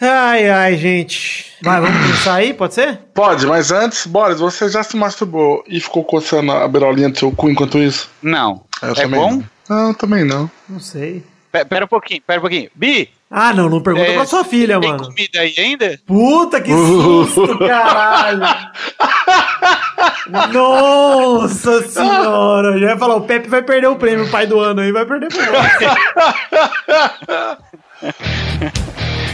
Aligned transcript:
Ai, 0.00 0.48
ai, 0.48 0.76
gente. 0.76 1.46
Vai, 1.62 1.80
vamos 1.80 2.00
começar 2.02 2.34
aí, 2.34 2.54
pode 2.54 2.74
ser? 2.74 2.98
Pode, 3.12 3.44
mas 3.46 3.72
antes, 3.72 4.06
Boris, 4.06 4.38
você 4.38 4.68
já 4.68 4.82
se 4.84 4.96
masturbou 4.96 5.64
e 5.66 5.80
ficou 5.80 6.04
coçando 6.04 6.52
a 6.52 6.68
beirolinha 6.68 7.08
do 7.08 7.18
seu 7.18 7.32
cu 7.32 7.50
enquanto 7.50 7.78
isso? 7.78 8.08
Não. 8.22 8.62
Eu 8.80 8.92
é 8.92 8.94
também 8.94 9.20
bom? 9.20 9.42
Não. 9.68 9.86
não, 9.86 9.94
também 9.94 10.24
não. 10.24 10.48
Não 10.68 10.78
sei. 10.78 11.24
Pe- 11.50 11.64
Pera 11.64 11.84
um 11.84 11.88
pouquinho, 11.88 12.22
pera 12.24 12.38
um 12.38 12.42
pouquinho. 12.42 12.70
Bi, 12.74 13.08
Ah, 13.30 13.52
não, 13.52 13.68
não 13.68 13.80
pergunta 13.82 14.06
É, 14.06 14.14
pra 14.14 14.24
sua 14.26 14.44
filha, 14.44 14.78
tem 14.78 14.90
mano. 14.90 15.04
comida 15.08 15.40
aí 15.40 15.54
ainda? 15.58 15.98
Puta 16.06 16.60
que 16.60 16.70
susto, 16.70 17.58
caralho! 17.66 18.42
Nossa 20.52 21.82
senhora! 21.88 22.68
Eu 22.74 22.78
já 22.80 22.86
ia 22.90 22.98
falar, 22.98 23.16
o 23.16 23.22
Pepe 23.22 23.48
vai 23.48 23.62
perder 23.62 23.88
o 23.88 23.96
prêmio 23.96 24.30
pai 24.30 24.46
do 24.46 24.60
ano 24.60 24.80
aí, 24.80 24.92
vai 24.92 25.04
perder 25.06 25.28
pro 25.28 25.40
outro. 25.42 25.68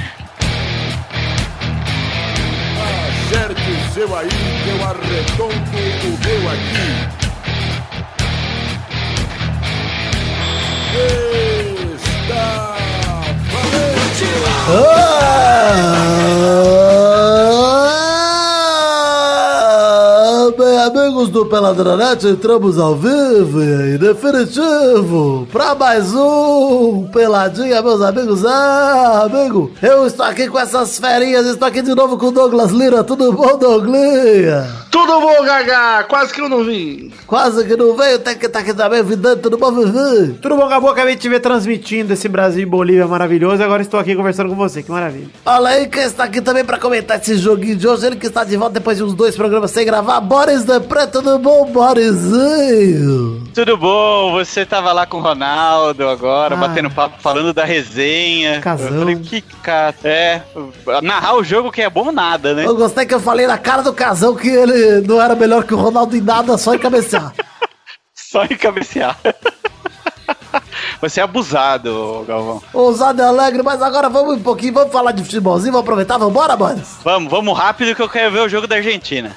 seu 3.95 4.13
aí, 4.17 4.29
eu 4.69 4.85
arredondo 4.85 5.55
o 5.55 6.19
meu 6.25 6.43
aqui. 6.51 6.89
Está 12.25 12.75
valente! 13.53 14.27
Ah, 14.69 15.45
amigos 21.25 21.29
do 21.29 21.47
Peladronete, 21.47 22.27
entramos 22.27 22.79
ao 22.79 22.97
vivo 22.97 23.63
e 23.63 23.95
em 23.95 23.99
definitivo 23.99 25.47
para 25.51 25.75
mais 25.75 26.13
um 26.15 27.09
Peladinha, 27.13 27.81
meus 27.83 28.03
amigos. 28.03 28.45
Ah, 28.45 29.23
amigo, 29.25 29.71
eu 29.83 30.07
estou 30.07 30.27
aqui 30.27 30.49
com 30.49 30.59
essas 30.59 30.99
ferinhas, 30.99 31.47
estou 31.47 31.69
aqui 31.69 31.83
de 31.83 31.95
novo 31.95 32.19
com 32.19 32.27
o 32.27 32.33
Douglas 32.33 32.71
Lira. 32.73 33.05
Tudo 33.05 33.33
bom, 33.33 33.57
Douglinha? 33.57 34.67
Tudo 34.91 35.21
bom, 35.21 35.45
Gaga? 35.45 36.05
Quase 36.05 36.33
que 36.33 36.41
eu 36.41 36.49
não 36.49 36.65
vim. 36.65 37.13
Quase 37.27 37.65
que 37.65 37.77
não 37.77 37.97
veio, 37.97 38.19
tem 38.19 38.37
que 38.37 38.47
estar 38.47 38.61
aqui 38.61 38.73
também, 38.73 39.03
vidante, 39.03 39.41
tudo 39.43 39.59
bom, 39.59 39.73
Vivi? 39.73 40.35
Tudo 40.35 40.57
bom, 40.57 40.69
Gabo? 40.69 40.89
Acabei 40.89 41.17
de 41.17 41.23
te 41.23 41.29
ver 41.29 41.41
transmitindo 41.41 42.13
esse 42.13 42.29
Brasil 42.29 42.63
e 42.63 42.67
Bolívia 42.67 43.07
maravilhoso 43.07 43.61
e 43.61 43.65
agora 43.65 43.83
estou 43.83 43.99
aqui 43.99 44.15
conversando 44.15 44.51
com 44.51 44.55
você, 44.55 44.83
que 44.83 44.91
maravilha. 44.91 45.29
Olha 45.45 45.71
aí 45.71 45.89
quem 45.89 46.05
está 46.05 46.25
aqui 46.25 46.41
também 46.41 46.65
para 46.65 46.79
comentar 46.79 47.19
esse 47.19 47.37
joguinho 47.37 47.77
de 47.77 47.89
hoje, 47.89 48.07
ele 48.07 48.17
que 48.17 48.27
está 48.27 48.45
de 48.45 48.57
volta 48.57 48.75
depois 48.75 48.99
de 48.99 49.03
uns 49.03 49.15
dois 49.15 49.35
programas 49.35 49.73
sem 49.73 49.85
gravar, 49.85 50.21
Boris 50.21 50.65
da 50.65 50.81
Preta, 50.81 51.14
tudo 51.15 51.39
bom, 51.39 51.67
Borisinho? 51.71 53.45
Tudo 53.55 53.77
bom? 53.77 54.33
Você 54.33 54.67
tava 54.67 54.93
lá 54.93 55.07
com 55.07 55.19
o 55.19 55.21
Ronaldo 55.21 56.09
agora, 56.09 56.57
Ah. 56.57 56.59
batendo 56.59 56.91
papo, 56.91 57.23
falando 57.23 57.53
da 57.53 57.65
resenha. 57.65 58.61
Casão. 58.61 58.89
Eu 58.89 58.99
falei, 58.99 59.17
que 59.21 59.41
cara. 59.41 59.95
É, 60.03 60.41
narrar 61.03 61.37
o 61.37 61.45
jogo 61.45 61.71
que 61.71 61.81
é 61.83 61.89
bom 61.89 62.11
nada, 62.11 62.53
né? 62.53 62.67
Eu 62.67 62.75
gostei 62.75 63.07
que 63.07 63.15
eu 63.15 63.21
falei 63.21 63.47
na 63.47 63.57
cara 63.57 63.83
do 63.83 63.93
casão 63.93 64.35
que 64.35 64.49
ele 64.49 65.07
não 65.07 65.23
era 65.23 65.37
melhor 65.37 65.63
que 65.63 65.73
o 65.73 65.77
Ronaldo 65.77 66.17
em 66.17 66.21
nada, 66.21 66.59
só 66.59 66.75
em 66.75 66.79
cabecear. 66.79 67.33
Só 68.13 68.43
em 68.45 68.57
cabecear. 68.57 69.17
Você 71.01 71.21
é 71.21 71.23
abusado, 71.23 72.25
Galvão. 72.27 72.63
Ousado 72.73 73.21
e 73.21 73.25
alegre, 73.25 73.63
mas 73.63 73.81
agora 73.83 74.09
vamos 74.09 74.37
um 74.37 74.43
pouquinho, 74.43 74.73
vamos 74.75 74.93
falar 74.93 75.13
de 75.13 75.23
futebolzinho, 75.23 75.73
vamos 75.73 75.85
aproveitar, 75.85 76.19
vamos 76.19 76.33
embora, 76.33 76.57
Boris? 76.57 76.97
Vamos, 77.05 77.31
vamos 77.31 77.57
rápido 77.59 77.95
que 77.95 78.03
eu 78.03 78.09
quero 78.09 78.33
ver 78.33 78.41
o 78.41 78.49
jogo 78.49 78.67
da 78.67 78.77
Argentina. 78.77 79.37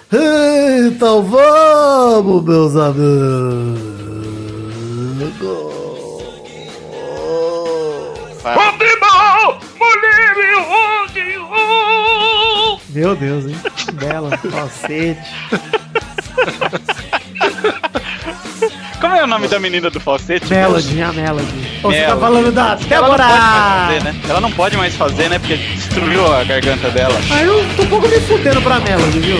Então 0.87 1.21
vamos, 1.23 2.43
meus 2.43 2.75
amigos. 2.75 3.87
Vai. 8.41 8.55
Meu 12.89 13.15
Deus, 13.15 13.45
hein? 13.45 13.57
Bela, 13.93 14.35
falsete. 14.49 15.21
Como 18.99 19.15
é 19.15 19.23
o 19.23 19.27
nome 19.27 19.47
da 19.47 19.59
menina 19.59 19.89
do 19.91 19.99
falsete? 19.99 20.49
Melody, 20.49 21.01
a 21.01 21.13
Melody. 21.13 21.79
Ô, 21.83 21.91
Você 21.91 22.03
tá 22.03 22.17
falando 22.17 22.51
da 22.51 22.77
Ela 22.89 23.07
não 23.07 23.17
Débora! 23.17 23.23
pode 23.27 23.37
mais 23.37 23.85
fazer, 23.93 24.03
né? 24.03 24.21
Ela 24.29 24.41
não 24.41 24.51
pode 24.51 24.77
mais 24.77 24.95
fazer, 24.95 25.29
né? 25.29 25.39
Porque 25.39 25.57
destruiu 25.57 26.33
a 26.33 26.43
garganta 26.43 26.89
dela. 26.89 27.15
Ah, 27.31 27.43
eu 27.43 27.63
tô 27.75 27.83
um 27.83 27.87
pouco 27.87 28.07
me 28.07 28.19
fudendo 28.21 28.61
pra 28.61 28.79
Melody, 28.79 29.19
viu? 29.19 29.37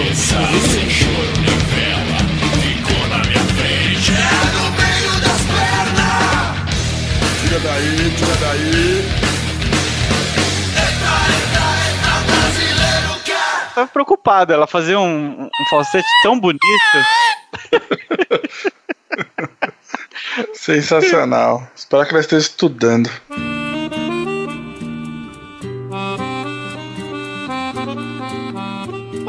Tira 7.42 7.60
daí, 7.60 8.12
tira 8.18 8.36
daí. 8.42 9.06
Tava 13.74 13.88
preocupada. 13.88 14.54
Ela 14.54 14.68
fazia 14.68 15.00
um, 15.00 15.44
um 15.46 15.66
falsete 15.70 16.08
tão 16.24 16.40
bonito. 16.40 16.62
Sensacional. 20.54 21.70
Espero 21.76 22.06
que 22.06 22.12
ela 22.12 22.22
esteja 22.22 22.42
estudando. 22.42 23.10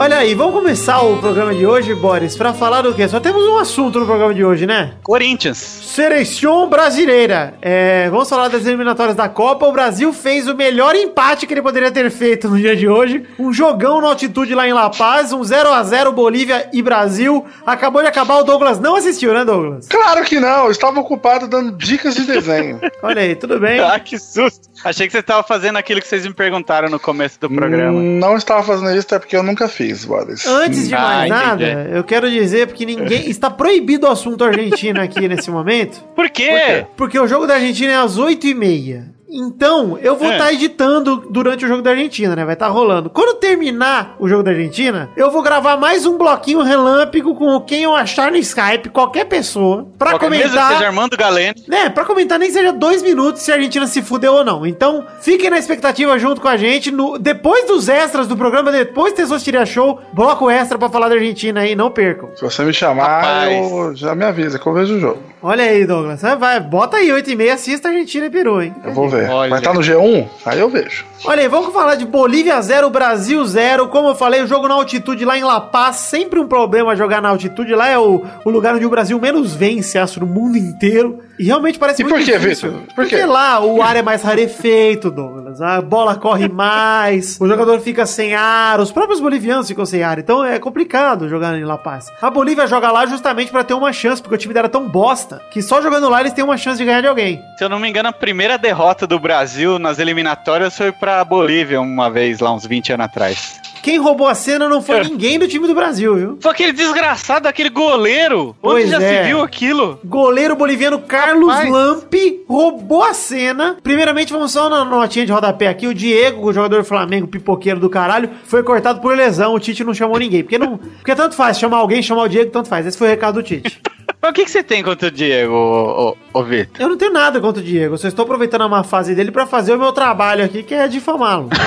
Olha 0.00 0.18
aí, 0.18 0.32
vamos 0.32 0.54
começar 0.54 1.00
o 1.00 1.18
programa 1.18 1.52
de 1.52 1.66
hoje, 1.66 1.92
Boris, 1.92 2.36
pra 2.36 2.54
falar 2.54 2.82
do 2.82 2.94
quê? 2.94 3.08
Só 3.08 3.18
temos 3.18 3.42
um 3.44 3.56
assunto 3.58 3.98
no 3.98 4.06
programa 4.06 4.32
de 4.32 4.44
hoje, 4.44 4.64
né? 4.64 4.92
Corinthians. 5.02 5.58
Seleção 5.58 6.68
brasileira. 6.68 7.54
É, 7.60 8.08
vamos 8.08 8.28
falar 8.28 8.46
das 8.46 8.64
eliminatórias 8.64 9.16
da 9.16 9.28
Copa. 9.28 9.66
O 9.66 9.72
Brasil 9.72 10.12
fez 10.12 10.46
o 10.46 10.54
melhor 10.54 10.94
empate 10.94 11.48
que 11.48 11.52
ele 11.52 11.60
poderia 11.62 11.90
ter 11.90 12.08
feito 12.12 12.48
no 12.48 12.56
dia 12.56 12.76
de 12.76 12.88
hoje. 12.88 13.24
Um 13.40 13.52
jogão 13.52 14.00
na 14.00 14.06
altitude 14.06 14.54
lá 14.54 14.68
em 14.68 14.72
La 14.72 14.88
Paz, 14.88 15.32
um 15.32 15.42
0 15.42 15.68
a 15.70 15.82
0 15.82 16.12
Bolívia 16.12 16.68
e 16.72 16.80
Brasil. 16.80 17.44
Acabou 17.66 18.00
de 18.00 18.06
acabar, 18.06 18.38
o 18.38 18.44
Douglas 18.44 18.78
não 18.78 18.94
assistiu, 18.94 19.34
né, 19.34 19.44
Douglas? 19.44 19.88
Claro 19.88 20.24
que 20.24 20.38
não, 20.38 20.66
eu 20.66 20.70
estava 20.70 21.00
ocupado 21.00 21.48
dando 21.48 21.72
dicas 21.76 22.14
de 22.14 22.24
desenho. 22.24 22.80
Olha 23.02 23.22
aí, 23.22 23.34
tudo 23.34 23.58
bem? 23.58 23.80
Ah, 23.80 23.98
que 23.98 24.16
susto. 24.16 24.68
Achei 24.84 25.08
que 25.08 25.12
você 25.12 25.22
tava 25.24 25.42
fazendo 25.42 25.76
aquilo 25.76 26.00
que 26.00 26.06
vocês 26.06 26.24
me 26.24 26.32
perguntaram 26.32 26.88
no 26.88 27.00
começo 27.00 27.40
do 27.40 27.50
programa. 27.50 28.00
Não 28.00 28.36
estava 28.36 28.62
fazendo 28.62 28.96
isso, 28.96 29.06
até 29.08 29.18
porque 29.18 29.36
eu 29.36 29.42
nunca 29.42 29.66
fiz, 29.66 29.87
Boris. 30.04 30.46
Antes 30.46 30.88
de 30.88 30.94
Ah, 30.94 31.00
mais 31.00 31.30
entendi. 31.30 31.44
nada, 31.46 31.90
eu 31.92 32.04
quero 32.04 32.30
dizer 32.30 32.66
porque 32.66 32.84
ninguém 32.86 33.28
está 33.30 33.50
proibido 33.50 34.06
o 34.06 34.10
assunto 34.10 34.44
Argentina 34.44 35.02
aqui 35.02 35.26
nesse 35.28 35.50
momento. 35.50 36.02
Por 36.14 36.28
quê? 36.30 36.86
Porque 36.96 37.18
o 37.18 37.26
jogo 37.26 37.46
da 37.46 37.54
Argentina 37.54 37.92
é 37.92 37.96
às 37.96 38.18
8h30. 38.18 39.17
Então, 39.30 39.98
eu 40.00 40.16
vou 40.16 40.28
É. 40.30 40.32
estar 40.32 40.52
editando 40.52 41.24
durante 41.30 41.64
o 41.64 41.68
jogo 41.68 41.82
da 41.82 41.90
Argentina, 41.90 42.34
né? 42.34 42.44
Vai 42.44 42.54
estar 42.54 42.68
rolando. 42.68 43.10
Quando 43.10 43.36
terminar 43.38 44.16
o 44.18 44.26
jogo 44.28 44.42
da 44.42 44.50
Argentina, 44.52 45.10
eu 45.16 45.30
vou 45.30 45.42
gravar 45.42 45.76
mais 45.76 46.06
um 46.06 46.16
bloquinho 46.16 46.62
relâmpago 46.62 47.34
com 47.34 47.60
quem 47.60 47.82
eu 47.82 47.94
achar 47.94 48.30
no 48.30 48.38
Skype, 48.38 48.88
qualquer 48.88 49.26
pessoa, 49.26 49.86
pra 49.98 50.10
Qualquer- 50.12 50.30
Mesmo 50.30 50.44
que 50.44 50.48
comentar. 50.50 50.72
seja 50.72 50.86
Armando 50.86 51.16
Galeno. 51.16 51.54
Né, 51.68 51.90
pra 51.90 52.04
comentar 52.04 52.38
nem 52.38 52.50
seja 52.50 52.72
dois 52.72 53.02
minutos 53.02 53.42
se 53.42 53.52
a 53.52 53.56
Argentina 53.56 53.86
se 53.86 54.00
fudeu 54.02 54.32
ou 54.34 54.44
não. 54.44 54.66
Então, 54.66 55.04
fiquem 55.20 55.50
na 55.50 55.58
expectativa 55.58 56.18
junto 56.18 56.40
com 56.40 56.48
a 56.48 56.56
gente. 56.56 56.90
No, 56.90 57.18
depois 57.18 57.66
dos 57.66 57.88
extras 57.88 58.26
do 58.26 58.36
programa, 58.36 58.72
depois 58.72 59.12
do 59.12 59.16
Testosteria 59.16 59.66
Show, 59.66 60.00
bloco 60.12 60.48
extra 60.50 60.78
pra 60.78 60.88
falar 60.88 61.08
da 61.08 61.14
Argentina 61.16 61.60
aí, 61.60 61.74
não 61.74 61.90
percam. 61.90 62.30
Se 62.34 62.42
você 62.42 62.62
me 62.64 62.72
chamar, 62.72 63.06
Rapaz. 63.20 63.70
eu 63.70 63.94
já 63.94 64.14
me 64.14 64.24
avisa 64.24 64.58
que 64.58 64.66
eu 64.66 64.72
vejo 64.72 64.94
o 64.96 65.00
jogo. 65.00 65.18
Olha 65.42 65.64
aí, 65.64 65.86
Douglas. 65.86 66.20
Vai, 66.38 66.58
bota 66.60 66.96
aí, 66.96 67.12
8 67.12 67.30
e 67.30 67.36
meia, 67.36 67.54
assista 67.54 67.88
Argentina 67.88 68.26
e 68.26 68.30
Peru, 68.30 68.60
hein? 68.62 68.74
Eu 68.84 68.92
vou 68.92 69.08
ver. 69.08 69.17
Olha. 69.26 69.50
Vai 69.50 69.58
estar 69.58 69.74
no 69.74 69.80
G1? 69.80 70.28
Aí 70.44 70.60
eu 70.60 70.68
vejo. 70.68 71.04
Olha 71.24 71.42
aí, 71.42 71.48
vamos 71.48 71.72
falar 71.72 71.94
de 71.94 72.04
Bolívia 72.04 72.60
0, 72.60 72.90
Brasil 72.90 73.44
0. 73.44 73.88
Como 73.88 74.08
eu 74.08 74.14
falei, 74.14 74.42
o 74.42 74.46
jogo 74.46 74.68
na 74.68 74.74
altitude 74.74 75.24
lá 75.24 75.36
em 75.36 75.44
La 75.44 75.60
Paz, 75.60 75.96
sempre 75.96 76.38
um 76.38 76.46
problema 76.46 76.94
jogar 76.94 77.20
na 77.20 77.28
altitude. 77.28 77.74
Lá 77.74 77.88
é 77.88 77.98
o, 77.98 78.24
o 78.44 78.50
lugar 78.50 78.74
onde 78.74 78.86
o 78.86 78.90
Brasil 78.90 79.18
menos 79.20 79.54
vence, 79.54 79.98
acho, 79.98 80.20
no 80.20 80.26
mundo 80.26 80.56
inteiro. 80.56 81.20
E 81.38 81.44
realmente 81.44 81.78
parece 81.78 82.02
E 82.02 82.04
muito 82.04 82.16
por 82.16 82.24
quê, 82.24 82.38
difícil. 82.38 82.70
Vitor? 82.70 82.86
Por 82.86 82.94
Porque 82.94 83.16
quê? 83.16 83.24
lá 83.26 83.60
o 83.64 83.80
ar 83.82 83.96
é 83.96 84.02
mais 84.02 84.22
rarefeito, 84.22 85.10
Douglas. 85.10 85.60
A 85.62 85.80
bola 85.80 86.16
corre 86.16 86.48
mais, 86.48 87.38
o 87.40 87.46
jogador 87.46 87.78
fica 87.80 88.06
sem 88.06 88.34
ar, 88.34 88.80
os 88.80 88.90
próprios 88.90 89.20
bolivianos 89.20 89.68
ficam 89.68 89.86
sem 89.86 90.02
ar. 90.02 90.18
Então 90.18 90.44
é 90.44 90.58
complicado 90.58 91.28
jogar 91.28 91.56
em 91.56 91.64
La 91.64 91.78
Paz. 91.78 92.06
A 92.20 92.30
Bolívia 92.30 92.66
joga 92.66 92.90
lá 92.90 93.06
justamente 93.06 93.50
pra 93.50 93.62
ter 93.64 93.74
uma 93.74 93.92
chance, 93.92 94.20
porque 94.20 94.34
o 94.34 94.38
time 94.38 94.52
dela 94.54 94.66
é 94.66 94.70
tão 94.70 94.88
bosta 94.88 95.40
que 95.50 95.62
só 95.62 95.80
jogando 95.80 96.08
lá 96.08 96.20
eles 96.20 96.32
têm 96.32 96.44
uma 96.44 96.56
chance 96.56 96.78
de 96.78 96.84
ganhar 96.84 97.00
de 97.00 97.06
alguém. 97.08 97.40
Se 97.56 97.64
eu 97.64 97.68
não 97.68 97.78
me 97.78 97.88
engano, 97.88 98.08
a 98.08 98.12
primeira 98.12 98.58
derrota 98.58 99.06
do 99.06 99.18
Brasil 99.18 99.78
nas 99.78 99.98
eliminatórias 99.98 100.76
foi 100.76 100.90
pra 100.92 101.24
Bolívia 101.24 101.80
uma 101.80 102.10
vez, 102.10 102.40
lá 102.40 102.52
uns 102.52 102.66
20 102.66 102.92
anos 102.94 103.06
atrás. 103.06 103.60
Quem 103.88 103.96
roubou 103.96 104.26
a 104.26 104.34
cena 104.34 104.68
não 104.68 104.78
É. 104.78 104.82
foi 104.82 105.02
ninguém 105.04 105.38
do 105.38 105.48
time 105.48 105.66
do 105.66 105.74
Brasil, 105.74 106.14
viu? 106.14 106.38
Foi 106.42 106.50
aquele 106.52 106.72
desgraçado, 106.72 107.48
aquele 107.48 107.70
goleiro. 107.70 108.54
Pois 108.60 108.84
Onde 108.84 108.90
já 108.92 109.02
é. 109.02 109.22
se 109.22 109.28
viu 109.28 109.40
aquilo? 109.40 109.98
Goleiro 110.04 110.54
boliviano 110.54 110.98
Carlos 110.98 111.48
Rapaz. 111.50 111.70
Lampe 111.70 112.44
roubou 112.46 113.02
a 113.02 113.14
cena. 113.14 113.78
Primeiramente, 113.82 114.30
vamos 114.30 114.52
só 114.52 114.68
na 114.68 114.84
notinha 114.84 115.24
de 115.24 115.32
rodapé 115.32 115.68
aqui. 115.68 115.86
O 115.86 115.94
Diego, 115.94 116.46
o 116.46 116.52
jogador 116.52 116.80
do 116.80 116.84
Flamengo, 116.84 117.26
pipoqueiro 117.26 117.80
do 117.80 117.88
caralho, 117.88 118.28
foi 118.44 118.62
cortado 118.62 119.00
por 119.00 119.16
lesão. 119.16 119.54
O 119.54 119.58
Tite 119.58 119.82
não 119.82 119.94
chamou 119.94 120.18
ninguém. 120.18 120.42
Porque 120.42 120.58
não. 120.58 120.76
Porque 120.76 121.14
tanto 121.14 121.34
faz 121.34 121.58
chamar 121.58 121.78
alguém, 121.78 122.02
chamar 122.02 122.24
o 122.24 122.28
Diego, 122.28 122.50
tanto 122.50 122.68
faz. 122.68 122.84
Esse 122.86 122.98
foi 122.98 123.06
o 123.08 123.10
recado 123.10 123.36
do 123.36 123.42
Tite. 123.42 123.80
Mas 124.20 124.30
o 124.30 124.34
que, 124.34 124.44
que 124.44 124.50
você 124.50 124.62
tem 124.62 124.82
contra 124.82 125.08
o 125.08 125.10
Diego, 125.10 125.54
ô, 125.54 126.08
ô, 126.10 126.16
ô 126.40 126.42
Vitor? 126.42 126.76
Eu 126.78 126.88
não 126.90 126.96
tenho 126.98 127.12
nada 127.12 127.40
contra 127.40 127.62
o 127.62 127.64
Diego. 127.64 127.94
Eu 127.94 127.98
só 127.98 128.08
estou 128.08 128.24
aproveitando 128.24 128.62
a 128.62 128.68
má 128.68 128.82
fase 128.82 129.14
dele 129.14 129.30
pra 129.30 129.46
fazer 129.46 129.72
o 129.74 129.78
meu 129.78 129.92
trabalho 129.92 130.44
aqui, 130.44 130.62
que 130.62 130.74
é 130.74 130.86
difamá-lo. 130.88 131.48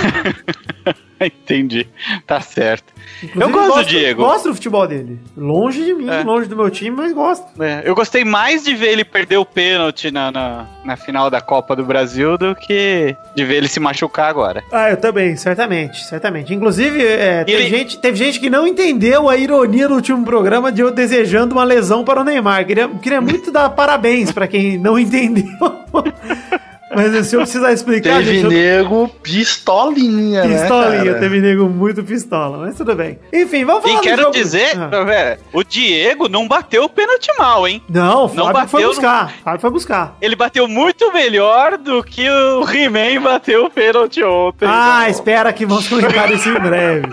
Entendi. 1.25 1.87
Tá 2.25 2.41
certo. 2.41 2.91
Inclusive, 3.23 3.43
eu 3.43 3.49
gosto 3.51 3.75
do 3.77 3.83
do 3.83 3.89
Diego. 3.89 4.23
Gosto 4.23 4.47
do 4.49 4.55
futebol 4.55 4.87
dele. 4.87 5.19
Longe 5.37 5.83
de 5.83 5.93
mim, 5.93 6.09
É. 6.09 6.23
longe 6.23 6.47
do 6.47 6.55
meu 6.55 6.69
time, 6.69 6.95
mas 6.95 7.13
gosto. 7.13 7.45
É, 7.61 7.81
eu 7.85 7.93
gostei 7.93 8.23
mais 8.25 8.63
de 8.63 8.73
ver 8.73 8.87
ele 8.89 9.03
perder 9.03 9.37
o 9.37 9.45
pênalti 9.45 10.09
na, 10.11 10.31
na, 10.31 10.65
na 10.83 10.95
final 10.97 11.29
da 11.29 11.39
Copa 11.41 11.75
do 11.75 11.83
Brasil 11.83 12.37
do 12.37 12.55
que 12.55 13.15
de 13.35 13.45
ver 13.45 13.55
ele 13.55 13.67
se 13.67 13.79
machucar 13.79 14.29
agora. 14.29 14.63
Ah, 14.71 14.89
eu 14.89 14.97
também, 14.97 15.35
certamente, 15.35 16.03
certamente. 16.05 16.53
Inclusive, 16.53 17.03
é, 17.05 17.43
teve, 17.43 17.61
Ele- 17.63 17.69
gente, 17.69 17.99
teve 17.99 18.17
gente 18.17 18.39
que 18.39 18.49
não 18.49 18.65
entendeu 18.65 19.29
a 19.29 19.37
ironia 19.37 19.87
do 19.87 19.95
último 19.95 20.23
programa 20.25 20.71
de 20.71 20.81
eu 20.81 20.91
desejando 20.91 21.53
uma 21.53 21.63
lesão 21.63 22.03
para 22.03 22.21
o 22.21 22.23
Neymar. 22.23 22.65
Queria, 22.65 22.87
queria 22.87 23.21
muito 23.21 23.51
dar 23.51 23.69
parabéns 23.75 24.31
para 24.31 24.47
quem 24.47 24.77
não 24.77 24.97
entendeu. 24.97 25.45
Mas 26.95 27.27
se 27.27 27.35
eu 27.35 27.41
precisar 27.41 27.71
explicar, 27.71 28.17
Teve 28.17 28.33
gente, 28.41 28.43
eu- 28.45 28.49
nego 28.51 29.07
pistolinha, 29.21 30.43
né? 30.43 30.59
pistolinha, 30.59 31.05
cara? 31.05 31.19
teve 31.19 31.39
nego 31.41 31.69
muito 31.69 32.03
pistola, 32.03 32.57
mas 32.59 32.75
tudo 32.75 32.95
bem. 32.95 33.19
Enfim, 33.33 33.63
vamos 33.65 33.83
falar 33.83 33.99
E 33.99 34.01
quero 34.01 34.21
jogo. 34.23 34.33
dizer, 34.33 34.71
Ah. 34.77 35.03
velho, 35.03 35.39
o 35.53 35.63
Diego 35.63 36.27
não 36.29 36.47
bateu 36.47 36.83
o 36.83 36.89
pênalti 36.89 37.29
mal, 37.37 37.67
hein? 37.67 37.81
Não, 37.89 38.25
o 38.25 38.33
não 38.33 38.45
Fábio 38.47 38.67
foi 38.67 38.81
bateu 38.81 38.89
buscar. 38.89 39.25
o 39.39 39.43
Fábio 39.43 39.61
foi 39.61 39.69
buscar. 39.71 40.17
Ele 40.21 40.35
bateu 40.35 40.67
muito 40.67 41.11
melhor 41.13 41.77
do 41.77 42.03
que 42.03 42.29
o 42.29 42.63
He-Man 42.69 43.21
bateu 43.21 43.65
o 43.65 43.69
pênalti 43.69 44.23
ontem. 44.23 44.67
Ah, 44.67 45.09
espera 45.09 45.51
que 45.53 45.65
vamos 45.65 45.87
comentar 45.89 46.31
isso 46.31 46.49
em 46.49 46.59
breve. 46.59 47.07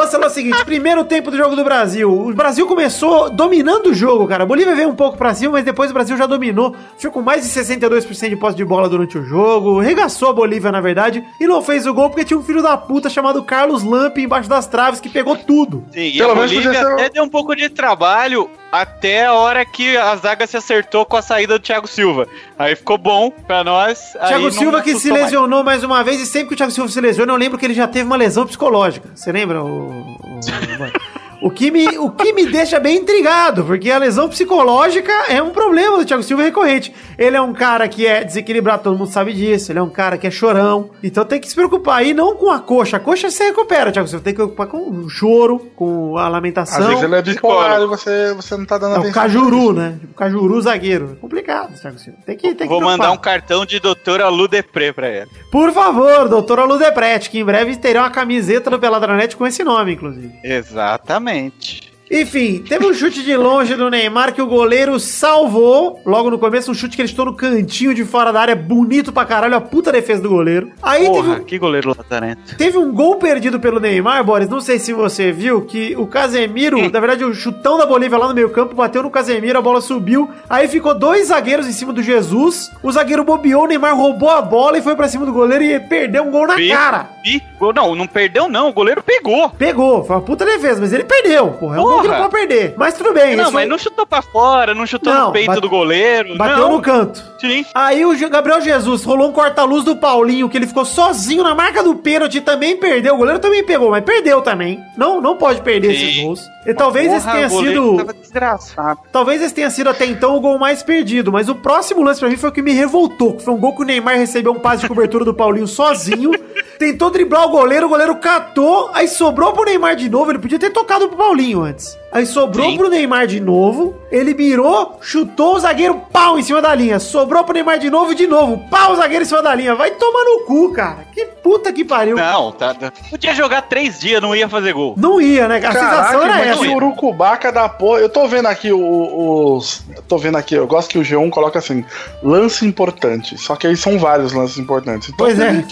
Vamos 0.00 0.12
falar 0.12 0.28
o 0.28 0.30
seguinte, 0.30 0.64
primeiro 0.64 1.04
tempo 1.04 1.30
do 1.30 1.36
jogo 1.36 1.54
do 1.54 1.62
Brasil. 1.62 2.10
O 2.10 2.32
Brasil 2.32 2.66
começou 2.66 3.28
dominando 3.28 3.88
o 3.88 3.94
jogo, 3.94 4.26
cara. 4.26 4.44
A 4.44 4.46
Bolívia 4.46 4.74
veio 4.74 4.88
um 4.88 4.94
pouco 4.94 5.18
pra 5.18 5.34
cima, 5.34 5.52
mas 5.52 5.64
depois 5.64 5.90
o 5.90 5.92
Brasil 5.92 6.16
já 6.16 6.24
dominou. 6.24 6.74
Ficou 6.96 7.20
com 7.20 7.22
mais 7.22 7.42
de 7.42 7.48
62% 7.60 8.30
de 8.30 8.36
posse 8.36 8.56
de 8.56 8.64
bola 8.64 8.88
durante 8.88 9.18
o 9.18 9.22
jogo. 9.22 9.78
Regaçou 9.78 10.30
a 10.30 10.32
Bolívia, 10.32 10.72
na 10.72 10.80
verdade. 10.80 11.22
E 11.38 11.46
não 11.46 11.60
fez 11.60 11.86
o 11.86 11.92
gol 11.92 12.08
porque 12.08 12.24
tinha 12.24 12.38
um 12.38 12.42
filho 12.42 12.62
da 12.62 12.78
puta 12.78 13.10
chamado 13.10 13.42
Carlos 13.42 13.82
Lamp 13.82 14.16
embaixo 14.16 14.48
das 14.48 14.66
traves 14.66 15.00
que 15.00 15.10
pegou 15.10 15.36
tudo. 15.36 15.84
Sim, 15.92 16.00
e 16.00 16.16
Pelo 16.16 16.32
a 16.32 16.34
menos 16.34 16.50
Bolívia 16.50 16.80
até 16.80 17.10
deu 17.10 17.22
um 17.22 17.28
pouco 17.28 17.54
de 17.54 17.68
trabalho 17.68 18.48
até 18.70 19.26
a 19.26 19.34
hora 19.34 19.64
que 19.64 19.96
a 19.96 20.14
zaga 20.16 20.46
se 20.46 20.56
acertou 20.56 21.04
com 21.04 21.16
a 21.16 21.22
saída 21.22 21.58
do 21.58 21.62
Thiago 21.62 21.86
Silva. 21.86 22.26
Aí 22.58 22.76
ficou 22.76 22.96
bom 22.96 23.30
pra 23.30 23.64
nós. 23.64 24.12
Thiago 24.26 24.50
Silva 24.50 24.82
que 24.82 24.90
se 24.90 24.96
assustou 24.96 25.12
mais. 25.12 25.24
lesionou 25.24 25.64
mais. 25.64 25.84
uma 25.84 26.04
vez, 26.04 26.20
e 26.20 26.26
sempre 26.26 26.48
que 26.48 26.54
o 26.54 26.56
Thiago 26.56 26.72
Silva 26.72 26.90
se 26.90 27.00
lesiona, 27.00 27.32
eu 27.32 27.36
lembro 27.36 27.58
que 27.58 27.66
ele 27.66 27.74
já 27.74 27.88
teve 27.88 28.04
uma 28.04 28.16
lesão 28.16 28.46
psicológica. 28.46 29.10
Você 29.14 29.32
lembra? 29.32 29.62
O, 29.62 29.90
o, 29.90 30.40
o 31.42 31.50
que 31.50 31.70
me, 31.70 31.86
o 31.98 32.10
que 32.10 32.32
me 32.32 32.46
deixa 32.46 32.78
bem 32.78 32.98
intrigado, 32.98 33.64
porque 33.64 33.90
a 33.90 33.98
lesão 33.98 34.28
psicológica 34.28 35.12
é 35.28 35.42
um 35.42 35.50
problema 35.50 35.98
do 35.98 36.04
Thiago 36.04 36.22
Silva 36.22 36.42
recorrente. 36.42 36.92
Ele 37.18 37.36
é 37.36 37.40
um 37.40 37.52
cara 37.52 37.86
que 37.88 38.06
é 38.06 38.24
desequilibrado, 38.24 38.82
todo 38.82 38.96
mundo 38.98 39.10
sabe 39.10 39.32
disso. 39.32 39.72
Ele 39.72 39.78
é 39.78 39.82
um 39.82 39.90
cara 39.90 40.16
que 40.18 40.26
é 40.26 40.30
chorão. 40.30 40.90
Então 41.02 41.24
tem 41.24 41.40
que 41.40 41.48
se 41.48 41.54
preocupar 41.54 41.98
aí 41.98 42.14
não 42.14 42.34
com 42.36 42.50
a 42.50 42.58
coxa. 42.60 42.96
A 42.96 43.00
coxa 43.00 43.30
você 43.30 43.44
recupera, 43.44 43.92
Thiago 43.92 44.08
Silva. 44.08 44.24
Tem 44.24 44.32
que 44.34 44.40
se 44.40 44.46
preocupar 44.46 44.66
com 44.66 44.90
o 44.90 45.08
choro, 45.08 45.58
com 45.76 46.16
a 46.16 46.26
Às 46.26 46.32
lamentação. 46.32 46.86
vezes 46.88 47.02
ele 47.04 47.14
é 47.14 47.22
bipolar 47.22 47.80
e 47.82 47.86
você, 47.86 48.32
você 48.34 48.56
não 48.56 48.64
tá 48.64 48.78
dando 48.78 48.94
É 48.94 48.98
o 48.98 49.00
atenção. 49.00 49.22
Cajuru, 49.22 49.72
né? 49.72 49.96
Tipo, 50.00 50.14
Cajuru 50.14 50.60
zagueiro. 50.62 51.10
É 51.16 51.20
complicado, 51.20 51.78
Thiago 51.80 51.98
Silva. 51.98 52.18
Tem 52.24 52.36
que, 52.36 52.48
tem 52.54 52.66
que 52.66 52.68
Vou 52.68 52.80
mandar 52.80 53.10
um 53.12 53.16
cartão 53.18 53.64
de 53.66 53.78
doutora 53.80 54.28
Lu 54.28 54.48
Depré 54.48 54.92
pra 54.92 55.08
ele. 55.08 55.28
Por 55.50 55.72
favor, 55.72 56.28
doutora 56.28 56.64
Ludeprete, 56.64 57.28
que 57.30 57.38
em 57.38 57.44
breve 57.44 57.76
terá 57.76 58.02
uma 58.02 58.10
camiseta 58.10 58.70
do 58.70 58.78
Peladranet 58.78 59.36
com 59.36 59.46
esse 59.46 59.62
nome, 59.64 59.92
inclusive. 59.94 60.32
Exatamente. 60.42 61.29
Exatamente. 61.30 61.89
Enfim, 62.10 62.58
teve 62.68 62.84
um 62.84 62.92
chute 62.92 63.22
de 63.22 63.36
longe 63.36 63.76
do 63.76 63.88
Neymar 63.88 64.34
que 64.34 64.42
o 64.42 64.46
goleiro 64.46 64.98
salvou. 64.98 66.00
Logo 66.04 66.28
no 66.28 66.38
começo, 66.40 66.70
um 66.70 66.74
chute 66.74 66.96
que 66.96 67.02
ele 67.02 67.08
estou 67.08 67.24
no 67.24 67.36
cantinho 67.36 67.94
de 67.94 68.04
fora 68.04 68.32
da 68.32 68.40
área, 68.40 68.56
bonito 68.56 69.12
pra 69.12 69.24
caralho, 69.24 69.54
a 69.54 69.60
puta 69.60 69.92
defesa 69.92 70.20
do 70.20 70.28
goleiro. 70.28 70.72
Aí 70.82 71.02
teve 71.02 71.10
Porra, 71.12 71.34
um, 71.34 71.44
que 71.44 71.56
goleiro 71.56 71.94
lazarento. 71.96 72.56
Teve 72.56 72.78
um 72.78 72.92
gol 72.92 73.14
perdido 73.16 73.60
pelo 73.60 73.78
Neymar, 73.78 74.24
Boris. 74.24 74.48
Não 74.48 74.60
sei 74.60 74.80
se 74.80 74.92
você 74.92 75.30
viu 75.30 75.62
que 75.62 75.94
o 75.96 76.06
Casemiro, 76.06 76.80
na 76.90 76.98
verdade, 77.00 77.24
o 77.24 77.32
chutão 77.32 77.78
da 77.78 77.86
Bolívia 77.86 78.18
lá 78.18 78.26
no 78.26 78.34
meio-campo 78.34 78.74
bateu 78.74 79.04
no 79.04 79.10
Casemiro, 79.10 79.58
a 79.58 79.62
bola 79.62 79.80
subiu. 79.80 80.28
Aí 80.48 80.66
ficou 80.66 80.98
dois 80.98 81.28
zagueiros 81.28 81.68
em 81.68 81.72
cima 81.72 81.92
do 81.92 82.02
Jesus. 82.02 82.72
O 82.82 82.90
zagueiro 82.90 83.22
bobeou, 83.22 83.64
o 83.64 83.66
Neymar 83.68 83.96
roubou 83.96 84.30
a 84.30 84.42
bola 84.42 84.76
e 84.78 84.82
foi 84.82 84.96
pra 84.96 85.06
cima 85.06 85.24
do 85.24 85.32
goleiro 85.32 85.62
e 85.62 85.78
perdeu 85.78 86.24
um 86.24 86.30
gol 86.32 86.48
na 86.48 86.56
Vi, 86.56 86.70
cara. 86.70 87.08
vi. 87.24 87.40
Não, 87.74 87.94
não 87.94 88.06
perdeu 88.06 88.48
não, 88.48 88.70
o 88.70 88.72
goleiro 88.72 89.02
pegou. 89.02 89.50
Pegou, 89.50 90.02
foi 90.02 90.16
uma 90.16 90.22
puta 90.22 90.44
defesa, 90.44 90.80
mas 90.80 90.92
ele 90.92 91.04
perdeu, 91.04 91.48
porra. 91.52 91.76
É 91.76 91.80
um 91.80 91.82
gol 91.82 91.99
que 92.00 92.08
não 92.08 92.16
pode 92.16 92.30
perder. 92.30 92.74
Mas 92.76 92.94
tudo 92.94 93.12
bem. 93.12 93.36
Não, 93.36 93.50
mas 93.50 93.68
não 93.68 93.78
chutou 93.78 94.06
pra 94.06 94.22
fora, 94.22 94.74
não 94.74 94.86
chutou 94.86 95.12
Não, 95.12 95.26
no 95.26 95.32
peito 95.32 95.46
bate- 95.48 95.60
do 95.60 95.68
goleiro. 95.68 96.36
bateu 96.36 96.58
não. 96.68 96.72
no 96.76 96.80
canto. 96.82 97.22
Sim. 97.40 97.64
Aí 97.74 98.04
o 98.04 98.28
Gabriel 98.28 98.60
Jesus 98.60 99.02
rolou 99.04 99.30
um 99.30 99.32
corta-luz 99.32 99.84
do 99.84 99.96
Paulinho, 99.96 100.48
que 100.48 100.56
ele 100.56 100.66
ficou 100.66 100.84
sozinho 100.84 101.42
na 101.42 101.54
marca 101.54 101.82
do 101.82 101.94
pênalti 101.94 102.36
e 102.36 102.40
também 102.40 102.76
perdeu. 102.76 103.14
O 103.14 103.18
goleiro 103.18 103.38
também 103.40 103.64
pegou, 103.64 103.90
mas 103.90 104.04
perdeu 104.04 104.42
também. 104.42 104.78
Não, 104.96 105.20
não 105.20 105.36
pode 105.36 105.60
perder 105.62 105.94
Sim. 105.94 106.04
esses 106.04 106.22
gols. 106.22 106.40
E 106.66 106.74
talvez 106.74 107.10
esse 107.12 107.24
Porra, 107.24 107.32
tenha 107.34 107.46
o 107.46 107.50
goleiro 107.50 107.82
sido. 107.84 107.96
Tava 107.96 108.12
desgraçado. 108.14 109.00
Talvez 109.10 109.42
esse 109.42 109.54
tenha 109.54 109.70
sido 109.70 109.88
até 109.88 110.04
então 110.04 110.36
o 110.36 110.40
gol 110.40 110.58
mais 110.58 110.82
perdido, 110.82 111.32
mas 111.32 111.48
o 111.48 111.54
próximo 111.54 112.02
lance 112.02 112.20
pra 112.20 112.28
mim 112.28 112.36
foi 112.36 112.50
o 112.50 112.52
que 112.52 112.60
me 112.62 112.72
revoltou, 112.72 113.38
foi 113.40 113.54
um 113.54 113.56
gol 113.56 113.74
que 113.74 113.82
o 113.82 113.84
Neymar 113.84 114.16
recebeu 114.16 114.52
um 114.52 114.58
passe 114.58 114.82
de 114.82 114.88
cobertura 114.88 115.24
do 115.24 115.32
Paulinho 115.32 115.66
sozinho, 115.66 116.32
tentou 116.78 117.10
driblar 117.10 117.46
o 117.46 117.50
goleiro, 117.50 117.86
o 117.86 117.88
goleiro 117.88 118.14
catou, 118.16 118.90
aí 118.92 119.08
sobrou 119.08 119.52
pro 119.52 119.64
Neymar 119.64 119.96
de 119.96 120.08
novo, 120.10 120.30
ele 120.30 120.38
podia 120.38 120.58
ter 120.58 120.70
tocado 120.70 121.08
pro 121.08 121.16
Paulinho 121.16 121.62
antes. 121.62 121.89
Aí 122.12 122.26
sobrou 122.26 122.68
Sim. 122.70 122.76
pro 122.76 122.88
Neymar 122.88 123.26
de 123.26 123.38
novo, 123.38 123.94
ele 124.10 124.34
mirou, 124.34 124.98
chutou 125.00 125.54
o 125.54 125.60
zagueiro, 125.60 126.02
pau, 126.12 126.38
em 126.38 126.42
cima 126.42 126.60
da 126.60 126.74
linha. 126.74 126.98
Sobrou 126.98 127.44
pro 127.44 127.54
Neymar 127.54 127.78
de 127.78 127.88
novo, 127.88 128.14
de 128.14 128.26
novo, 128.26 128.58
pau, 128.68 128.92
o 128.92 128.96
zagueiro 128.96 129.22
em 129.22 129.26
cima 129.28 129.40
da 129.42 129.54
linha. 129.54 129.74
Vai 129.76 129.92
tomar 129.92 130.24
no 130.24 130.44
cu, 130.44 130.72
cara. 130.72 131.04
Que 131.14 131.24
puta 131.26 131.72
que 131.72 131.84
pariu. 131.84 132.16
Não, 132.16 132.32
Não, 132.46 132.52
tá, 132.52 132.74
tá. 132.74 132.92
Podia 133.08 133.32
jogar 133.34 133.62
três 133.62 134.00
dias, 134.00 134.20
não 134.20 134.34
ia 134.34 134.48
fazer 134.48 134.72
gol. 134.72 134.94
ia, 135.20 135.46
né? 135.46 135.58
A 135.58 135.72
sensação 135.72 136.22
era 136.22 136.34
mas 136.36 136.46
essa. 136.48 136.60
que 136.60 136.68
urucubaca 136.68 137.52
da 137.52 137.68
porra. 137.68 138.00
Eu 138.00 138.08
tô 138.08 138.26
vendo 138.26 138.46
aqui 138.46 138.72
o- 138.72 139.56
os. 139.56 139.82
Tô 140.08 140.18
vendo 140.18 140.36
aqui, 140.36 140.54
eu 140.56 140.66
gosto 140.66 140.88
que 140.90 140.98
o 140.98 141.02
G1 141.02 141.30
coloca 141.30 141.58
assim: 141.60 141.84
lance 142.22 142.66
importante. 142.66 143.38
Só 143.38 143.54
que 143.54 143.66
aí 143.66 143.76
são 143.76 143.98
vários 143.98 144.32
lances 144.32 144.58
importantes. 144.58 145.08
Então, 145.10 145.26
Pois 145.26 145.38
é. 145.38 145.50
tem- 145.52 145.66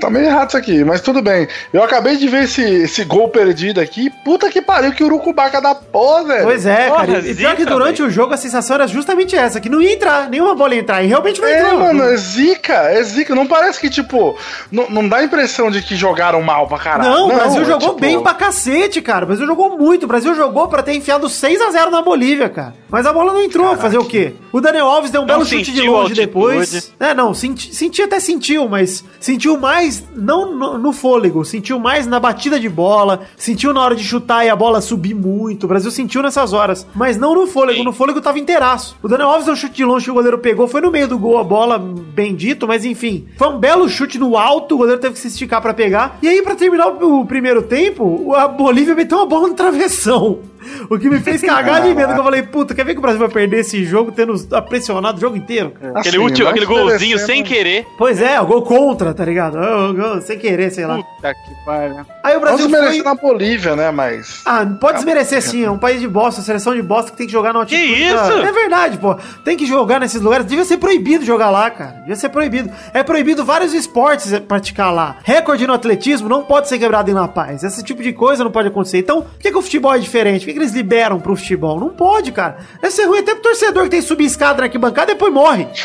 Tá 0.00 0.10
meio 0.10 0.26
errado 0.26 0.48
isso 0.48 0.56
aqui, 0.56 0.84
mas 0.84 1.00
tudo 1.00 1.22
bem. 1.22 1.46
Eu 1.72 1.82
acabei 1.82 2.16
de 2.16 2.26
ver 2.26 2.44
esse, 2.44 2.62
esse 2.62 3.04
gol 3.04 3.28
perdido 3.28 3.80
aqui. 3.80 4.10
Puta 4.24 4.50
que 4.50 4.60
pariu, 4.60 4.92
que 4.92 5.04
urucubaca 5.04 5.60
da 5.60 5.74
porra, 5.74 6.24
velho. 6.24 6.44
Pois 6.44 6.66
é, 6.66 6.88
Porra, 6.88 7.06
cara. 7.06 7.18
E 7.28 7.34
pior 7.34 7.54
que 7.54 7.64
durante 7.64 8.02
o 8.02 8.10
jogo 8.10 8.34
a 8.34 8.36
sensação 8.36 8.74
era 8.74 8.86
justamente 8.88 9.36
essa, 9.36 9.60
que 9.60 9.68
não 9.68 9.80
ia 9.80 9.92
entrar, 9.92 10.28
nenhuma 10.28 10.54
bola 10.54 10.74
ia 10.74 10.80
entrar. 10.80 11.02
E 11.04 11.06
realmente 11.06 11.40
não 11.40 11.46
É, 11.48 11.60
entrou. 11.62 11.78
mano, 11.80 12.02
é 12.02 12.16
zica, 12.16 12.72
é 12.72 13.02
zica. 13.02 13.34
Não 13.34 13.46
parece 13.46 13.80
que, 13.80 13.88
tipo, 13.88 14.36
não, 14.72 14.90
não 14.90 15.08
dá 15.08 15.18
a 15.18 15.24
impressão 15.24 15.70
de 15.70 15.82
que 15.82 15.94
jogaram 15.94 16.42
mal 16.42 16.66
pra 16.66 16.78
caralho. 16.78 17.10
Não, 17.10 17.28
o 17.28 17.34
Brasil 17.34 17.62
é, 17.62 17.64
jogou 17.64 17.88
tipo, 17.90 18.00
bem 18.00 18.20
pra 18.20 18.34
cacete, 18.34 19.00
cara. 19.00 19.24
O 19.24 19.28
Brasil 19.28 19.46
jogou 19.46 19.78
muito. 19.78 20.04
O 20.04 20.08
Brasil 20.08 20.34
jogou 20.34 20.66
pra 20.66 20.82
ter 20.82 20.94
enfiado 20.94 21.28
6 21.28 21.60
a 21.60 21.70
0 21.70 21.90
na 21.92 22.02
Bolívia, 22.02 22.48
cara. 22.48 22.74
Mas 22.88 23.06
a 23.06 23.12
bola 23.12 23.32
não 23.32 23.42
entrou. 23.42 23.76
Fazer 23.76 23.98
o 23.98 24.04
quê? 24.04 24.34
O 24.52 24.60
Daniel 24.60 24.86
Alves 24.86 25.12
deu 25.12 25.20
um 25.20 25.26
Não 25.26 25.34
belo 25.36 25.46
chute 25.46 25.70
de 25.70 25.82
longe 25.82 26.12
depois. 26.14 26.92
É, 26.98 27.14
não, 27.14 27.32
senti, 27.32 27.72
senti 27.72 28.02
até 28.02 28.18
sentiu, 28.18 28.68
mas 28.68 29.04
sentiu 29.20 29.59
mais 29.60 30.02
não 30.16 30.54
no, 30.54 30.78
no 30.78 30.92
fôlego, 30.92 31.44
sentiu 31.44 31.78
mais 31.78 32.06
na 32.06 32.18
batida 32.18 32.58
de 32.58 32.68
bola, 32.68 33.20
sentiu 33.36 33.72
na 33.72 33.82
hora 33.82 33.94
de 33.94 34.02
chutar 34.02 34.44
e 34.44 34.48
a 34.48 34.56
bola 34.56 34.80
subir 34.80 35.14
muito. 35.14 35.64
O 35.64 35.68
Brasil 35.68 35.90
sentiu 35.90 36.22
nessas 36.22 36.52
horas, 36.52 36.86
mas 36.94 37.16
não 37.16 37.34
no 37.34 37.46
fôlego. 37.46 37.84
No 37.84 37.92
fôlego 37.92 38.20
tava 38.20 38.38
inteiraço. 38.38 38.96
O 39.02 39.08
Daniel 39.08 39.28
Alves 39.28 39.44
deu 39.44 39.54
um 39.54 39.56
chute 39.56 39.74
de 39.74 39.84
longe 39.84 40.06
que 40.06 40.10
o 40.10 40.14
goleiro 40.14 40.38
pegou, 40.38 40.66
foi 40.66 40.80
no 40.80 40.90
meio 40.90 41.06
do 41.06 41.18
gol 41.18 41.38
a 41.38 41.44
bola, 41.44 41.78
bendito, 41.78 42.66
mas 42.66 42.84
enfim. 42.84 43.28
Foi 43.36 43.48
um 43.48 43.58
belo 43.58 43.88
chute 43.88 44.18
no 44.18 44.36
alto, 44.36 44.74
o 44.74 44.78
goleiro 44.78 45.00
teve 45.00 45.14
que 45.14 45.20
se 45.20 45.28
esticar 45.28 45.60
pra 45.60 45.74
pegar. 45.74 46.18
E 46.22 46.28
aí, 46.28 46.42
pra 46.42 46.54
terminar 46.54 46.88
o, 46.88 47.20
o 47.20 47.26
primeiro 47.26 47.62
tempo, 47.62 48.34
a 48.34 48.48
Bolívia 48.48 48.94
meteu 48.94 49.18
uma 49.18 49.26
bola 49.26 49.48
no 49.48 49.54
travessão. 49.54 50.40
O 50.88 50.98
que 50.98 51.08
me 51.08 51.20
fez 51.20 51.40
cagar 51.40 51.82
de 51.82 51.94
medo, 51.94 52.14
que 52.14 52.20
eu 52.20 52.24
falei, 52.24 52.42
puta, 52.42 52.74
quer 52.74 52.84
ver 52.84 52.92
que 52.92 52.98
o 52.98 53.02
Brasil 53.02 53.18
vai 53.18 53.28
perder 53.28 53.60
esse 53.60 53.84
jogo 53.84 54.12
tendo 54.12 54.34
pressionado 54.68 55.18
o 55.18 55.20
jogo 55.20 55.36
inteiro? 55.36 55.70
cara? 55.70 55.98
Aquele, 55.98 56.16
assim, 56.16 56.24
último, 56.24 56.44
não 56.44 56.50
aquele 56.50 56.66
golzinho 56.66 57.18
sem 57.18 57.42
querer. 57.42 57.86
Pois 57.96 58.20
é, 58.20 58.40
o 58.40 58.46
gol 58.46 58.62
contra, 58.62 59.14
tá 59.14 59.24
ligado? 59.24 59.58
O 59.58 59.94
gol 59.94 60.20
sem 60.20 60.38
querer, 60.38 60.70
sei 60.70 60.86
lá. 60.86 60.96
Puta 60.96 61.34
que 61.34 61.64
pariu. 61.64 62.06
Aí 62.22 62.36
o 62.36 62.40
Brasil 62.40 62.66
desmerecer 62.66 63.02
foi... 63.02 63.04
na 63.04 63.14
Bolívia, 63.14 63.76
né? 63.76 63.90
Mas. 63.90 64.42
Ah, 64.44 64.66
pode 64.80 64.96
desmerecer 64.98 65.42
sim, 65.42 65.64
é 65.64 65.70
um 65.70 65.78
país 65.78 66.00
de 66.00 66.08
bosta, 66.08 66.42
seleção 66.42 66.74
de 66.74 66.82
bosta 66.82 67.10
que 67.10 67.16
tem 67.16 67.26
que 67.26 67.32
jogar 67.32 67.52
na 67.52 67.60
altitude. 67.60 67.94
Que 67.94 68.12
da- 68.12 68.28
isso? 68.28 68.32
É 68.40 68.52
verdade, 68.52 68.98
pô. 68.98 69.16
Tem 69.44 69.56
que 69.56 69.66
jogar 69.66 70.00
nesses 70.00 70.20
lugares. 70.20 70.46
Devia 70.46 70.64
ser 70.64 70.76
proibido 70.76 71.24
jogar 71.24 71.50
lá, 71.50 71.70
cara. 71.70 71.92
Devia 72.00 72.16
ser 72.16 72.28
proibido. 72.28 72.70
É 72.92 73.02
proibido 73.02 73.44
vários 73.44 73.72
esportes 73.74 74.36
praticar 74.40 74.92
lá. 74.92 75.16
Recorde 75.24 75.66
no 75.66 75.72
atletismo 75.72 76.28
não 76.28 76.42
pode 76.42 76.68
ser 76.68 76.78
quebrado 76.78 77.10
em 77.10 77.14
La 77.14 77.28
Paz. 77.28 77.62
Esse 77.62 77.82
tipo 77.82 78.02
de 78.02 78.12
coisa 78.12 78.44
não 78.44 78.50
pode 78.50 78.68
acontecer. 78.68 78.98
Então, 78.98 79.22
por 79.22 79.38
que, 79.38 79.50
que 79.50 79.56
o 79.58 79.62
futebol 79.62 79.94
é 79.94 79.98
diferente? 79.98 80.49
Que, 80.50 80.54
que 80.54 80.58
eles 80.64 80.72
liberam 80.72 81.20
pro 81.20 81.36
futebol? 81.36 81.78
Não 81.80 81.90
pode, 81.90 82.32
cara. 82.32 82.58
Deve 82.80 82.92
ser 82.94 83.04
ruim 83.06 83.18
até 83.20 83.32
pro 83.34 83.42
torcedor 83.42 83.84
que 83.84 83.90
tem 83.90 84.00
que 84.00 84.06
subir 84.06 84.24
escada 84.24 84.58
na 84.58 84.64
arquibancada 84.64 85.12
e 85.12 85.14
depois 85.14 85.32
morre. 85.32 85.68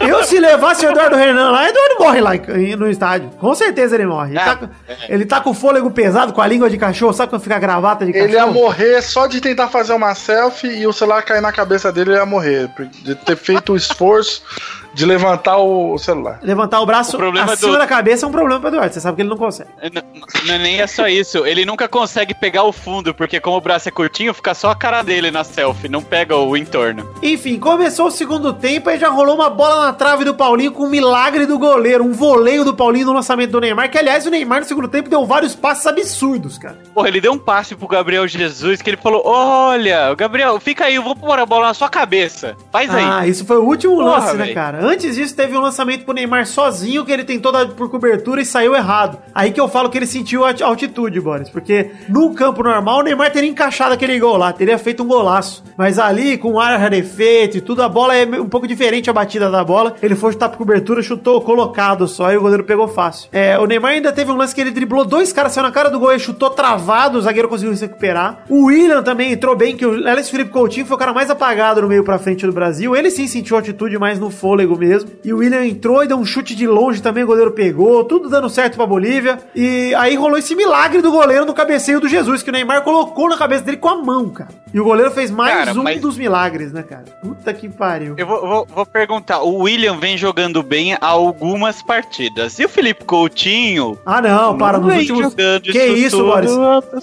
Eu, 0.00 0.24
se 0.24 0.38
levasse 0.38 0.86
o 0.86 0.90
Eduardo 0.90 1.16
Renan 1.16 1.50
lá, 1.50 1.68
Eduardo 1.68 1.94
morre 1.98 2.20
lá 2.20 2.30
no 2.78 2.88
estádio. 2.88 3.30
Com 3.38 3.54
certeza 3.54 3.94
ele 3.96 4.06
morre. 4.06 4.30
Ele, 4.32 4.38
Ah, 4.38 4.44
tá, 4.44 4.56
com- 4.56 4.68
ele 5.08 5.26
tá 5.26 5.40
com 5.40 5.50
o 5.50 5.54
fôlego 5.54 5.90
pesado, 5.90 6.32
com 6.32 6.40
a 6.40 6.46
língua 6.46 6.70
de 6.70 6.78
cachorro. 6.78 7.12
Sabe 7.12 7.30
quando 7.30 7.42
fica 7.42 7.56
a 7.56 7.58
gravata 7.58 8.04
de 8.06 8.12
Ele 8.16 8.32
ia 8.32 8.40
cachorro? 8.40 8.54
morrer 8.54 9.02
só 9.02 9.26
de 9.26 9.40
tentar 9.40 9.68
fazer 9.68 9.92
uma 9.92 10.14
selfie 10.14 10.68
e 10.80 10.86
o 10.86 10.92
celular 10.92 11.22
cair 11.22 11.42
na 11.42 11.52
cabeça 11.52 11.92
dele, 11.92 12.10
ele 12.12 12.18
ia 12.18 12.26
morrer. 12.26 12.70
De 13.02 13.14
ter 13.14 13.36
feito 13.36 13.72
o 13.72 13.76
esforço 13.76 14.42
de 14.92 15.06
levantar 15.06 15.58
o 15.58 15.96
celular. 15.98 16.38
Levantar 16.42 16.80
o 16.80 16.86
braço 16.86 17.16
O 17.16 17.18
problema 17.18 17.52
acima 17.52 17.72
do- 17.72 17.78
da 17.78 17.86
cabeça 17.86 18.26
é 18.26 18.28
um 18.28 18.32
problema 18.32 18.58
pro 18.60 18.68
Eduardo. 18.68 18.92
Você 18.94 19.00
sabe 19.00 19.16
que 19.16 19.22
ele 19.22 19.28
não 19.28 19.36
consegue. 19.36 19.70
N- 19.82 20.02
Não, 20.46 20.58
nem 20.58 20.80
é 20.80 20.86
só 20.86 21.06
isso. 21.06 21.46
Ele 21.46 21.64
nunca 21.64 21.86
consegue 21.88 22.34
pegar 22.34 22.64
o 22.64 22.72
fundo, 22.72 23.14
porque 23.14 23.38
como 23.40 23.56
o 23.56 23.60
braço 23.60 23.88
é 23.88 23.92
curtinho, 23.92 24.32
fica 24.34 24.54
só 24.54 24.70
a 24.70 24.74
cara 24.74 25.02
dele 25.02 25.30
na 25.30 25.44
selfie, 25.44 25.88
não 25.88 26.02
pega 26.02 26.34
o 26.36 26.56
entorno. 26.56 27.08
Enfim, 27.22 27.58
começou 27.58 28.06
o 28.06 28.10
segundo 28.10 28.52
tempo 28.52 28.90
e 28.90 28.98
já 28.98 29.08
rolou 29.08 29.34
uma 29.34 29.50
bola 29.50 29.86
na 29.86 29.92
trave 29.92 30.24
do 30.24 30.34
Paulinho 30.34 30.72
com 30.72 30.84
um 30.84 30.90
milagre 30.90 31.46
do 31.46 31.58
goleiro, 31.58 32.04
um 32.04 32.12
voleio 32.12 32.64
do 32.64 32.74
Paulinho 32.74 33.06
no 33.06 33.12
lançamento 33.12 33.50
do 33.50 33.60
Neymar, 33.60 33.90
que 33.90 33.98
aliás 33.98 34.26
o 34.26 34.30
Neymar 34.30 34.60
no 34.60 34.66
segundo 34.66 34.88
tempo 34.88 35.08
deu 35.08 35.24
vários 35.26 35.54
passes 35.54 35.86
absurdos, 35.86 36.58
cara. 36.58 36.78
Porra, 36.94 37.08
ele 37.08 37.20
deu 37.20 37.32
um 37.32 37.38
passe 37.38 37.74
pro 37.74 37.86
Gabriel 37.86 38.26
Jesus 38.26 38.80
que 38.82 38.90
ele 38.90 38.96
falou: 38.96 39.22
Olha, 39.24 40.14
Gabriel, 40.14 40.58
fica 40.60 40.86
aí, 40.86 40.94
eu 40.94 41.02
vou 41.02 41.14
pôr 41.14 41.38
a 41.38 41.46
bola 41.46 41.68
na 41.68 41.74
sua 41.74 41.88
cabeça. 41.88 42.56
Faz 42.72 42.92
aí. 42.94 43.04
Ah, 43.04 43.26
isso 43.26 43.44
foi 43.44 43.56
o 43.58 43.62
último 43.64 43.96
Porra, 43.96 44.10
lance, 44.20 44.36
né, 44.36 44.44
véi. 44.46 44.54
cara? 44.54 44.79
Antes 44.80 45.16
disso, 45.16 45.36
teve 45.36 45.56
um 45.56 45.60
lançamento 45.60 46.04
pro 46.04 46.14
Neymar 46.14 46.46
sozinho 46.46 47.04
que 47.04 47.12
ele 47.12 47.22
tentou 47.22 47.52
dar 47.52 47.68
por 47.68 47.90
cobertura 47.90 48.40
e 48.40 48.46
saiu 48.46 48.74
errado. 48.74 49.18
Aí 49.34 49.52
que 49.52 49.60
eu 49.60 49.68
falo 49.68 49.90
que 49.90 49.98
ele 49.98 50.06
sentiu 50.06 50.44
a 50.44 50.54
altitude, 50.62 51.20
Boris, 51.20 51.50
porque 51.50 51.90
no 52.08 52.32
campo 52.34 52.62
normal 52.62 53.00
o 53.00 53.02
Neymar 53.02 53.30
teria 53.30 53.50
encaixado 53.50 53.92
aquele 53.92 54.18
gol 54.18 54.38
lá, 54.38 54.52
teria 54.52 54.78
feito 54.78 55.02
um 55.02 55.06
golaço. 55.06 55.62
Mas 55.76 55.98
ali, 55.98 56.38
com 56.38 56.58
ar 56.58 56.78
rarefeito 56.78 57.58
e 57.58 57.60
tudo, 57.60 57.82
a 57.82 57.88
bola 57.88 58.16
é 58.16 58.24
um 58.40 58.48
pouco 58.48 58.66
diferente 58.66 59.10
a 59.10 59.12
batida 59.12 59.50
da 59.50 59.62
bola. 59.62 59.94
Ele 60.02 60.14
foi 60.14 60.32
chutar 60.32 60.48
por 60.48 60.58
cobertura, 60.58 61.02
chutou 61.02 61.42
colocado 61.42 62.08
só 62.08 62.32
e 62.32 62.36
o 62.36 62.40
goleiro 62.40 62.64
pegou 62.64 62.88
fácil. 62.88 63.28
É, 63.32 63.58
o 63.58 63.66
Neymar 63.66 63.92
ainda 63.92 64.12
teve 64.12 64.30
um 64.30 64.36
lance 64.36 64.54
que 64.54 64.60
ele 64.62 64.70
driblou 64.70 65.04
dois 65.04 65.32
caras, 65.32 65.52
saiu 65.52 65.64
na 65.64 65.72
cara 65.72 65.90
do 65.90 65.98
gol 65.98 66.14
e 66.14 66.18
chutou 66.18 66.50
travado, 66.50 67.18
o 67.18 67.22
zagueiro 67.22 67.48
conseguiu 67.48 67.76
se 67.76 67.84
recuperar. 67.84 68.44
O 68.48 68.66
William 68.66 69.02
também 69.02 69.32
entrou 69.32 69.54
bem, 69.54 69.76
que 69.76 69.84
o 69.84 70.08
Alex 70.08 70.30
Felipe 70.30 70.50
Coutinho 70.50 70.86
foi 70.86 70.96
o 70.96 70.98
cara 70.98 71.12
mais 71.12 71.30
apagado 71.30 71.82
no 71.82 71.88
meio 71.88 72.02
pra 72.02 72.18
frente 72.18 72.46
do 72.46 72.52
Brasil. 72.52 72.96
Ele 72.96 73.10
sim 73.10 73.26
sentiu 73.26 73.56
atitude 73.56 73.98
mais 73.98 74.18
no 74.18 74.30
fôlego 74.30 74.69
mesmo. 74.76 75.10
E 75.24 75.32
o 75.32 75.38
William 75.38 75.64
entrou 75.64 76.02
e 76.02 76.06
deu 76.08 76.16
um 76.16 76.24
chute 76.24 76.54
de 76.54 76.66
longe 76.66 77.00
também, 77.02 77.24
o 77.24 77.26
goleiro 77.26 77.52
pegou, 77.52 78.04
tudo 78.04 78.28
dando 78.28 78.48
certo 78.48 78.76
pra 78.76 78.86
Bolívia. 78.86 79.38
E 79.54 79.94
aí 79.96 80.14
rolou 80.16 80.38
esse 80.38 80.54
milagre 80.54 81.00
do 81.02 81.10
goleiro 81.12 81.44
no 81.46 81.54
cabeceio 81.54 82.00
do 82.00 82.08
Jesus, 82.08 82.42
que 82.42 82.50
o 82.50 82.52
Neymar 82.52 82.82
colocou 82.82 83.28
na 83.28 83.36
cabeça 83.36 83.64
dele 83.64 83.76
com 83.76 83.88
a 83.88 83.96
mão, 83.96 84.28
cara. 84.30 84.50
E 84.72 84.78
o 84.80 84.84
goleiro 84.84 85.10
fez 85.10 85.30
mais 85.30 85.56
Cara, 85.66 85.72
um 85.78 85.82
mas- 85.82 86.00
dos 86.00 86.16
milagres, 86.16 86.72
né, 86.72 86.82
cara? 86.82 87.04
Puta 87.20 87.52
que 87.52 87.68
pariu. 87.68 88.14
Eu 88.16 88.26
vou, 88.26 88.40
vou- 88.40 88.66
vou 88.72 88.86
perguntar: 88.86 89.40
o 89.42 89.62
William 89.62 89.96
vem 89.98 90.16
jogando 90.16 90.62
bem 90.62 90.94
há 90.94 91.06
algumas 91.06 91.82
partidas. 91.82 92.56
E 92.58 92.64
o 92.64 92.68
Felipe 92.68 93.04
Coutinho? 93.04 93.98
Ah, 94.06 94.22
não, 94.22 94.56
para, 94.56 94.78
nos 94.78 94.86
vem 94.94 94.98
últimos. 95.10 95.34
Que 95.62 95.86
isso, 95.86 96.22
Boris? 96.24 96.52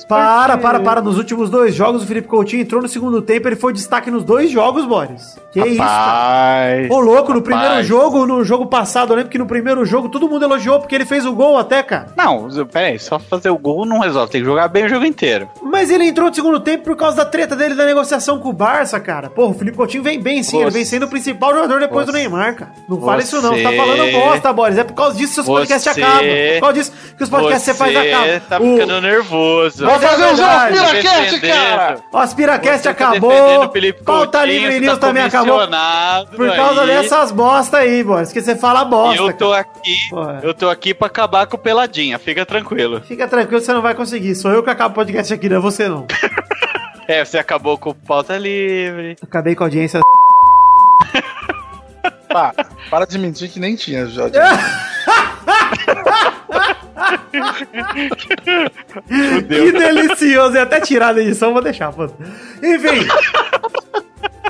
Para, 0.08 0.58
para, 0.58 0.80
para. 0.80 1.02
Nos 1.02 1.18
últimos 1.18 1.50
dois 1.50 1.76
jogos, 1.76 2.04
o 2.04 2.08
Felipe 2.08 2.28
Coutinho 2.28 2.62
entrou 2.62 2.82
no 2.82 2.88
segundo 2.88 3.22
tempo, 3.22 3.48
ele 3.48 3.56
foi 3.56 3.74
destaque 3.74 4.10
nos 4.10 4.24
dois 4.24 4.50
jogos, 4.50 4.86
Boris. 4.86 5.38
Que 5.52 5.60
isso, 5.60 5.78
cara. 5.78 5.90
Rapaz. 5.90 6.92
Ô, 6.92 7.00
louco, 7.00 7.34
no 7.34 7.42
primeiro 7.60 7.84
jogo, 7.84 8.26
no 8.26 8.44
jogo 8.44 8.66
passado, 8.66 9.12
eu 9.12 9.18
lembro 9.18 9.32
que 9.32 9.38
no 9.38 9.46
primeiro 9.46 9.86
jogo 9.86 10.10
todo 10.10 10.28
mundo 10.30 10.44
elogiou 10.46 10.80
porque 10.80 10.96
ele 10.96 11.06
fez 11.06 11.26
o 11.26 11.34
gol 11.34 11.58
até, 11.58 11.82
cara. 11.84 12.08
Não, 12.16 12.48
peraí, 12.72 12.98
só 13.00 13.18
fazer 13.20 13.50
o 13.50 13.58
gol 13.58 13.86
não 13.86 14.00
resolve, 14.00 14.32
tem 14.32 14.42
que 14.42 14.48
jogar 14.48 14.68
bem 14.68 14.86
o 14.86 14.90
jogo 14.90 15.06
inteiro. 15.06 15.50
Mas 15.62 15.90
ele 15.90 16.06
entrou 16.06 16.30
no 16.30 16.36
segundo 16.36 16.60
tempo 16.60 16.84
por 16.84 16.96
causa 16.96 17.18
da 17.18 17.26
treta 17.26 17.56
dele 17.56 17.76
da 17.76 17.86
negociação 17.86 18.40
com 18.40 18.50
o 18.50 18.54
Barça, 18.54 19.00
cara. 19.00 19.30
Porra, 19.30 19.52
o 19.52 19.54
Felipe 19.54 19.78
Coutinho 19.78 20.04
vem 20.04 20.20
bem 20.22 20.42
sim, 20.44 20.58
ele 20.58 20.66
Você- 20.72 20.78
vem 20.78 20.86
sendo 20.86 21.06
o 21.06 21.10
principal 21.10 21.54
jogador 21.54 21.80
depois 21.80 22.06
do 22.06 22.12
Você- 22.12 22.18
Neymar, 22.20 22.56
cara. 22.56 22.72
Não 22.88 23.00
fala 23.02 23.22
isso 23.22 23.42
não, 23.42 23.54
você 23.54 23.64
tá 23.64 23.72
falando 23.74 24.12
bosta, 24.12 24.54
Boris. 24.54 24.78
É 24.78 24.84
por 24.84 24.94
causa 24.94 25.16
disso 25.18 25.30
que 25.30 25.36
seus 25.36 25.48
podcasts 25.48 25.94
Você- 25.94 26.02
acabam. 26.02 26.26
É 26.26 26.54
por 26.56 26.60
causa 26.62 26.74
disso 26.74 26.92
que 27.18 27.24
os 27.24 27.30
podcasts 27.30 27.64
você 27.64 27.74
faz 27.74 27.96
acabam. 27.96 28.40
tá 28.50 28.58
O- 28.60 28.74
ficando 28.74 29.02
nervoso. 29.02 29.86
Vai 29.86 30.00
fazer 30.00 30.26
os. 30.34 30.40
Aspiracast, 30.40 31.40
cara! 31.42 31.98
O 32.12 32.18
Aspiracast 32.18 32.84
tá 32.84 32.90
acabou, 32.92 33.72
Pauta 34.06 34.46
Livre 34.46 34.80
News 34.80 34.98
tá 34.98 35.08
também 35.08 35.24
acabou. 35.24 35.60
Por 36.36 36.56
causa 36.56 36.82
aí. 36.82 36.88
dessas 36.88 37.32
bosta 37.48 37.77
aí, 37.77 38.04
Boris, 38.04 38.32
que 38.34 38.42
você 38.42 38.56
fala 38.56 38.84
bosta, 38.84 39.22
eu 39.22 39.34
tô 39.34 39.51
cara. 39.51 39.62
aqui, 39.62 39.96
Porra. 40.10 40.39
eu 40.44 40.54
tô 40.54 40.70
aqui 40.70 40.94
pra 40.94 41.08
acabar 41.08 41.48
com 41.48 41.56
o 41.56 41.60
Peladinha, 41.60 42.20
fica 42.20 42.46
tranquilo. 42.46 43.01
Fica 43.01 43.27
tranquilo, 43.27 43.62
você 43.62 43.74
não 43.74 43.82
vai 43.82 43.96
conseguir. 43.96 44.36
Sou 44.36 44.51
eu 44.51 44.62
que 44.62 44.70
acabo 44.70 44.92
o 44.92 44.96
podcast 44.96 45.34
aqui, 45.34 45.48
não 45.48 45.58
é 45.58 45.60
você 45.60 45.88
não. 45.88 46.06
É, 47.10 47.24
você 47.24 47.38
acabou 47.38 47.77
com 47.77 47.92
o 47.92 47.96
pauta 47.96 48.38
livre. 48.38 49.16
Acabei 49.24 49.56
com 49.56 49.63
a 49.63 49.68
audiência. 49.68 50.01
Pá, 52.27 52.54
para 52.89 53.06
de 53.08 53.18
mentir 53.18 53.50
que 53.50 53.62
nem 53.62 53.77
tinha 53.77 54.08
já. 54.08 54.24
Que 59.08 59.72
delicioso. 59.72 60.58
E 60.58 60.60
até 60.60 60.82
tirar 60.82 61.13
da 61.13 61.22
edição, 61.22 61.54
vou 61.54 61.62
deixar, 61.62 61.94
pô. 61.94 62.10
Enfim. 62.62 63.08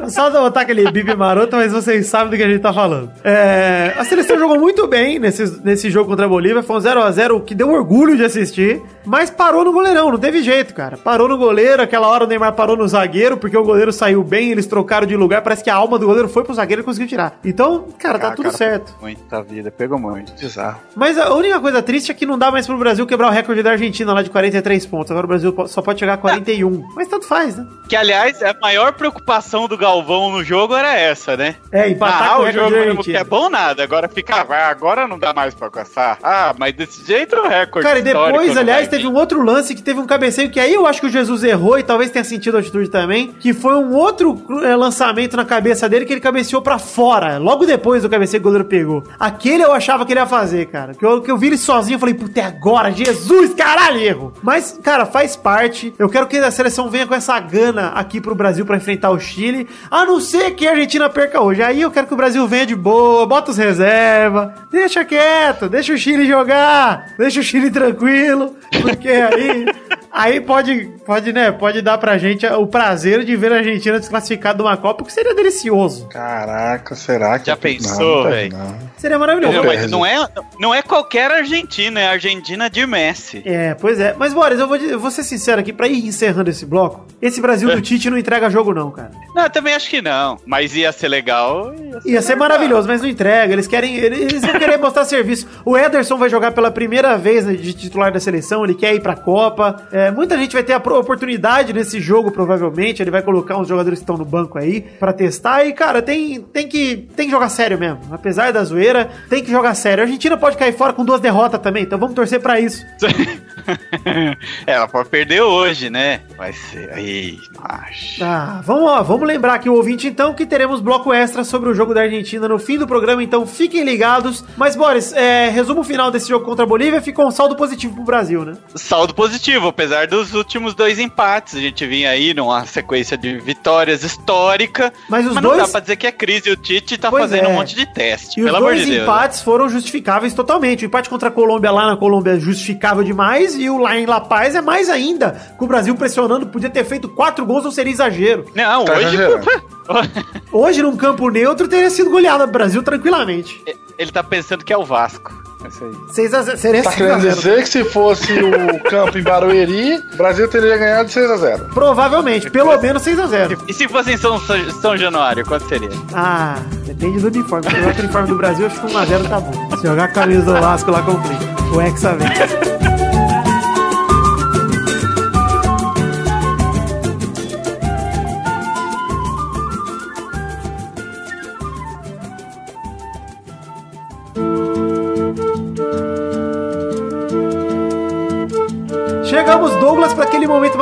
Só 0.10 0.30
botar 0.30 0.62
aquele 0.62 0.90
bip 0.92 1.16
maroto, 1.16 1.56
mas 1.56 1.72
vocês 1.72 2.08
sabem 2.08 2.30
do 2.30 2.38
que 2.38 2.44
a 2.44 2.48
gente 2.48 2.62
tá 2.62 2.74
falando. 2.74 3.12
É, 3.24 3.94
a 3.98 4.04
seleção 4.04 4.38
jogou 4.38 4.60
muito 4.60 4.88
bem 4.88 5.20
nesse, 5.20 5.62
nesse 5.64 5.90
jogo 5.90 6.10
contra 6.10 6.26
a 6.26 6.30
Bolívia. 6.30 6.64
Foi 6.64 6.78
um 6.78 6.80
0x0 6.80 7.44
que 7.44 7.56
deu 7.56 7.70
orgulho 7.72 8.16
de 8.16 8.24
assistir. 8.24 8.82
Mas 9.06 9.30
parou 9.30 9.64
no 9.64 9.72
goleirão, 9.72 10.12
não 10.12 10.18
teve 10.18 10.44
jeito, 10.44 10.74
cara. 10.74 10.98
Parou 10.98 11.28
no 11.30 11.38
goleiro, 11.38 11.82
aquela 11.82 12.08
hora 12.08 12.26
o 12.26 12.28
Neymar 12.28 12.54
parou 12.54 12.76
no 12.76 12.88
zagueiro, 12.88 13.38
porque 13.38 13.58
o 13.58 13.64
goleiro 13.64 13.92
saiu 13.94 14.22
bem, 14.24 14.52
eles 14.52 14.68
trocaram 14.68 15.08
de 15.08 15.16
lugar. 15.16 15.42
Parece 15.42 15.64
que 15.64 15.70
a 15.70 15.76
alma 15.76 15.98
do 15.98 16.06
goleiro 16.06 16.28
foi 16.28 16.44
pro 16.44 16.54
zagueiro 16.54 16.82
e 16.82 16.86
conseguiu 16.86 17.08
tirar. 17.08 17.40
Então, 17.44 17.88
cara, 17.98 18.20
tá 18.20 18.28
Ah, 18.30 18.32
tudo 18.32 18.46
cara, 18.46 18.58
certo. 18.58 18.94
Muita 19.02 19.42
vida, 19.42 19.72
pegou 19.72 19.98
muito. 19.98 20.34
Bizarro. 20.34 20.80
Mas 20.96 21.18
a 21.18 21.34
única 21.34 21.60
coisa 21.60 21.82
triste 21.82 22.12
é 22.12 22.14
que 22.14 22.26
não 22.26 22.38
dá 22.38 22.52
mais 22.52 22.68
pro 22.68 22.78
Brasil 22.78 23.06
quebrar 23.08 23.30
o 23.30 23.32
recorde 23.32 23.64
da 23.64 23.72
Argentina 23.72 24.14
lá 24.14 24.22
de 24.22 24.30
43 24.30 24.86
pontos. 24.86 25.12
Agora 25.12 25.26
o 25.26 25.30
Brasil 25.30 25.56
só 25.68 25.82
pode 25.82 26.00
chegar 26.00 26.14
a 26.14 26.18
41. 26.18 26.84
Mas 26.96 27.08
tanto 27.08 27.26
faz, 27.26 27.56
né? 27.56 27.66
Que, 27.88 27.96
aliás, 27.96 28.44
a 28.44 28.54
maior 28.62 28.92
preocupação 28.94 29.68
do 29.70 29.78
Galvão 29.88 30.30
no 30.32 30.44
jogo 30.44 30.76
era 30.76 30.96
essa, 30.98 31.38
né? 31.38 31.56
É, 31.72 31.88
empatar 31.90 32.32
Ah, 32.32 32.40
o 32.42 32.52
jogo 32.52 32.70
que 32.72 32.76
Argentina. 32.78 33.20
é 33.20 33.24
bom 33.24 33.50
nada, 33.50 33.84
agora 33.84 34.10
fica, 34.10 34.36
ah, 34.36 34.70
agora 34.70 35.08
não 35.08 35.18
dá 35.18 35.34
mais 35.34 35.54
pra 35.56 35.68
alcançar. 35.68 36.18
Ah, 36.22 36.54
mas 36.60 36.74
desse 36.76 37.06
jeito 37.06 37.38
o 37.38 37.48
recorde 37.48 37.88
Cara, 37.88 38.00
e 38.00 38.02
depois, 38.02 38.58
aliás, 38.58 38.90
teve 38.90 39.08
um 39.08 39.14
outro 39.16 39.42
lance 39.42 39.74
que 39.74 39.82
teve 39.82 39.98
um 40.02 40.06
cabeceio 40.06 40.50
que 40.50 40.60
aí 40.60 40.74
eu 40.74 40.86
acho 40.86 41.00
que 41.00 41.08
o 41.08 41.10
Jesus 41.10 41.42
errou 41.44 41.80
e 41.80 41.84
talvez 41.84 42.12
tenha 42.12 42.26
sentido 42.26 42.58
a 42.58 42.60
atitude 42.60 42.90
também, 42.90 43.32
que 43.40 43.54
foi 43.54 43.76
um 43.76 43.94
outro 43.96 44.42
eh, 44.62 44.76
lançamento 44.76 45.38
na 45.38 45.46
cabeça 45.46 45.88
dele 45.88 46.06
que 46.06 46.12
ele 46.14 46.20
cabeceou 46.20 46.62
pra 46.62 46.78
fora, 46.78 47.38
logo 47.38 47.66
depois 47.66 48.04
do 48.04 48.10
cabeceio 48.10 48.42
que 48.42 48.48
o 48.48 48.52
goleiro 48.52 48.68
pegou. 48.68 49.04
Aquele 49.18 49.64
eu 49.64 49.72
achava 49.72 50.06
que 50.06 50.12
ele 50.12 50.20
ia 50.20 50.26
fazer, 50.26 50.66
cara. 50.66 50.94
Que 50.96 51.06
eu, 51.06 51.22
que 51.22 51.32
eu 51.32 51.38
vi 51.38 51.48
ele 51.48 51.58
sozinho, 51.58 51.96
eu 51.96 52.00
falei, 52.00 52.14
puta, 52.14 52.42
é 52.42 52.44
agora, 52.44 52.92
Jesus, 52.92 53.54
caralho, 53.54 54.00
erro. 54.02 54.34
Mas, 54.44 54.78
cara, 54.84 55.06
faz 55.06 55.38
parte. 55.38 55.94
Eu 55.98 56.10
quero 56.10 56.28
que 56.28 56.38
a 56.38 56.52
seleção 56.52 56.90
venha 56.90 57.08
com 57.08 57.16
essa 57.16 57.40
gana 57.40 57.90
aqui 57.96 58.20
pro 58.20 58.36
Brasil 58.36 58.66
pra 58.66 58.76
enfrentar 58.76 59.12
o 59.12 59.20
Chile, 59.20 59.68
a 59.90 60.06
não 60.06 60.20
ser 60.20 60.52
que 60.52 60.68
a 60.68 60.72
Argentina 60.72 61.10
perca 61.10 61.42
hoje. 61.42 61.62
Aí 61.62 61.82
eu 61.82 61.92
quero 61.92 62.08
que 62.08 62.14
o 62.14 62.18
Brasil 62.18 62.48
venha 62.48 62.66
de 62.66 62.76
boa, 62.76 63.26
bota 63.26 63.52
os 63.52 63.58
reserva, 63.58 64.54
deixa 64.70 65.06
quieto, 65.06 65.70
deixa 65.70 65.94
o 65.94 65.98
Chile 65.98 66.28
jogar, 66.28 67.14
deixa 67.18 67.40
o 67.40 67.44
Chile 67.44 67.70
tranquilo, 67.70 68.56
porque 68.82 69.10
aí 69.10 69.66
Aí 70.12 70.40
pode, 70.42 70.90
pode, 71.06 71.32
né, 71.34 71.52
pode 71.52 71.82
dar 71.82 71.98
pra 71.98 72.18
gente 72.18 72.46
o 72.46 72.66
prazer 72.66 73.24
de 73.24 73.36
ver 73.36 73.52
a 73.52 73.58
Argentina 73.58 74.00
desclassificada 74.00 74.58
de 74.58 74.64
uma 74.64 74.78
Copa, 74.78 75.04
o 75.04 75.06
que 75.06 75.14
seria 75.14 75.36
delicioso. 75.36 76.08
Caraca, 76.08 76.96
será 76.96 77.38
que. 77.40 77.48
Já 77.48 77.54
Não, 77.54 77.60
pensou, 77.62 78.24
não. 78.26 78.88
Seria 78.98 79.20
maravilhoso. 79.20 79.54
Não, 79.58 79.88
não 80.00 80.06
é, 80.06 80.28
não 80.60 80.74
é 80.76 80.82
qualquer 80.82 81.30
Argentina, 81.32 82.00
é 82.00 82.08
a 82.08 82.12
Argentina 82.12 82.70
de 82.70 82.86
Messi. 82.86 83.42
É, 83.46 83.74
pois 83.76 84.00
é. 84.00 84.16
Mas, 84.18 84.34
Boris, 84.34 84.60
eu 84.60 84.68
vou, 84.68 84.78
eu 84.78 85.00
vou 85.00 85.12
ser 85.12 85.24
sincero 85.24 85.62
aqui, 85.62 85.72
pra 85.72 85.88
ir 85.88 86.06
encerrando 86.06 86.50
esse 86.50 86.66
bloco, 86.66 87.06
esse 87.22 87.40
Brasil 87.40 87.70
É. 87.70 87.76
do 87.76 87.82
Tite 87.82 88.10
não 88.10 88.18
entrega 88.18 88.50
jogo 88.50 88.74
não, 88.74 88.90
cara. 88.92 89.12
Não, 89.36 89.44
eu 89.44 89.50
também 89.50 89.74
acho 89.76 89.90
que 89.90 90.02
não. 90.02 90.38
Mas 90.46 90.76
ia 90.76 90.92
ser 90.92 91.08
legal. 91.10 91.74
Ia 92.06 92.22
ser 92.22 92.36
maravilhoso, 92.36 92.88
mas 92.88 93.02
não 93.02 93.10
entrega. 93.10 93.54
Eles 93.54 93.68
querem. 93.68 93.96
Eles 93.96 94.42
vão 94.42 94.58
querer 94.60 94.78
mostrar 94.78 95.06
serviço. 95.06 95.48
O 95.64 95.78
Ederson 95.78 96.18
vai 96.18 96.30
jogar 96.30 96.52
pela 96.52 96.72
primeira 96.72 97.18
vez 97.18 97.46
né, 97.46 97.54
de 97.54 97.74
titular 97.74 98.12
da 98.12 98.20
seleção, 98.20 98.64
ele 98.64 98.74
quer 98.76 98.94
ir 98.96 99.02
pra 99.02 99.16
Copa. 99.16 99.88
É, 99.92 100.07
muita 100.12 100.38
gente 100.38 100.54
vai 100.54 100.64
ter 100.64 100.74
a 100.74 100.78
oportunidade 100.78 101.74
nesse 101.74 102.00
jogo, 102.00 102.32
provavelmente. 102.32 103.02
Ele 103.02 103.12
vai 103.12 103.22
colocar 103.22 103.58
uns 103.58 103.68
jogadores 103.68 104.00
que 104.00 104.04
estão 104.04 104.18
no 104.18 104.26
banco 104.26 104.58
aí 104.58 104.82
pra 104.82 105.14
testar. 105.14 105.66
E, 105.66 105.74
cara, 105.74 106.02
tem, 106.02 106.42
tem, 106.42 106.68
que, 106.68 107.08
tem 107.16 107.28
que 107.28 107.32
jogar 107.32 107.50
sério 107.50 107.78
mesmo. 107.78 108.00
Apesar 108.12 108.52
da 108.52 108.64
zoeira, 108.64 109.10
tem 109.30 109.44
que 109.44 109.52
jogar 109.52 109.74
sério. 109.76 110.04
A 110.04 110.06
Argentina 110.06 110.38
pode 110.38 110.58
cair 110.58 110.74
fora 110.74 110.94
com 110.94 111.06
duas 111.06 111.22
derrotas 111.22 111.60
também, 111.60 111.84
então 111.84 111.98
vamos 111.98 112.16
torcer 112.16 112.42
pra 112.42 112.60
isso. 112.60 112.86
Ela 114.66 114.88
pode 114.88 115.10
perder 115.10 115.42
hoje, 115.42 115.90
né? 115.90 116.22
Vai 116.38 116.54
ser. 116.54 116.92
Aí, 116.94 117.38
acho. 117.64 118.24
Ah, 118.24 118.62
vamos, 118.64 118.84
ó, 118.90 119.02
vamos 119.04 119.28
lembrar 119.28 119.56
aqui 119.56 119.70
o 119.70 119.74
ouvinte 119.74 120.08
então 120.08 120.34
que 120.34 120.46
teremos 120.46 120.80
bloco 120.82 121.12
extra 121.14 121.44
sobre 121.44 121.70
o 121.70 121.74
jogo 121.74 121.94
da 121.94 122.02
Argentina 122.02 122.48
no 122.48 122.60
fim 122.60 122.78
do 122.78 122.88
programa, 122.88 123.24
então 123.24 123.46
fiquem 123.46 123.84
ligados. 123.84 124.44
Mas, 124.56 124.76
Boris, 124.76 125.14
é, 125.14 125.50
resumo 125.50 125.84
final 125.84 126.12
desse 126.12 126.30
jogo 126.30 126.46
contra 126.46 126.64
a 126.64 126.68
Bolívia, 126.68 127.02
ficou 127.02 127.28
um 127.28 127.32
saldo 127.32 127.56
positivo 127.56 127.96
pro 127.96 128.04
Brasil, 128.04 128.44
né? 128.46 128.54
Saldo 128.76 129.14
positivo, 129.14 129.68
apesar 129.68 130.08
dos 130.08 130.34
últimos 130.34 130.74
dois 130.74 131.00
empates. 131.00 131.56
A 131.56 131.60
gente 131.60 131.86
vinha 131.86 132.10
aí 132.10 132.34
numa 132.34 132.66
sequência 132.66 133.18
de 133.18 133.38
vitórias 133.40 134.04
histórica. 134.04 134.92
Mas 135.10 135.26
os 135.26 135.36
não 135.36 135.42
dois- 135.42 135.58
dá 135.58 135.68
pra 135.68 135.80
dizer 135.80 135.96
que 135.96 136.08
é 136.08 136.12
crise. 136.12 136.50
O 136.52 136.56
Tite 136.56 136.98
tá 136.98 137.10
Pois 137.10 137.24
fazendo 137.24 137.46
é. 137.46 137.48
um 137.50 137.54
monte 137.56 137.76
de 137.76 137.86
teste. 137.94 138.40
E 138.40 138.44
os 138.44 138.46
pelo 138.48 138.58
amor 138.58 138.74
dois 138.74 138.86
de 138.86 138.92
Deus. 138.92 139.04
empates 139.04 139.42
foram 139.42 139.70
justificáveis 139.70 140.34
totalmente. 140.34 140.86
O 140.86 140.88
empate 140.88 141.10
contra 141.10 141.30
a 141.30 141.32
Colômbia 141.32 141.72
lá 141.72 141.88
na 141.88 141.98
Colômbia 141.98 142.32
é 142.34 142.40
justificável 142.40 143.04
demais 143.04 143.47
e 143.56 143.70
o 143.70 143.78
lá 143.78 143.98
em 143.98 144.06
La 144.06 144.20
Paz 144.22 144.56
é 144.56 144.62
mais 144.62 144.90
ainda. 144.90 145.40
Com 145.58 145.66
o 145.66 145.68
Brasil 145.68 145.96
pressionando, 145.96 146.48
podia 146.48 146.70
ter 146.70 146.84
feito 146.86 147.08
quatro 147.10 147.46
gols, 147.46 147.64
não 147.64 147.72
seria 147.72 147.92
exagero. 147.94 148.46
Não, 148.56 148.86
Tá 148.86 148.94
hoje. 148.94 149.18
Hoje, 150.52 150.82
num 150.82 150.98
campo 150.98 151.30
neutro, 151.30 151.68
teria 151.68 151.90
sido 151.90 152.10
goleado 152.10 152.44
o 152.44 152.48
Brasil 152.48 152.84
tranquilamente. 152.84 153.64
Ele 153.98 154.12
tá 154.12 154.22
pensando 154.22 154.66
que 154.66 154.74
é 154.74 154.78
o 154.78 154.84
Vasco. 154.84 155.32
É 155.64 155.70
isso 155.70 155.84
aí. 155.84 155.92
6 156.14 156.34
a 156.34 156.42
0 156.44 156.58
seria 156.58 156.84
Tá 156.84 156.92
6 156.92 157.02
a 157.02 157.06
querendo 157.06 157.22
0. 157.22 157.36
dizer 157.36 157.64
que 157.64 157.70
se 157.70 157.84
fosse 157.86 158.34
o 158.34 158.84
campo 158.84 159.18
em 159.18 159.24
Barueri, 159.24 159.96
o 160.14 160.18
Brasil 160.18 160.48
teria 160.50 160.78
ganhado 160.78 161.08
de 161.08 161.14
6x0. 161.16 161.74
Provavelmente, 161.74 162.50
pelo 162.50 162.78
menos 162.80 163.02
6 163.02 163.18
a 163.20 163.26
0 163.28 163.64
E 163.68 163.74
se 163.74 163.88
fosse 163.88 164.12
em 164.12 164.18
São, 164.18 164.40
São 164.82 164.96
Januário, 164.98 165.46
quanto 165.46 165.68
seria? 165.70 165.90
Ah, 166.14 166.58
depende 166.86 167.20
do 167.22 167.28
uniforme. 167.28 167.70
Se 167.70 167.76
jogar 167.78 167.96
o 167.96 168.00
uniforme 168.00 168.28
do 168.28 168.36
Brasil, 168.36 168.68
acho 168.68 168.80
que 168.82 168.94
1 168.94 168.98
a 168.98 169.06
0 169.06 169.24
tá 169.30 169.40
bom. 169.40 169.78
Se 169.78 169.88
jogar 169.88 170.04
a 170.04 170.08
camisa 170.10 170.54
do 170.54 170.60
Vasco 170.62 170.92
lá, 170.92 171.02
complica. 171.02 171.46
O 171.74 171.82
Hexa 171.82 172.14
vem. 172.16 172.28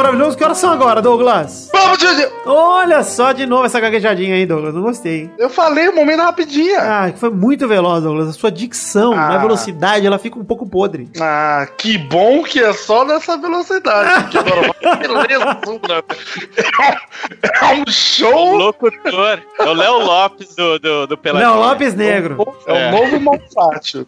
maravilhoso. 0.05 0.37
Que 0.37 0.43
horas 0.43 0.57
são 0.57 0.71
agora, 0.71 1.01
Douglas? 1.01 1.69
Vamos, 1.73 1.97
Didi! 1.97 2.27
Olha 2.45 3.03
só 3.03 3.31
de 3.31 3.45
novo 3.45 3.65
essa 3.65 3.79
gaguejadinha 3.79 4.35
aí, 4.35 4.45
Douglas. 4.45 4.73
Não 4.73 4.81
gostei, 4.81 5.21
hein? 5.21 5.31
Eu 5.37 5.49
falei 5.49 5.87
o 5.89 5.95
momento 5.95 6.21
rapidinha. 6.21 6.79
Ah, 6.79 7.11
que 7.11 7.19
foi 7.19 7.29
muito 7.29 7.67
veloz, 7.67 8.03
Douglas. 8.03 8.29
A 8.29 8.33
sua 8.33 8.51
dicção, 8.51 9.13
Ah. 9.13 9.35
a 9.35 9.37
velocidade, 9.37 10.05
ela 10.05 10.17
fica 10.19 10.37
um 10.39 10.45
pouco 10.45 10.67
podre. 10.67 11.09
Ah, 11.19 11.67
que 11.77 11.97
bom 11.97 12.43
que 12.43 12.59
é 12.59 12.73
só 12.73 13.03
nessa 13.05 13.37
velocidade. 13.37 14.09
vai 14.83 14.97
beleza, 14.97 15.57
É 17.61 17.65
um 17.73 17.83
show. 17.91 18.57
Locutor. 18.57 19.39
É 19.59 19.63
o 19.63 19.73
Léo 19.73 19.99
Lopes 19.99 20.55
do, 20.55 20.79
do, 20.79 21.07
do 21.07 21.17
Peladinha. 21.17 21.51
Léo 21.51 21.59
Lopes 21.59 21.93
Negro. 21.95 22.55
É 22.67 22.73
o 22.73 22.75
É. 22.75 22.91
novo 22.91 23.19
Malfátio. 23.19 24.07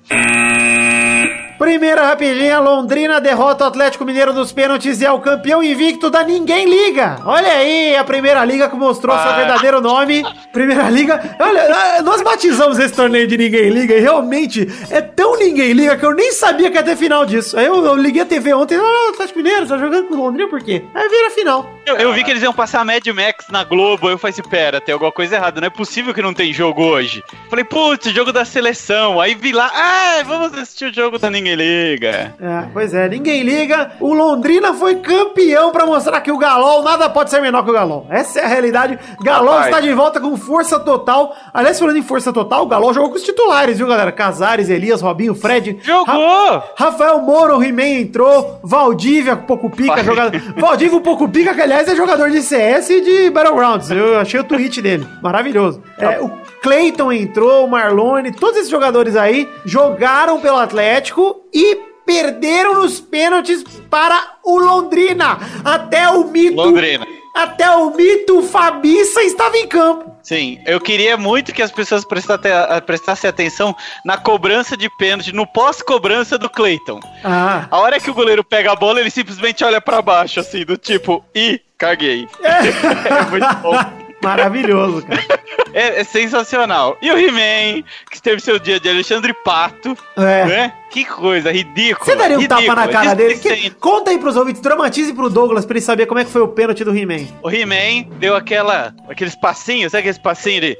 Primeira 1.57 2.03
rapidinha, 2.05 2.59
Londrina 2.59 3.19
derrota 3.19 3.63
o 3.63 3.67
Atlético 3.67 4.05
Mineiro 4.05 4.31
nos 4.31 4.51
pênaltis 4.51 5.01
e 5.01 5.05
é 5.05 5.11
o 5.11 5.19
campeão 5.19 5.63
invicto 5.63 6.07
da 6.09 6.23
Ninguém 6.23 6.65
Liga. 6.69 7.17
Olha 7.25 7.51
aí, 7.51 7.95
a 7.95 8.03
Primeira 8.03 8.45
Liga 8.45 8.69
que 8.69 8.75
mostrou 8.75 9.17
seu 9.17 9.29
Ah. 9.31 9.35
verdadeiro 9.37 9.81
nome. 9.81 10.23
Primeira 10.53 10.87
Liga. 10.89 11.19
Olha, 11.39 11.63
ah, 11.97 12.01
nós 12.03 12.21
batizamos 12.21 12.77
esse 12.77 12.93
torneio 12.93 13.27
de 13.27 13.37
Ninguém 13.37 13.69
Liga 13.69 13.95
e 13.95 13.99
realmente 13.99 14.67
é 14.91 15.01
tão 15.01 15.35
Ninguém 15.37 15.73
Liga 15.73 15.97
que 15.97 16.05
eu 16.05 16.13
nem 16.13 16.31
sabia 16.31 16.69
que 16.69 16.77
ia 16.77 16.83
ter 16.83 16.95
final 16.95 17.25
disso. 17.25 17.57
Aí 17.57 17.65
eu, 17.65 17.83
eu 17.83 17.95
liguei 17.95 18.21
a 18.21 18.25
TV 18.25 18.53
ontem, 18.53 18.75
ah, 18.77 19.07
o 19.07 19.09
Atlético 19.13 19.39
Mineiro, 19.39 19.67
tá 19.67 19.77
jogando 19.79 20.07
com 20.09 20.13
o 20.13 20.17
Londrina 20.17 20.47
por 20.49 20.61
quê? 20.61 20.83
Aí 20.93 21.09
vira 21.09 21.31
final. 21.31 21.67
Eu, 21.87 21.95
eu 21.97 22.13
vi 22.13 22.23
que 22.23 22.29
eles 22.31 22.43
iam 22.43 22.53
passar 22.53 22.85
Mad 22.85 23.05
Max 23.07 23.45
na 23.49 23.63
Globo. 23.63 24.09
Eu 24.09 24.17
falei 24.17 24.31
assim: 24.31 24.47
pera, 24.47 24.79
tem 24.81 24.93
alguma 24.93 25.11
coisa 25.11 25.35
errada. 25.37 25.59
Não 25.61 25.67
é 25.67 25.71
possível 25.71 26.13
que 26.13 26.21
não 26.21 26.33
tem 26.33 26.53
jogo 26.53 26.83
hoje. 26.83 27.23
Falei, 27.49 27.63
putz, 27.65 28.11
jogo 28.11 28.31
da 28.33 28.43
seleção. 28.45 29.19
Aí 29.21 29.33
vi 29.33 29.51
lá, 29.53 29.71
ah, 29.73 30.21
vamos 30.25 30.53
assistir 30.53 30.85
o 30.91 30.93
jogo 30.93 31.17
da 31.17 31.29
Ninguém 31.29 31.46
Liga. 31.55 32.33
É, 32.39 32.63
pois 32.73 32.93
é, 32.93 33.07
ninguém 33.07 33.43
liga. 33.43 33.91
O 33.99 34.13
Londrina 34.13 34.73
foi 34.73 34.95
campeão 34.95 35.71
pra 35.71 35.85
mostrar 35.85 36.21
que 36.21 36.31
o 36.31 36.37
Galol 36.37 36.83
nada 36.83 37.09
pode 37.09 37.29
ser 37.29 37.41
menor 37.41 37.63
que 37.63 37.69
o 37.69 37.73
Galol. 37.73 38.05
Essa 38.09 38.39
é 38.39 38.45
a 38.45 38.47
realidade. 38.47 38.97
Galol 39.21 39.55
Rapaz. 39.55 39.67
está 39.67 39.81
de 39.81 39.93
volta 39.93 40.19
com 40.19 40.35
força 40.37 40.79
total. 40.79 41.35
Aliás, 41.53 41.79
falando 41.79 41.97
em 41.97 42.03
força 42.03 42.31
total, 42.33 42.63
o 42.63 42.67
Galol 42.67 42.93
jogou 42.93 43.09
com 43.09 43.15
os 43.15 43.23
titulares, 43.23 43.77
viu, 43.77 43.87
galera? 43.87 44.11
Casares, 44.11 44.69
Elias, 44.69 45.01
Robinho, 45.01 45.35
Fred. 45.35 45.77
Jogou! 45.81 46.63
Rafael 46.75 47.19
Moro, 47.21 47.57
o 47.57 47.63
He-Man 47.63 48.01
entrou. 48.01 48.59
Valdívia, 48.63 49.35
pouco 49.35 49.69
pica, 49.69 50.03
jogador. 50.03 50.39
Valdívia, 50.57 50.97
um 50.97 51.01
pouco 51.01 51.27
pica, 51.27 51.53
que 51.53 51.61
aliás 51.61 51.87
é 51.87 51.95
jogador 51.95 52.29
de 52.29 52.41
CS 52.41 52.89
e 52.89 53.01
de 53.01 53.29
Battlegrounds. 53.29 53.89
Eu 53.91 54.19
achei 54.19 54.39
o 54.39 54.43
tweet 54.43 54.81
dele. 54.81 55.07
Maravilhoso. 55.21 55.81
É, 55.97 56.19
o 56.19 56.29
Clayton 56.61 57.11
entrou, 57.11 57.65
o 57.65 57.69
Marlone, 57.69 58.31
todos 58.31 58.57
esses 58.57 58.69
jogadores 58.69 59.15
aí 59.15 59.47
jogaram 59.65 60.39
pelo 60.39 60.57
Atlético 60.57 61.36
e 61.53 61.75
perderam 62.05 62.75
nos 62.75 62.99
pênaltis 63.01 63.63
para 63.89 64.37
o 64.43 64.57
Londrina. 64.57 65.37
Até 65.63 66.09
o 66.09 66.25
mito. 66.29 66.55
Londrina. 66.55 67.05
Até 67.35 67.69
o 67.69 67.91
mito 67.91 68.41
Fabiça 68.43 69.21
estava 69.21 69.57
em 69.57 69.67
campo. 69.67 70.15
Sim, 70.23 70.59
eu 70.65 70.81
queria 70.81 71.15
muito 71.15 71.53
que 71.53 71.61
as 71.61 71.71
pessoas 71.71 72.03
prestassem, 72.03 72.51
prestassem 72.85 73.29
atenção 73.29 73.75
na 74.03 74.17
cobrança 74.17 74.75
de 74.75 74.89
pênalti, 74.97 75.31
no 75.31 75.45
pós-cobrança 75.45 76.37
do 76.37 76.49
Cleiton. 76.49 76.99
Ah. 77.23 77.67
A 77.69 77.77
hora 77.77 77.99
que 77.99 78.09
o 78.09 78.13
goleiro 78.13 78.43
pega 78.43 78.71
a 78.71 78.75
bola, 78.75 78.99
ele 78.99 79.11
simplesmente 79.11 79.63
olha 79.63 79.79
pra 79.79 80.01
baixo, 80.01 80.39
assim, 80.39 80.65
do 80.65 80.77
tipo, 80.77 81.23
ih, 81.35 81.61
caguei. 81.77 82.27
É 82.43 83.29
muito 83.29 83.55
bom. 83.57 84.06
Maravilhoso, 84.21 85.05
cara. 85.05 85.37
É, 85.73 86.01
é 86.01 86.03
sensacional. 86.03 86.97
E 87.01 87.11
o 87.11 87.17
He-Man, 87.17 87.83
que 88.09 88.21
teve 88.21 88.41
seu 88.41 88.57
dia 88.57 88.79
de 88.79 88.89
Alexandre 88.89 89.33
Pato, 89.33 89.97
é. 90.15 90.45
né? 90.45 90.73
Que 90.89 91.03
coisa 91.05 91.51
ridícula. 91.51 92.05
Você 92.05 92.15
daria 92.15 92.37
um 92.37 92.41
ridícula, 92.41 92.67
tapa 92.67 92.75
na 92.75 92.87
cara 92.87 93.13
dele? 93.13 93.37
Que, 93.37 93.49
é 93.49 93.69
conta 93.69 94.09
aí 94.09 94.17
pros 94.17 94.35
ouvintes, 94.35 94.61
dramatize 94.61 95.13
pro 95.13 95.29
Douglas 95.29 95.65
pra 95.65 95.75
ele 95.75 95.85
saber 95.85 96.05
como 96.05 96.19
é 96.19 96.25
que 96.25 96.31
foi 96.31 96.41
o 96.41 96.47
pênalti 96.47 96.83
do 96.83 96.97
He-Man. 96.97 97.27
O 97.43 97.51
He-Man 97.51 98.09
deu 98.17 98.35
aquela, 98.35 98.93
aqueles 99.09 99.35
passinhos, 99.35 99.91
sabe 99.91 99.99
aqueles 99.99 100.17
passinhos 100.17 100.61
de 100.61 100.77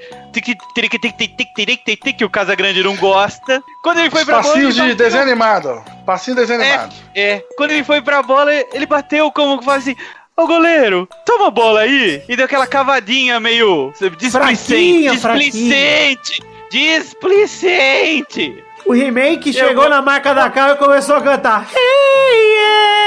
que 2.14 2.26
o 2.26 2.30
Casa 2.30 2.56
Grande 2.56 2.84
não 2.84 2.96
gosta. 2.96 3.62
Quando 3.84 4.00
ele 4.00 4.10
foi 4.10 4.26
pra 4.26 4.38
Passinhos 4.38 4.76
bola, 4.76 4.90
de 4.90 4.96
desanimado. 4.96 5.84
Passinho 6.06 6.38
é, 6.38 6.42
desanimado. 6.42 6.96
É, 7.14 7.32
é, 7.32 7.46
Quando 7.58 7.72
ele 7.72 7.84
foi 7.84 8.02
pra 8.02 8.24
bola, 8.24 8.54
ele 8.54 8.86
bateu 8.86 9.32
como 9.32 9.60
que 9.60 9.70
assim: 9.70 9.96
Ô 10.40 10.46
goleiro, 10.46 11.10
toma 11.26 11.48
a 11.48 11.52
bola 11.52 11.80
aí. 11.82 12.22
E 12.30 12.36
deu 12.36 12.46
aquela 12.46 12.68
cavadinha 12.68 13.40
meio 13.40 13.92
displicente. 14.18 14.30
Fraquinha, 14.30 15.12
Displicente. 15.14 16.44
Displicente. 16.70 18.64
O 18.86 18.96
He-Man 18.96 19.38
que 19.38 19.50
Eu 19.50 19.54
chegou 19.54 19.90
na 19.90 20.02
marca 20.02 20.34
da 20.34 20.50
cara 20.50 20.74
e 20.74 20.78
começou 20.78 21.16
a 21.16 21.22
cantar. 21.22 21.68
Ei, 21.76 22.58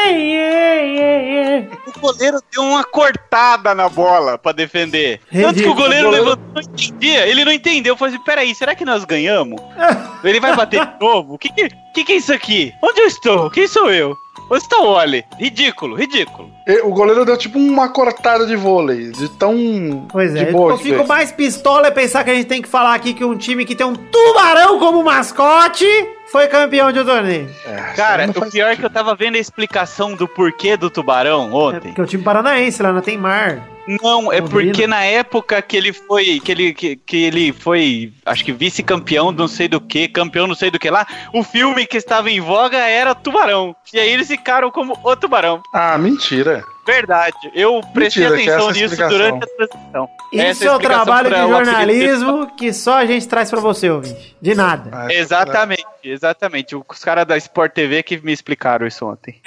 ei, 0.07 0.37
ei, 0.37 0.99
ei, 0.99 1.39
ei. 1.59 1.69
O 1.87 2.01
goleiro 2.01 2.39
deu 2.53 2.63
uma 2.65 2.85
cortada 2.85 3.75
na 3.75 3.89
bola 3.89 4.37
pra 4.37 4.53
defender. 4.53 5.21
Tanto 5.33 5.55
que 5.63 5.69
o 5.69 5.75
goleiro 5.75 6.09
O 6.09 6.11
goleiro- 6.11 6.25
levantou, 6.31 6.53
não 6.55 6.61
entendia. 6.63 7.27
Ele 7.27 7.45
não 7.45 7.53
entendeu. 7.53 7.93
Eu 7.93 7.97
falei 7.97 8.15
assim: 8.15 8.25
peraí, 8.25 8.55
será 8.55 8.75
que 8.75 8.85
nós 8.85 9.05
ganhamos? 9.05 9.61
Ele 10.25 10.41
vai 10.41 10.55
bater 10.55 10.85
de 10.85 11.01
novo? 11.01 11.35
O 11.35 11.39
que 11.39 11.49
que, 11.51 11.69
que 11.95 12.05
que 12.05 12.13
é 12.13 12.17
isso 12.17 12.33
aqui? 12.33 12.73
Onde 12.83 13.01
eu 13.01 13.07
estou? 13.07 13.51
Quem 13.51 13.67
sou 13.67 13.91
eu? 13.91 14.17
Onde 14.49 14.63
está 14.63 14.79
o 14.79 14.87
Oli? 14.89 15.25
Ridículo, 15.39 15.95
ridículo. 15.97 16.51
E 16.67 16.81
O 16.81 16.91
goleiro 16.91 17.25
deu 17.25 17.37
tipo 17.37 17.59
uma 17.59 17.89
cortada 17.89 18.47
de 18.47 18.57
vôlei. 18.57 19.11
De 19.13 19.29
tão. 19.31 20.07
Pois 20.11 20.35
é, 20.35 20.45
de 20.45 20.53
boa 20.53 20.73
eu 20.73 20.79
fico 20.79 20.97
fez. 20.97 21.09
mais 21.09 21.33
pistola 21.33 21.87
é 21.87 21.91
pensar 21.91 22.25
que 22.25 22.31
a 22.31 22.35
gente 22.35 22.47
tem 22.47 22.61
que 22.63 22.69
falar 22.69 22.95
aqui 22.95 23.15
que 23.15 23.25
um 23.25 23.37
time 23.37 23.65
que 23.65 23.75
tem 23.77 23.87
um 23.87 23.95
tubarão 23.95 24.79
como 24.79 25.03
mascote 25.05 25.87
foi 26.33 26.47
campeão 26.49 26.91
de 26.93 26.99
um 27.01 27.05
torneio. 27.05 27.49
É, 27.67 27.77
Cara, 27.95 28.29
o 28.29 28.51
pior 28.51 28.71
é 28.71 28.77
que 28.77 28.85
eu 28.85 28.91
tava 28.91 29.15
vendo 29.15 29.35
a 29.37 29.39
explicação 29.39 30.15
do 30.15 30.27
porquê 30.29 30.77
do 30.77 30.89
tubarão 30.91 31.49
É 31.51 31.55
ontem. 31.55 31.81
porque 31.89 32.01
é 32.01 32.05
o 32.05 32.07
time 32.07 32.23
paranaense 32.23 32.83
lá 32.83 32.93
não 32.93 33.01
tem 33.01 33.17
mar. 33.19 33.61
Não, 33.87 34.33
é 34.33 34.41
porque 34.41 34.87
na 34.87 35.03
época 35.05 35.61
que 35.63 35.77
ele 35.77 35.93
foi, 35.93 36.39
que 36.41 36.53
ele, 36.53 36.73
que, 36.75 36.97
que 36.97 37.25
ele 37.25 37.53
foi, 37.53 38.13
acho 38.25 38.45
que 38.45 38.53
vice-campeão, 38.53 39.33
não 39.33 39.49
sei 39.49 39.67
do 39.69 39.81
que, 39.81 40.07
campeão 40.09 40.47
não 40.47 40.55
sei 40.55 40.71
do 40.71 40.79
que 40.79 40.89
lá, 40.91 41.07
o 41.35 41.43
filme 41.43 41.87
que 41.87 41.97
estava 41.97 42.31
em 42.31 42.41
voga 42.41 42.79
era 42.79 43.15
Tubarão. 43.15 43.75
E 43.93 43.99
aí 43.99 44.11
eles 44.11 44.29
ficaram 44.29 44.71
como 44.71 44.99
o 45.03 45.17
Tubarão. 45.17 45.63
Ah, 45.75 45.97
mentira. 45.99 46.63
Verdade, 46.87 47.37
eu 47.55 47.81
prestei 47.93 48.29
Mentira, 48.29 48.35
atenção 48.53 48.67
é 48.69 48.71
a 48.71 48.73
nisso 48.73 48.85
explicação. 48.87 49.19
durante 49.19 49.45
a 49.45 49.47
transmissão. 49.57 50.09
Isso 50.33 50.65
é 50.65 50.67
é 50.67 50.73
o 50.73 50.79
trabalho 50.79 51.31
de 51.31 51.37
jornalismo 51.37 52.47
que 52.57 52.73
só 52.73 52.95
a 52.99 53.07
gente 53.07 53.29
traz 53.29 53.51
pra 53.51 53.61
você, 53.61 53.91
ouvinte. 53.91 54.37
De 54.41 54.55
nada. 54.55 54.91
Ah, 54.93 55.05
essa- 55.05 55.13
Exatamente, 55.21 55.85
exatamente. 56.03 56.75
Os 56.77 57.05
caras 57.05 57.27
da 57.27 57.37
Sport 57.37 57.73
TV 57.73 58.03
que 58.03 58.19
me 58.19 58.33
explicaram 58.33 58.87
isso 58.87 59.07
ontem. 59.07 59.41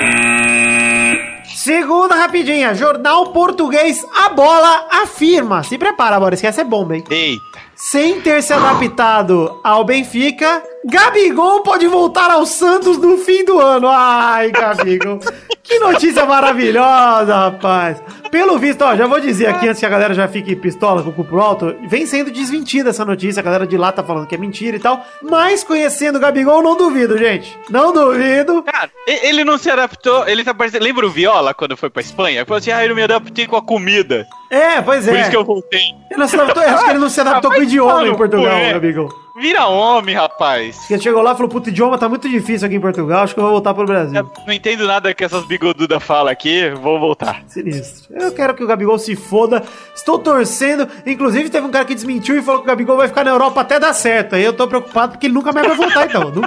Segunda 1.63 2.15
rapidinha, 2.15 2.75
jornal 2.75 3.27
português 3.27 4.05
A 4.13 4.27
Bola 4.27 4.85
afirma. 5.01 5.63
Se 5.63 5.77
prepara, 5.77 6.19
que 6.35 6.45
essa 6.45 6.59
é 6.59 6.63
bomba, 6.65 6.97
hein? 6.97 7.05
Eita. 7.09 7.59
Sem 7.73 8.19
ter 8.19 8.43
se 8.43 8.51
adaptado 8.51 9.61
ao 9.63 9.85
Benfica, 9.85 10.61
Gabigol 10.85 11.63
pode 11.63 11.87
voltar 11.87 12.29
ao 12.29 12.45
Santos 12.45 12.97
no 12.97 13.17
fim 13.17 13.45
do 13.45 13.59
ano. 13.59 13.87
Ai, 13.87 14.51
Gabigol. 14.51 15.19
que 15.63 15.79
notícia 15.79 16.25
maravilhosa, 16.25 17.35
rapaz. 17.35 18.01
Pelo 18.29 18.57
visto, 18.59 18.81
ó, 18.83 18.95
já 18.95 19.07
vou 19.07 19.19
dizer 19.19 19.47
aqui 19.47 19.67
antes 19.67 19.79
que 19.79 19.85
a 19.85 19.89
galera 19.89 20.13
já 20.13 20.27
fique 20.27 20.55
pistola 20.55 21.01
com 21.01 21.09
o 21.09 21.13
cu 21.13 21.23
pro 21.23 21.39
alto, 21.39 21.75
vem 21.87 22.05
sendo 22.05 22.31
desmentida 22.31 22.89
essa 22.89 23.05
notícia, 23.05 23.39
a 23.39 23.43
galera 23.43 23.65
de 23.65 23.77
lá 23.77 23.91
tá 23.91 24.03
falando 24.03 24.27
que 24.27 24.35
é 24.35 24.37
mentira 24.37 24.75
e 24.75 24.79
tal, 24.79 25.05
mas 25.21 25.63
conhecendo 25.63 26.17
o 26.17 26.19
Gabigol, 26.19 26.61
não 26.61 26.75
duvido, 26.75 27.17
gente. 27.17 27.57
Não 27.69 27.93
duvido. 27.93 28.61
Cara, 28.63 28.89
ele 29.07 29.45
não 29.45 29.57
se 29.57 29.69
adaptou, 29.69 30.27
ele 30.27 30.43
tá 30.43 30.53
parecendo. 30.53 30.83
Lembra 30.83 31.05
o 31.05 31.09
Viola 31.09 31.53
quando 31.53 31.77
foi 31.77 31.89
pra 31.89 32.01
Espanha? 32.01 32.39
Ele 32.39 32.45
falou 32.45 32.57
assim: 32.57 32.71
ah, 32.71 32.83
eu 32.83 32.89
não 32.89 32.95
me 32.95 33.03
adaptei 33.03 33.47
com 33.47 33.55
a 33.55 33.61
comida. 33.61 34.27
É, 34.49 34.81
pois 34.81 35.07
é. 35.07 35.11
Por 35.11 35.19
isso 35.19 35.29
que 35.29 35.37
eu 35.37 35.45
voltei. 35.45 35.95
Ele 36.11 36.19
não 36.19 36.27
se 36.27 36.35
adaptou, 36.35 36.63
acho 36.63 36.83
que 36.83 36.89
ele 36.89 36.99
não 36.99 37.09
se 37.09 37.21
adaptou 37.21 37.51
com 37.51 37.59
o 37.59 37.63
idioma 37.63 38.07
em 38.07 38.15
Portugal, 38.15 38.57
é. 38.57 38.73
Gabigol. 38.73 39.22
Vira 39.35 39.65
homem, 39.67 40.13
rapaz. 40.13 40.77
Porque 40.77 40.99
chegou 40.99 41.21
lá 41.23 41.31
e 41.31 41.35
falou, 41.35 41.49
puta, 41.49 41.69
idioma 41.69 41.97
tá 41.97 42.07
muito 42.07 42.29
difícil 42.29 42.67
aqui 42.67 42.75
em 42.75 42.79
Portugal, 42.79 43.23
acho 43.23 43.33
que 43.33 43.39
eu 43.39 43.43
vou 43.43 43.53
voltar 43.53 43.73
pro 43.73 43.83
Brasil. 43.85 44.15
Eu 44.15 44.31
não 44.45 44.53
entendo 44.53 44.85
nada 44.85 45.11
que 45.13 45.23
essas 45.23 45.43
bigodudas 45.45 46.03
falam 46.03 46.31
aqui, 46.31 46.69
vou 46.69 46.99
voltar. 46.99 47.41
Sinistro. 47.47 48.13
Eu 48.15 48.31
quero 48.31 48.53
que 48.53 48.63
o 48.63 48.67
Gabigol 48.67 48.99
se 48.99 49.15
foda. 49.15 49.63
Estou 49.95 50.19
torcendo. 50.19 50.87
Inclusive, 51.05 51.49
teve 51.49 51.65
um 51.65 51.71
cara 51.71 51.83
que 51.83 51.95
desmentiu 51.95 52.37
e 52.37 52.41
falou 52.43 52.61
que 52.61 52.67
o 52.67 52.69
Gabigol 52.69 52.97
vai 52.97 53.07
ficar 53.07 53.23
na 53.23 53.31
Europa 53.31 53.61
até 53.61 53.79
dar 53.79 53.93
certo. 53.93 54.35
Aí 54.35 54.43
eu 54.43 54.53
tô 54.53 54.67
preocupado 54.67 55.13
porque 55.13 55.25
ele 55.25 55.33
nunca 55.33 55.51
mais 55.51 55.67
vai 55.67 55.75
voltar, 55.77 56.05
então. 56.05 56.29
Não- 56.29 56.43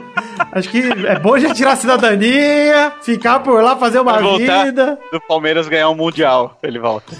Acho 0.53 0.69
que 0.69 0.79
é 1.07 1.19
bom 1.19 1.37
já 1.39 1.53
tirar 1.53 1.73
a 1.73 1.77
cidadania, 1.77 2.93
ficar 3.03 3.41
por 3.41 3.63
lá, 3.63 3.75
fazer 3.77 3.99
uma 3.99 4.13
vida. 4.39 4.99
do 5.13 5.21
Palmeiras 5.21 5.67
ganhar 5.69 5.89
um 5.91 5.95
Mundial. 5.95 6.57
Ele 6.63 6.79
volta. 6.79 7.17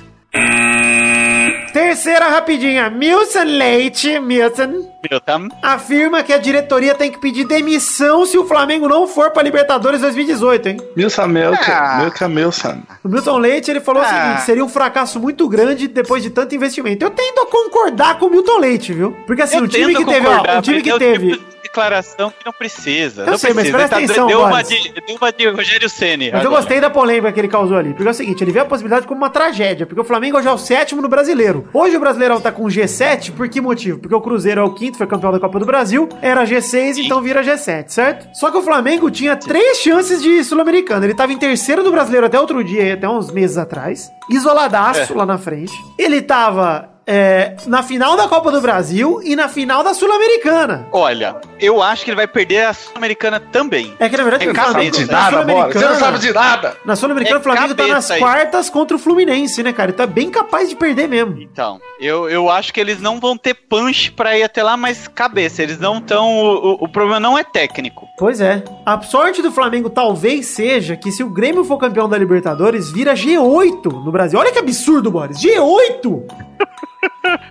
Terceira 1.81 2.31
rapidinha. 2.31 2.89
Milson 2.89 3.45
Leite, 3.45 4.19
Milton, 4.19 4.87
Milton. 5.11 5.49
afirma 5.63 6.23
que 6.23 6.33
a 6.33 6.39
diretoria 6.39 6.95
tem 6.95 7.13
que 7.13 7.19
pedir 7.19 7.45
demissão 7.45 8.25
se 8.25 8.39
o 8.39 8.47
Flamengo 8.47 8.89
não 8.89 9.07
for 9.07 9.31
pra 9.31 9.43
Libertadores 9.43 10.01
2018, 10.01 10.69
hein? 10.71 10.77
Milsa 10.97 11.29
Melka, 11.29 11.77
Ah. 11.77 11.99
Melka 12.01 12.27
Milson. 12.31 12.81
O 13.05 13.09
Milton 13.11 13.37
Leite, 13.37 13.71
ele 13.71 13.81
falou 13.83 14.01
o 14.03 14.07
Ah. 14.07 14.09
seguinte, 14.09 14.47
seria 14.47 14.65
um 14.65 14.71
fracasso 14.71 15.21
muito 15.21 15.47
grande 15.51 15.87
depois 15.87 16.23
de 16.23 16.31
tanto 16.31 16.55
investimento. 16.55 17.05
Eu 17.05 17.11
tendo 17.11 17.41
a 17.43 17.47
concordar 17.47 18.19
com 18.19 18.25
o 18.25 18.31
Milton 18.31 18.57
Leite, 18.59 18.95
viu? 18.95 19.15
Porque 19.27 19.43
assim, 19.43 19.59
Eu 19.59 19.65
o 19.65 19.69
time 19.69 19.93
tento 19.95 19.99
que 19.99 20.05
teve, 20.15 20.27
ó, 20.27 20.59
o 20.59 20.63
time 20.63 20.77
mas 20.77 20.83
que 20.83 20.91
é 20.91 20.95
o 20.95 20.99
teve... 20.99 21.33
tipo 21.33 21.45
de 21.51 21.57
declaração 21.63 22.31
que 22.31 22.47
não 22.47 22.53
precisa. 22.55 23.23
Eu 23.25 23.33
não 23.33 23.37
sei, 23.39 23.51
mas 23.53 23.65
precisa. 23.69 23.77
presta 23.77 23.97
Ele 23.97 24.05
atenção, 24.07 24.27
deu, 24.29 24.41
uma 24.41 24.63
de, 24.63 24.93
deu 25.07 25.17
uma 25.21 25.31
de 25.31 25.47
Rogério 25.51 25.91
Ceni. 25.91 26.31
Mas 26.33 26.43
eu 26.43 26.49
gostei 26.51 26.81
da 26.81 26.89
polêmica 26.89 27.31
que 27.33 27.39
ele 27.41 27.49
causou 27.49 27.77
ali. 27.77 27.91
Porque 27.93 28.09
é 28.09 28.11
o 28.11 28.15
seguinte, 28.15 28.43
ele 28.43 28.51
vê 28.53 28.61
a 28.61 28.65
possibilidade 28.65 29.07
como 29.07 29.21
uma 29.21 29.29
tragédia. 29.29 29.85
Porque 29.85 30.01
o 30.01 30.05
Flamengo 30.05 30.39
hoje 30.39 30.49
é 30.49 30.53
o 30.53 30.57
sétimo 30.57 31.03
no 31.03 31.09
brasileiro. 31.09 31.66
Hoje 31.73 31.97
o 31.97 32.01
Brasileirão 32.01 32.41
tá 32.41 32.51
com 32.51 32.65
G7, 32.65 33.33
por 33.33 33.49
que 33.49 33.61
motivo? 33.61 33.99
Porque 33.99 34.15
o 34.15 34.21
Cruzeiro 34.21 34.61
é 34.61 34.65
o 34.65 34.75
quinto, 34.75 34.99
foi 34.99 35.07
campeão 35.07 35.33
da 35.33 35.41
Copa 35.41 35.59
do 35.59 35.67
Brasil, 35.67 36.09
era 36.23 36.45
G6, 36.45 36.99
então 36.99 37.21
vira 37.21 37.43
G7, 37.43 37.89
certo? 37.89 38.29
Só 38.35 38.51
que 38.51 38.57
o 38.57 38.63
Flamengo 38.63 39.11
tinha 39.11 39.37
três 39.37 39.79
chances 39.79 40.23
de 40.23 40.43
Sul-Americano. 40.45 41.05
Ele 41.05 41.15
tava 41.15 41.33
em 41.33 41.39
terceiro 41.39 41.83
do 41.85 41.91
brasileiro 41.91 42.27
até 42.27 42.41
outro 42.41 42.63
dia, 42.65 42.95
até 42.95 43.09
uns 43.09 43.31
meses 43.31 43.59
atrás. 43.59 44.11
Isoladaço 44.31 45.15
lá 45.15 45.27
na 45.27 45.39
frente. 45.39 45.73
Ele 45.99 46.23
tava. 46.23 46.96
É, 47.07 47.55
na 47.67 47.83
final 47.83 48.17
da 48.17 48.27
Copa 48.27 48.51
do 48.51 48.61
Brasil 48.61 49.21
e 49.23 49.37
na 49.37 49.49
final 49.49 49.85
da 49.85 49.95
Sul-Americana. 49.95 50.89
Olha, 50.91 51.37
eu 51.61 51.81
acho 51.83 52.05
que 52.05 52.11
ele 52.11 52.17
vai 52.17 52.27
perder 52.27 52.65
a 52.67 52.75
Sul-Americana 52.75 53.39
também. 53.39 53.95
É 54.01 54.09
que 54.09 54.17
na 54.17 54.23
verdade 54.25 54.49
É 54.49 54.53
cabeça. 54.53 54.73
Flamengo- 54.73 54.97
De 54.97 55.07
na 55.07 55.13
nada, 55.31 55.43
bora. 55.45 55.73
Você 55.73 55.85
não 55.87 55.95
sabe 55.97 56.19
de 56.19 56.33
nada. 56.33 56.77
Na 56.85 56.97
Sul-Americana, 56.97 57.37
É 57.37 57.41
o 57.41 57.43
Flamengo 57.43 57.75
tá 57.75 57.87
nas 57.87 58.11
aí. 58.11 58.19
quartas 58.19 58.69
contra 58.69 58.97
o 58.97 59.01
Fluminense, 59.01 59.63
né, 59.63 59.73
cara? 59.73 59.91
Ele 59.91 59.97
tá 59.97 60.07
bem 60.07 60.31
capaz 60.31 60.69
de 60.69 60.75
perder 60.77 61.09
mesmo. 61.09 61.41
Então, 61.41 61.81
eu, 62.01 62.29
eu 62.29 62.51
acho 62.51 62.73
que 62.75 62.81
eles 62.81 63.01
não 63.01 63.21
vão 63.21 63.37
ter 63.37 63.55
punch 63.55 64.11
pra 64.13 64.37
ir 64.37 64.43
até 64.43 64.63
lá, 64.63 64.77
mas 64.77 65.07
cabeça. 65.07 65.63
Eles 65.63 65.79
não 65.79 65.99
estão. 65.99 66.27
O, 66.39 66.55
o- 66.73 66.85
o 66.85 66.89
problema 66.89 67.21
não 67.21 67.39
é 67.39 67.45
técnico. 67.45 68.07
Pois 68.19 68.41
é. 68.41 68.65
A 68.85 69.01
sorte 69.03 69.41
do 69.43 69.53
Flamengo 69.53 69.89
talvez 69.89 70.47
seja 70.47 70.97
que 70.97 71.13
se 71.13 71.23
o 71.23 71.31
Grêmio 71.31 71.65
for 71.65 71.79
campeão 71.79 72.09
da 72.09 72.19
Libertadores, 72.19 72.91
vira 72.91 73.15
G8 73.15 73.85
no 74.05 74.11
Brasil. 74.11 74.39
Olha 74.39 74.51
que 74.51 74.59
absurdo, 74.59 75.11
Boris. 75.11 75.39
G8! 75.39 76.23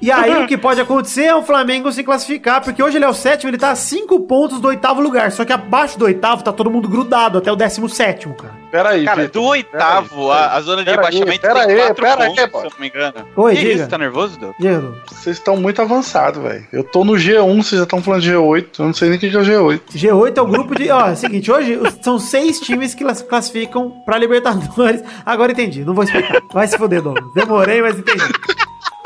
E 0.01 0.12
aí 0.12 0.43
o 0.43 0.47
que 0.47 0.58
pode 0.58 0.79
acontecer 0.81 1.23
é 1.25 1.36
o 1.36 1.43
Flamengo 1.43 1.91
se 1.91 2.03
classificar, 2.03 2.62
porque 2.63 2.81
hoje 2.81 2.97
ele 2.97 3.05
é 3.05 3.10
o 3.10 3.13
sétimo, 3.13 3.49
ele 3.49 3.58
tá 3.58 3.71
a 3.71 3.75
cinco 3.75 4.19
pontos 4.21 4.60
do 4.60 4.67
oitavo 4.67 5.01
lugar. 5.01 5.31
Só 5.31 5.43
que 5.45 5.51
abaixo 5.53 5.97
do 5.99 6.05
oitavo 6.05 6.43
tá 6.43 6.51
todo 6.53 6.69
mundo 6.71 6.88
grudado 6.88 7.38
até 7.38 7.51
o 7.51 7.55
décimo 7.55 7.88
sétimo, 7.89 8.36
cara. 8.36 8.53
Pera 8.71 8.89
aí, 8.89 9.05
Cara, 9.05 9.21
Vitor. 9.23 9.41
do 9.41 9.47
oitavo, 9.47 10.27
Pera 10.27 10.36
aí, 10.36 10.43
a, 10.43 10.53
a 10.55 10.62
zona 10.62 10.84
de 10.84 10.89
pera 10.91 11.08
aí, 11.08 11.13
rebaixamento 11.15 11.41
pera 11.41 11.60
aí, 11.62 11.75
quatro 11.77 12.03
pera 12.03 12.23
aí, 12.23 12.29
pontos, 12.36 12.51
pô. 12.51 12.60
se 12.60 12.65
eu 12.65 12.71
não 12.71 12.79
me 12.79 12.88
engano. 12.88 13.13
Oi, 13.36 13.53
que 13.55 13.62
diga. 13.62 13.73
isso, 13.73 13.88
tá 13.89 13.97
nervoso, 13.97 14.39
Du? 14.39 14.55
Diego, 14.60 14.95
Vocês 15.08 15.38
estão 15.38 15.55
muito 15.58 15.81
avançados, 15.81 16.41
velho. 16.43 16.67
Eu 16.73 16.84
tô 16.84 17.05
no 17.05 17.13
G1, 17.13 17.55
vocês 17.63 17.77
já 17.79 17.84
estão 17.84 18.01
falando 18.01 18.21
de 18.21 18.31
G8. 18.34 18.67
Eu 18.79 18.86
não 18.86 18.93
sei 18.93 19.10
nem 19.10 19.17
o 19.17 19.19
que 19.21 19.27
é 19.27 19.39
o 19.39 19.43
G8. 19.43 19.81
G8 19.95 20.38
é 20.38 20.41
o 20.41 20.45
grupo 20.45 20.75
de. 20.75 20.89
Ó, 20.91 21.08
é 21.08 21.12
o 21.13 21.15
seguinte, 21.15 21.51
hoje 21.51 21.79
são 22.01 22.19
seis 22.19 22.60
times 22.60 22.93
que 22.93 23.03
las- 23.03 23.21
classificam 23.21 23.91
pra 24.05 24.17
Libertadores. 24.17 25.01
Agora 25.25 25.51
entendi, 25.53 25.86
não 25.86 25.93
vou 25.93 26.03
explicar. 26.03 26.41
Vai 26.53 26.67
se 26.67 26.77
foder, 26.77 27.01
Douglas. 27.01 27.34
Demorei, 27.34 27.81
mas 27.81 27.97
entendi. 27.97 28.23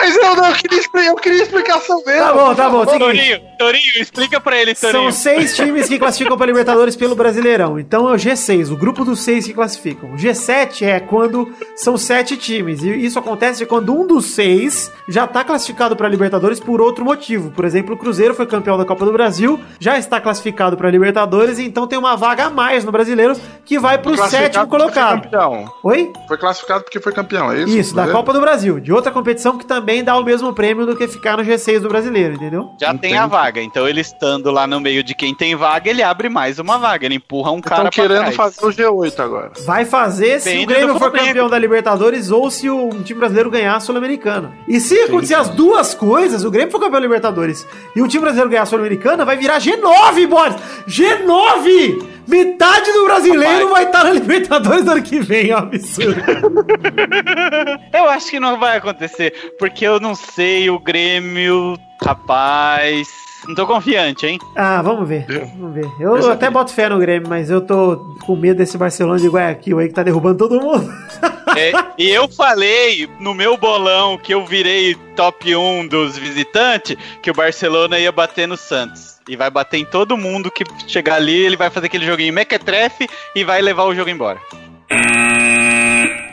Mas 0.02 0.16
eu 0.16 0.36
não, 0.36 0.46
eu 0.46 0.54
queria, 0.56 1.10
eu 1.10 1.16
queria 1.16 1.44
explicação 1.44 2.02
mesmo. 2.06 2.22
Tá 2.22 2.34
bom, 2.34 2.56
tá 2.56 2.70
bom. 2.70 2.86
Torinho, 2.86 3.40
Torinho, 3.60 3.92
explica 4.02 4.40
pra 4.40 4.56
ele, 4.58 4.74
Torinho. 4.74 5.04
São 5.04 5.12
seis 5.12 5.56
times 5.58 5.88
que 5.90 6.00
classificam 6.00 6.38
para 6.38 6.46
Libertadores 6.48 6.96
pelo 6.96 7.16
Brasileirão. 7.16 7.78
Então 7.78 8.10
é 8.10 8.14
o 8.14 8.16
G6, 8.16 8.72
o 8.72 8.78
grupo 8.78 9.04
dos 9.04 9.20
seis 9.20 9.46
que 9.46 9.54
classificam. 9.54 10.12
O 10.14 10.16
G7 10.16 10.84
é 10.88 11.00
quando 11.02 11.54
são 11.76 11.98
sete 11.98 12.38
times. 12.38 12.82
E 12.82 13.06
isso 13.06 13.20
acontece 13.20 13.66
quando 13.66 13.94
um 13.94 14.08
dos 14.08 14.28
seis 14.28 14.90
já 15.10 15.26
está 15.26 15.44
classificado 15.44 15.96
para 15.98 16.08
Libertadores 16.08 16.62
por 16.62 16.80
outro 16.80 17.04
motivo. 17.04 17.52
Por 17.52 17.66
exemplo, 17.66 17.96
o 17.96 17.98
Cruzeiro 17.98 18.34
foi 18.34 18.46
campeão 18.46 18.78
da 18.78 18.86
Copa 18.86 19.04
do 19.06 19.12
Brasil, 19.12 19.60
já 19.82 19.98
está 19.98 20.22
classificado 20.22 20.78
para 20.78 20.90
Libertadores, 20.90 21.60
então 21.60 21.86
tem 21.86 22.00
uma 22.00 22.16
vaga 22.16 22.46
a 22.46 22.50
mais 22.50 22.86
no 22.86 22.92
Brasileiro 22.92 23.36
que 23.66 23.78
vai 23.78 23.98
para 23.98 24.12
o 24.12 24.16
Classificado 24.16 24.44
sétimo 24.46 24.68
porque 24.68 24.78
foi 24.84 24.92
colocado. 24.94 25.22
campeão. 25.24 25.74
Oi? 25.84 26.14
Foi 26.28 26.38
classificado 26.38 26.84
porque 26.86 27.00
foi 27.02 27.12
campeão, 27.12 27.52
é 27.52 27.64
isso? 27.64 27.78
Isso, 27.78 27.96
da 27.96 28.06
Né? 28.06 28.12
Copa 28.14 28.32
do 28.32 28.40
Brasil. 28.40 28.80
De 28.80 28.94
outra 28.94 29.12
competição 29.12 29.58
que 29.58 29.66
também 29.66 29.89
dá 30.04 30.18
o 30.18 30.24
mesmo 30.24 30.54
prêmio 30.54 30.86
do 30.86 30.96
que 30.96 31.08
ficar 31.08 31.38
no 31.38 31.44
G6 31.44 31.80
do 31.82 31.90
Brasileiro, 31.90 32.36
entendeu? 32.36 32.72
Já 32.80 32.94
tem 32.94 33.18
a 33.18 33.26
vaga, 33.26 33.62
então 33.62 33.88
ele 33.88 34.02
estando 34.02 34.52
lá 34.52 34.66
no 34.68 34.80
meio 34.80 35.04
de 35.04 35.14
quem 35.16 35.34
tem 35.36 35.56
vaga, 35.56 35.90
ele 35.90 36.04
abre 36.04 36.30
mais 36.30 36.60
uma 36.60 36.78
vaga, 36.78 37.06
ele 37.06 37.16
empurra 37.16 37.52
um 37.52 37.60
cara 37.62 37.90
Estão 37.90 38.06
pra 38.06 38.16
querendo 38.16 38.34
trás. 38.34 38.36
fazer 38.36 38.66
o 38.66 38.70
G8 38.70 39.20
agora. 39.20 39.52
Vai 39.66 39.86
fazer 39.86 40.40
se 40.40 40.50
Depende 40.50 40.64
o 40.66 40.68
Grêmio 40.68 41.00
for 41.00 41.12
campeão 41.12 41.50
da 41.50 41.58
Libertadores 41.58 42.30
ou 42.32 42.50
se 42.52 42.70
o 42.70 42.90
time 43.04 43.20
brasileiro 43.20 43.50
ganhar 43.50 43.76
a 43.76 43.80
Sul-Americana. 43.80 44.54
E 44.68 44.80
se 44.80 44.98
acontecer 45.02 45.36
as 45.36 45.50
duas 45.50 45.94
coisas, 45.94 46.44
o 46.46 46.52
Grêmio 46.52 46.72
for 46.72 46.80
campeão 46.80 47.00
da 47.00 47.08
Libertadores 47.08 47.66
e 47.96 48.02
o 48.02 48.08
time 48.08 48.22
brasileiro 48.22 48.50
ganhar 48.50 48.64
a 48.64 48.66
Sul-Americana, 48.68 49.26
vai 49.26 49.38
virar 49.38 49.60
G9, 49.60 50.28
Boris! 50.28 50.56
G9! 50.88 52.20
Metade 52.28 52.92
do 52.94 53.06
brasileiro 53.06 53.68
Rapaz. 53.68 53.72
vai 53.72 53.84
estar 53.86 54.04
na 54.04 54.12
Libertadores 54.14 54.86
no 54.86 54.92
ano 54.92 55.02
que 55.02 55.20
vem, 55.20 55.50
é 55.50 55.56
um 55.56 55.60
absurdo. 55.60 56.22
Eu 57.92 58.08
acho 58.10 58.30
que 58.30 58.40
não 58.40 58.60
vai 58.60 58.78
acontecer, 58.78 59.56
porque 59.58 59.79
eu 59.86 60.00
não 60.00 60.16
sei, 60.16 60.70
o 60.70 60.80
Grêmio, 60.80 61.78
rapaz. 62.02 63.08
Não 63.48 63.56
tô 63.56 63.66
confiante, 63.66 64.28
hein? 64.28 64.38
Ah, 64.56 64.82
vamos 64.82 65.08
ver. 65.08 65.26
Vamos 65.58 65.74
ver. 65.74 65.90
Eu 66.00 66.18
Esse 66.18 66.30
até 66.30 66.50
boto 66.50 66.74
fé 66.74 66.90
no 66.90 67.00
Grêmio, 67.00 67.30
mas 67.30 67.50
eu 67.50 67.62
tô 67.62 68.16
com 68.26 68.36
medo 68.36 68.58
desse 68.58 68.78
Barcelona 68.78 69.20
de 69.20 69.28
Guayaquil 69.28 69.80
aí 69.80 69.88
que 69.88 69.94
tá 69.94 70.04
derrubando 70.04 70.38
todo 70.38 70.62
mundo. 70.62 70.90
É, 71.58 71.72
e 71.98 72.08
eu 72.08 72.30
falei 72.30 73.10
no 73.20 73.34
meu 73.34 73.58
bolão 73.58 74.20
que 74.20 74.32
eu 74.32 74.46
virei 74.46 74.94
top 75.16 75.56
1 75.56 75.88
dos 75.88 76.16
visitantes 76.16 76.96
que 77.24 77.32
o 77.32 77.34
Barcelona 77.34 77.98
ia 77.98 78.12
bater 78.12 78.48
no 78.48 78.56
Santos. 78.56 79.20
E 79.28 79.36
vai 79.36 79.50
bater 79.50 79.78
em 79.80 79.86
todo 79.86 80.16
mundo 80.16 80.52
que 80.52 80.64
chegar 80.88 81.16
ali, 81.16 81.36
ele 81.36 81.58
vai 81.58 81.72
fazer 81.72 81.88
aquele 81.88 82.06
joguinho 82.06 82.34
mequetrefe 82.36 83.10
e 83.36 83.44
vai 83.44 83.64
levar 83.64 83.86
o 83.86 83.96
jogo 83.96 84.12
embora. 84.12 84.40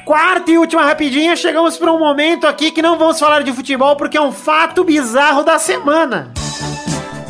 Quarta 0.07 0.53
e 0.53 0.57
última 0.57 0.85
rapidinha, 0.85 1.35
chegamos 1.35 1.77
para 1.77 1.93
um 1.93 1.99
momento 1.99 2.47
aqui 2.47 2.71
que 2.71 2.81
não 2.81 2.97
vamos 2.97 3.19
falar 3.19 3.43
de 3.43 3.53
futebol 3.53 3.97
porque 3.97 4.17
é 4.17 4.21
um 4.21 4.31
fato 4.31 4.85
bizarro 4.85 5.43
da 5.43 5.59
semana. 5.59 6.31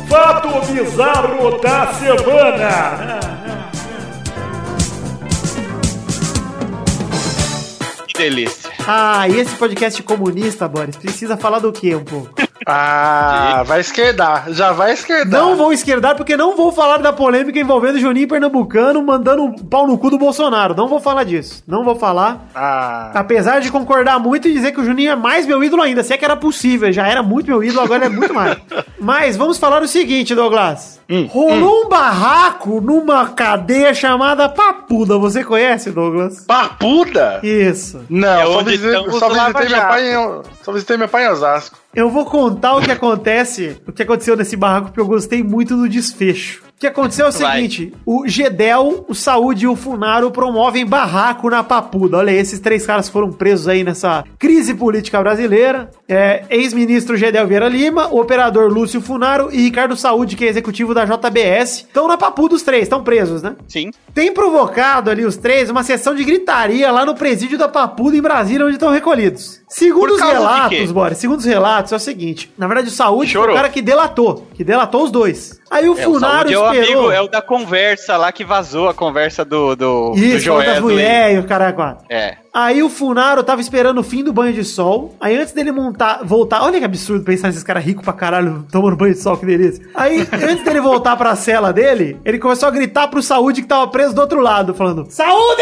Fato 0.07 0.47
bizarro 0.71 1.59
da 1.59 1.91
semana. 1.93 3.19
Que 8.05 8.13
delícia. 8.13 8.69
Ah, 8.87 9.27
e 9.27 9.39
esse 9.39 9.55
podcast 9.55 10.03
comunista, 10.03 10.67
Boris, 10.67 10.97
precisa 10.97 11.35
falar 11.35 11.57
do 11.57 11.71
quê 11.71 11.95
um 11.95 12.03
pouco? 12.03 12.46
Ah, 12.69 13.63
vai 13.65 13.79
esquerdar. 13.79 14.45
Já 14.49 14.71
vai 14.73 14.91
esquerdar. 14.93 15.41
Não 15.41 15.55
vou 15.55 15.71
esquerdar 15.71 16.15
porque 16.15 16.35
não 16.35 16.55
vou 16.57 16.71
falar 16.71 16.97
da 16.97 17.13
polêmica 17.13 17.57
envolvendo 17.59 17.97
Juninho 17.97 18.27
Pernambucano 18.27 19.01
mandando 19.01 19.43
um 19.43 19.53
pau 19.53 19.87
no 19.87 19.97
cu 19.97 20.09
do 20.09 20.17
Bolsonaro. 20.17 20.75
Não 20.75 20.87
vou 20.87 20.99
falar 20.99 21.23
disso. 21.23 21.63
Não 21.65 21.83
vou 21.85 21.95
falar. 21.95 22.45
Ah, 22.53 23.11
Apesar 23.15 23.61
de 23.61 23.71
concordar 23.71 24.19
muito 24.19 24.47
e 24.49 24.53
dizer 24.53 24.73
que 24.73 24.81
o 24.81 24.85
Juninho 24.85 25.11
é 25.11 25.15
mais 25.15 25.45
meu 25.47 25.63
ídolo 25.63 25.81
ainda, 25.81 26.03
se 26.03 26.13
é 26.13 26.17
que 26.17 26.25
era 26.25 26.35
possível, 26.35 26.91
já 26.91 27.07
era 27.07 27.23
muito 27.23 27.47
meu 27.47 27.63
ídolo, 27.63 27.81
agora 27.85 28.05
é 28.05 28.09
muito 28.09 28.33
mais. 28.33 28.57
Mas 28.99 29.37
vamos 29.37 29.57
falar 29.57 29.81
o 29.81 29.87
seguinte, 29.87 30.35
Douglas. 30.35 30.97
Rolou 31.29 31.85
um 31.85 31.87
barraco 31.89 32.81
numa 32.81 33.27
cadeia 33.29 33.93
chamada 33.93 34.49
Papuda. 34.49 35.17
Você 35.17 35.41
conhece, 35.41 35.89
Douglas? 35.91 36.41
papuda? 36.45 37.39
Isso. 37.43 38.01
Não, 38.09 38.27
É 38.41 38.45
só 38.45 38.61
visitei, 38.63 39.11
só, 39.11 39.29
visitei 39.29 39.69
meu 39.69 39.81
pai 39.87 40.13
em, 40.13 40.41
só 40.63 40.71
visitei 40.73 40.97
meu 40.97 41.07
pai 41.07 41.25
em 41.25 41.29
Osasco. 41.29 41.77
Eu 41.95 42.09
vou 42.09 42.25
contar 42.25 42.56
o 42.77 42.81
que 42.81 42.91
acontece, 42.91 43.77
o 43.87 43.91
que 43.91 44.03
aconteceu 44.03 44.35
nesse 44.35 44.55
barraco, 44.55 44.87
porque 44.87 44.99
eu 44.99 45.07
gostei 45.07 45.43
muito 45.43 45.75
do 45.75 45.87
desfecho. 45.87 46.63
O 46.77 46.79
que 46.79 46.85
aconteceu 46.85 47.25
é 47.25 47.29
o 47.29 47.31
Vai. 47.31 47.55
seguinte: 47.55 47.93
o 48.05 48.27
Gedel, 48.27 49.03
o 49.09 49.15
Saúde 49.15 49.65
e 49.65 49.67
o 49.67 49.75
Funaro 49.75 50.29
promovem 50.29 50.85
barraco 50.85 51.49
na 51.49 51.63
Papuda. 51.63 52.17
Olha 52.17 52.31
aí, 52.31 52.37
esses 52.37 52.59
três 52.59 52.85
caras 52.85 53.09
foram 53.09 53.31
presos 53.31 53.67
aí 53.67 53.83
nessa 53.83 54.23
crise 54.37 54.75
política 54.75 55.19
brasileira. 55.19 55.89
É, 56.07 56.43
ex-ministro 56.49 57.17
Gedel 57.17 57.47
Vieira 57.47 57.67
Lima, 57.67 58.07
o 58.07 58.19
operador 58.19 58.71
Lúcio 58.71 59.01
Funaro 59.01 59.49
e 59.51 59.61
Ricardo 59.61 59.95
Saúde, 59.95 60.35
que 60.35 60.45
é 60.45 60.47
executivo 60.47 60.93
da 60.93 61.05
JBS. 61.05 61.79
Estão 61.87 62.07
na 62.07 62.17
papu 62.17 62.47
dos 62.47 62.61
três, 62.61 62.83
estão 62.83 63.03
presos, 63.03 63.41
né? 63.41 63.55
Sim. 63.67 63.91
Tem 64.13 64.33
provocado 64.33 65.09
ali 65.11 65.25
os 65.25 65.37
três 65.37 65.69
uma 65.69 65.83
sessão 65.83 66.15
de 66.15 66.23
gritaria 66.23 66.91
lá 66.91 67.05
no 67.05 67.13
presídio 67.15 67.57
da 67.57 67.67
Papuda 67.67 68.15
em 68.15 68.21
Brasília, 68.21 68.65
onde 68.65 68.75
estão 68.75 68.91
recolhidos. 68.91 69.61
Segundo 69.67 70.13
os 70.13 70.21
relatos? 70.21 70.91
Boris, 70.91 71.17
segundo 71.17 71.39
os 71.39 71.45
relatos, 71.45 71.91
é 71.91 71.95
o 71.95 71.99
seguinte: 71.99 72.51
na 72.57 72.67
verdade, 72.67 72.87
o 72.87 72.91
Saúde 72.91 73.31
foi 73.33 73.41
o 73.41 73.43
Chorou. 73.43 73.55
cara 73.55 73.69
que 73.69 73.81
delatou, 73.81 74.47
que 74.53 74.63
delatou 74.63 75.03
os 75.03 75.11
dois. 75.11 75.59
Aí 75.69 75.89
o 75.89 75.97
É, 75.97 76.07
o 76.07 76.13
Funaro 76.13 76.49
é 76.51 76.57
o 76.57 76.71
esperou. 76.73 76.99
amigo, 77.01 77.11
é 77.11 77.21
o 77.21 77.27
da 77.27 77.41
conversa 77.41 78.15
lá 78.15 78.31
que 78.31 78.45
vazou 78.45 78.87
a 78.87 78.93
conversa 78.93 79.43
do, 79.43 79.75
do, 79.75 80.11
do 80.11 80.17
Isso, 80.17 80.45
falou 80.47 80.63
das 80.63 80.77
Joesley. 80.77 80.81
mulheres 80.95 81.37
e 81.37 81.39
o 81.39 81.43
cara. 81.43 81.97
É. 82.09 82.37
Aí 82.53 82.81
o 82.81 82.89
Funaro 82.89 83.43
tava 83.43 83.61
esperando 83.61 83.99
o 83.99 84.03
fim 84.03 84.23
do 84.23 84.33
banho 84.33 84.53
de 84.53 84.63
sol. 84.63 85.15
Aí 85.19 85.37
antes 85.37 85.53
dele 85.53 85.71
montar, 85.71 86.21
voltar. 86.23 86.63
Olha 86.63 86.79
que 86.79 86.85
absurdo 86.85 87.23
pensar 87.23 87.47
nesses 87.47 87.63
caras 87.63 87.83
ricos 87.83 88.03
pra 88.03 88.13
caralho 88.13 88.65
tomando 88.71 88.95
banho 88.95 89.13
de 89.13 89.21
sol, 89.21 89.37
que 89.37 89.45
delícia. 89.45 89.85
Aí, 89.93 90.27
antes 90.33 90.63
dele 90.63 90.81
voltar 90.81 91.15
pra 91.15 91.35
cela 91.35 91.71
dele, 91.71 92.19
ele 92.25 92.39
começou 92.39 92.67
a 92.67 92.71
gritar 92.71 93.07
pro 93.07 93.21
Saúde 93.21 93.61
que 93.61 93.67
tava 93.67 93.87
preso 93.87 94.15
do 94.15 94.21
outro 94.21 94.39
lado, 94.39 94.73
falando: 94.73 95.05
Saúde! 95.09 95.61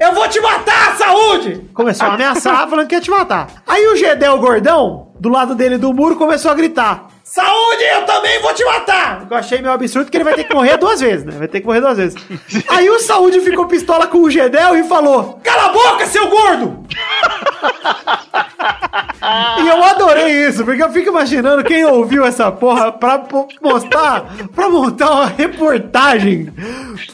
Eu 0.00 0.14
vou 0.14 0.28
te 0.28 0.40
matar, 0.40 0.96
Saúde! 0.96 1.68
Começou 1.72 2.06
a 2.08 2.14
ameaçar, 2.14 2.68
falando 2.70 2.86
que 2.86 2.94
ia 2.94 3.00
te 3.00 3.10
matar. 3.10 3.62
Aí 3.66 3.86
o 3.86 3.96
Gedel 3.96 4.38
Gordão, 4.38 5.08
do 5.18 5.28
lado 5.28 5.54
dele 5.54 5.78
do 5.78 5.92
muro, 5.92 6.16
começou 6.16 6.50
a 6.50 6.54
gritar. 6.54 7.08
Saúde, 7.30 7.84
eu 7.94 8.06
também 8.06 8.40
vou 8.40 8.54
te 8.54 8.64
matar! 8.64 9.26
Eu 9.30 9.36
achei 9.36 9.60
meio 9.60 9.74
absurdo 9.74 10.06
porque 10.06 10.16
ele 10.16 10.24
vai 10.24 10.32
ter 10.34 10.44
que 10.44 10.54
morrer 10.54 10.78
duas 10.78 10.98
vezes, 10.98 11.26
né? 11.26 11.34
Vai 11.38 11.46
ter 11.46 11.60
que 11.60 11.66
morrer 11.66 11.80
duas 11.82 11.98
vezes. 11.98 12.16
Aí 12.68 12.88
o 12.88 12.98
Saúde 13.00 13.40
ficou 13.42 13.66
pistola 13.66 14.06
com 14.06 14.18
o 14.22 14.30
Gedel 14.30 14.76
e 14.76 14.84
falou: 14.84 15.38
Cala 15.44 15.66
a 15.66 15.68
boca, 15.68 16.06
seu 16.06 16.26
gordo! 16.28 16.86
E 19.60 19.68
eu 19.68 19.82
adorei 19.84 20.46
isso, 20.48 20.64
porque 20.64 20.82
eu 20.82 20.90
fico 20.90 21.10
imaginando 21.10 21.62
quem 21.64 21.84
ouviu 21.84 22.24
essa 22.24 22.50
porra 22.50 22.90
pra 22.92 23.22
mostrar, 23.60 24.24
pra 24.54 24.70
montar 24.70 25.10
uma 25.10 25.26
reportagem 25.26 26.50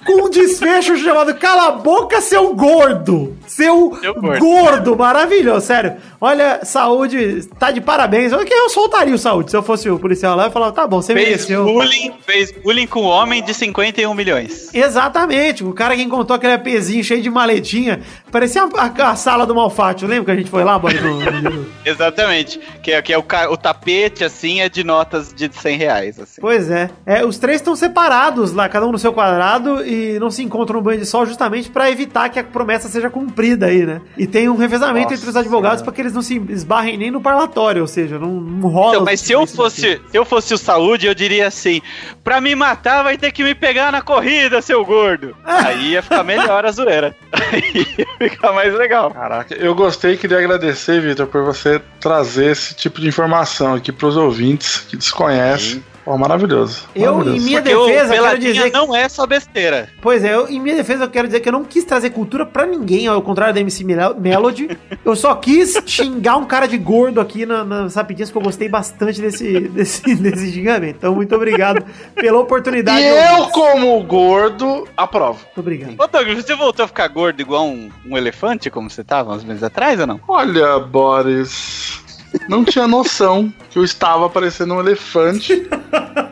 com 0.07 0.27
um 0.27 0.31
desfecho 0.31 0.97
chamado 0.97 1.35
Cala 1.35 1.69
a 1.69 1.73
boca, 1.73 2.21
seu 2.21 2.55
gordo! 2.55 3.37
Seu, 3.47 3.97
Seu 4.01 4.15
gordo. 4.15 4.41
gordo. 4.41 4.97
maravilhoso, 4.97 5.67
sério. 5.67 5.95
Olha, 6.21 6.61
saúde, 6.65 7.47
tá 7.59 7.71
de 7.71 7.81
parabéns. 7.81 8.33
Olha 8.33 8.45
que 8.45 8.53
eu 8.53 8.69
soltaria 8.69 9.15
o 9.15 9.19
saúde. 9.19 9.51
Se 9.51 9.57
eu 9.57 9.63
fosse 9.63 9.89
o 9.89 9.99
policial 10.05 10.37
lá, 10.37 10.45
eu 10.45 10.51
falava, 10.51 10.73
tá 10.73 10.87
bom, 10.87 11.01
você 11.01 11.15
Fez 11.15 11.27
mereceu. 11.29 11.65
bullying, 11.65 12.13
fez 12.27 12.53
bullying 12.53 12.87
com 12.87 13.01
um 13.01 13.07
homem 13.07 13.43
de 13.43 13.55
51 13.55 14.13
milhões. 14.13 14.69
Exatamente, 14.75 15.65
o 15.65 15.73
cara 15.73 15.97
que 15.97 16.03
encontrou 16.03 16.37
aquele 16.37 16.53
APzinho 16.53 17.03
cheio 17.03 17.23
de 17.23 17.31
maletinha, 17.31 18.01
parecia 18.31 18.63
a, 18.65 18.69
a- 18.85 19.11
a 19.13 19.17
sala 19.17 19.47
do 19.47 19.55
Malfátio, 19.55 20.07
lembra 20.07 20.27
que 20.27 20.31
a 20.33 20.37
gente 20.37 20.51
foi 20.51 20.63
lá, 20.63 20.79
no- 20.79 20.85
Exatamente. 21.85 22.61
Que 22.83 22.93
é, 22.93 23.01
que 23.01 23.13
é 23.15 23.19
o, 23.19 23.25
o 23.51 23.57
tapete, 23.57 24.25
assim, 24.25 24.61
é 24.61 24.69
de 24.69 24.85
notas 24.85 25.33
de 25.33 25.49
100 25.51 25.79
reais, 25.79 26.21
assim. 26.21 26.41
Pois 26.41 26.71
é. 26.71 26.91
é 27.07 27.25
os 27.25 27.39
três 27.39 27.57
estão 27.61 27.75
separados 27.75 28.53
lá, 28.53 28.69
cada 28.69 28.87
um 28.87 28.93
no 28.93 28.99
seu 28.99 29.13
quadrado, 29.13 29.85
e 29.87 30.19
não 30.19 30.31
se 30.31 30.43
encontram 30.43 30.77
no 30.79 30.83
banho 30.83 31.01
de 31.01 31.07
sol 31.07 31.25
justamente 31.25 31.71
pra 31.71 31.91
evitar 31.91 32.29
que 32.29 32.39
a 32.39 32.45
promessa 32.45 32.89
seja 32.89 33.09
cumprida 33.09 33.67
aí, 33.67 33.87
né? 33.87 34.01
E 34.19 34.27
tem 34.27 34.49
um 34.51 34.57
revezamento 34.57 35.05
Nossa 35.11 35.15
entre 35.15 35.31
os 35.31 35.37
advogados 35.37 35.83
pra 35.83 35.93
que 35.93 36.01
eles 36.03 36.13
não 36.13 36.21
se 36.23 36.37
esbarrem 36.51 36.99
nem 36.99 37.11
no 37.11 37.21
parlatório, 37.21 37.81
ou 37.81 37.89
seja, 37.89 38.19
não, 38.19 38.29
não 38.29 38.69
rola. 38.69 38.93
Então, 38.95 39.05
mas 39.05 39.21
se 39.21 39.33
eu 39.33 39.43
isso 39.45 39.57
fosse, 39.99 40.11
se 40.11 40.19
eu 40.19 40.25
fosse 40.25 40.55
o 40.55 40.59
saúde, 40.59 41.07
eu 41.07 41.15
diria 41.15 41.47
assim: 41.47 41.81
pra 42.23 42.41
me 42.41 42.55
matar, 42.55 43.03
vai 43.03 43.17
ter 43.17 43.33
que 43.33 43.43
me 43.43 43.55
pegar 43.55 43.93
na 43.93 44.03
corrida, 44.03 44.63
seu 44.63 44.85
gordo. 44.85 45.37
Aí 45.45 45.93
ia 45.93 46.03
ficar 46.03 46.25
melhor 46.25 46.65
a 46.65 46.73
zoeira. 46.73 47.15
Aí 47.33 47.87
ia 47.99 48.31
ficar 48.31 48.53
mais 48.53 48.75
legal. 48.75 49.11
Caraca, 49.11 49.55
eu 49.55 49.75
gostei 49.75 50.15
e 50.15 50.17
queria 50.17 50.39
agradecer, 50.39 51.01
Vitor, 51.01 51.27
por 51.27 51.45
você 51.45 51.81
trazer 52.01 52.53
esse 52.53 52.75
tipo 52.75 53.01
de 53.01 53.09
informação 53.09 53.75
aqui 53.75 53.93
pros 53.93 54.17
ouvintes 54.17 54.79
que 54.89 54.97
desconhecem. 54.97 55.83
Pô, 56.05 56.19
maravilhoso. 56.19 56.87
Eu, 56.95 57.13
maravilhoso. 57.15 57.43
em 57.43 57.45
minha 57.47 57.63
Porque 57.63 57.75
defesa, 57.75 58.15
eu 58.15 58.23
quero 58.25 58.39
dizer 58.39 58.71
que. 58.71 58.77
não 58.77 58.95
é 58.95 59.09
só 59.09 59.27
besteira. 59.27 59.89
Pois 60.03 60.23
é, 60.23 60.35
eu, 60.35 60.49
em 60.49 60.61
minha 60.61 60.77
defesa, 60.77 61.05
eu 61.05 61.11
quero 61.11 61.27
dizer 61.29 61.41
que 61.41 61.49
eu 61.49 61.53
não 61.53 61.65
quis 61.65 61.83
trazer 61.85 62.11
cultura 62.11 62.45
pra 62.45 62.67
ninguém, 62.67 63.07
ao 63.07 63.23
contrário 63.23 63.55
da 63.55 63.61
MC 63.61 63.85
Mel- 63.85 64.15
Melody. 64.19 64.77
Eu 65.05 65.15
só 65.17 65.35
quis 65.35 65.79
xingar 65.87 66.37
um 66.37 66.45
cara 66.47 66.67
de 66.67 66.77
gordo 66.79 67.21
aqui 67.21 67.45
na- 67.47 67.63
nas 67.65 67.95
rapidinhas, 67.95 68.31
porque 68.31 68.39
eu 68.47 68.49
gostei 68.51 68.69
bastante 68.71 69.21
desse, 69.21 69.61
desse, 69.69 70.03
desse 70.17 70.51
xingamento. 70.53 70.97
Então, 70.99 71.15
muito 71.15 71.35
obrigado 71.35 71.85
pela 72.15 72.39
oportunidade. 72.41 73.01
E 73.03 73.07
eu, 73.09 73.47
como 73.49 74.03
gordo, 74.05 74.89
aprovo. 74.97 75.41
Muito 75.45 75.61
obrigado. 75.61 75.95
Ô, 75.99 76.07
Douglas, 76.07 76.45
você 76.45 76.55
voltou 76.55 76.85
a 76.85 76.89
ficar 76.89 77.09
gordo 77.09 77.41
igual 77.41 77.67
um, 77.67 77.91
um 78.07 78.17
elefante, 78.17 78.71
como 78.71 78.89
você 78.91 79.05
tava 79.05 79.33
uns 79.35 79.45
meses 79.45 79.63
atrás 79.63 80.01
ou 80.01 80.07
não? 80.07 80.21
Olha, 80.27 80.79
Boris, 80.79 82.01
não 82.49 82.65
tinha 82.65 82.87
noção 82.87 83.53
que 83.71 83.79
eu 83.79 83.85
estava 83.85 84.29
parecendo 84.29 84.75
um 84.75 84.81
elefante. 84.81 85.67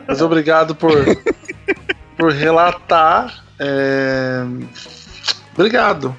Mas 0.07 0.21
obrigado 0.21 0.75
por, 0.75 0.93
por 2.17 2.31
relatar. 2.31 3.43
É... 3.59 4.43
Obrigado. 5.53 6.15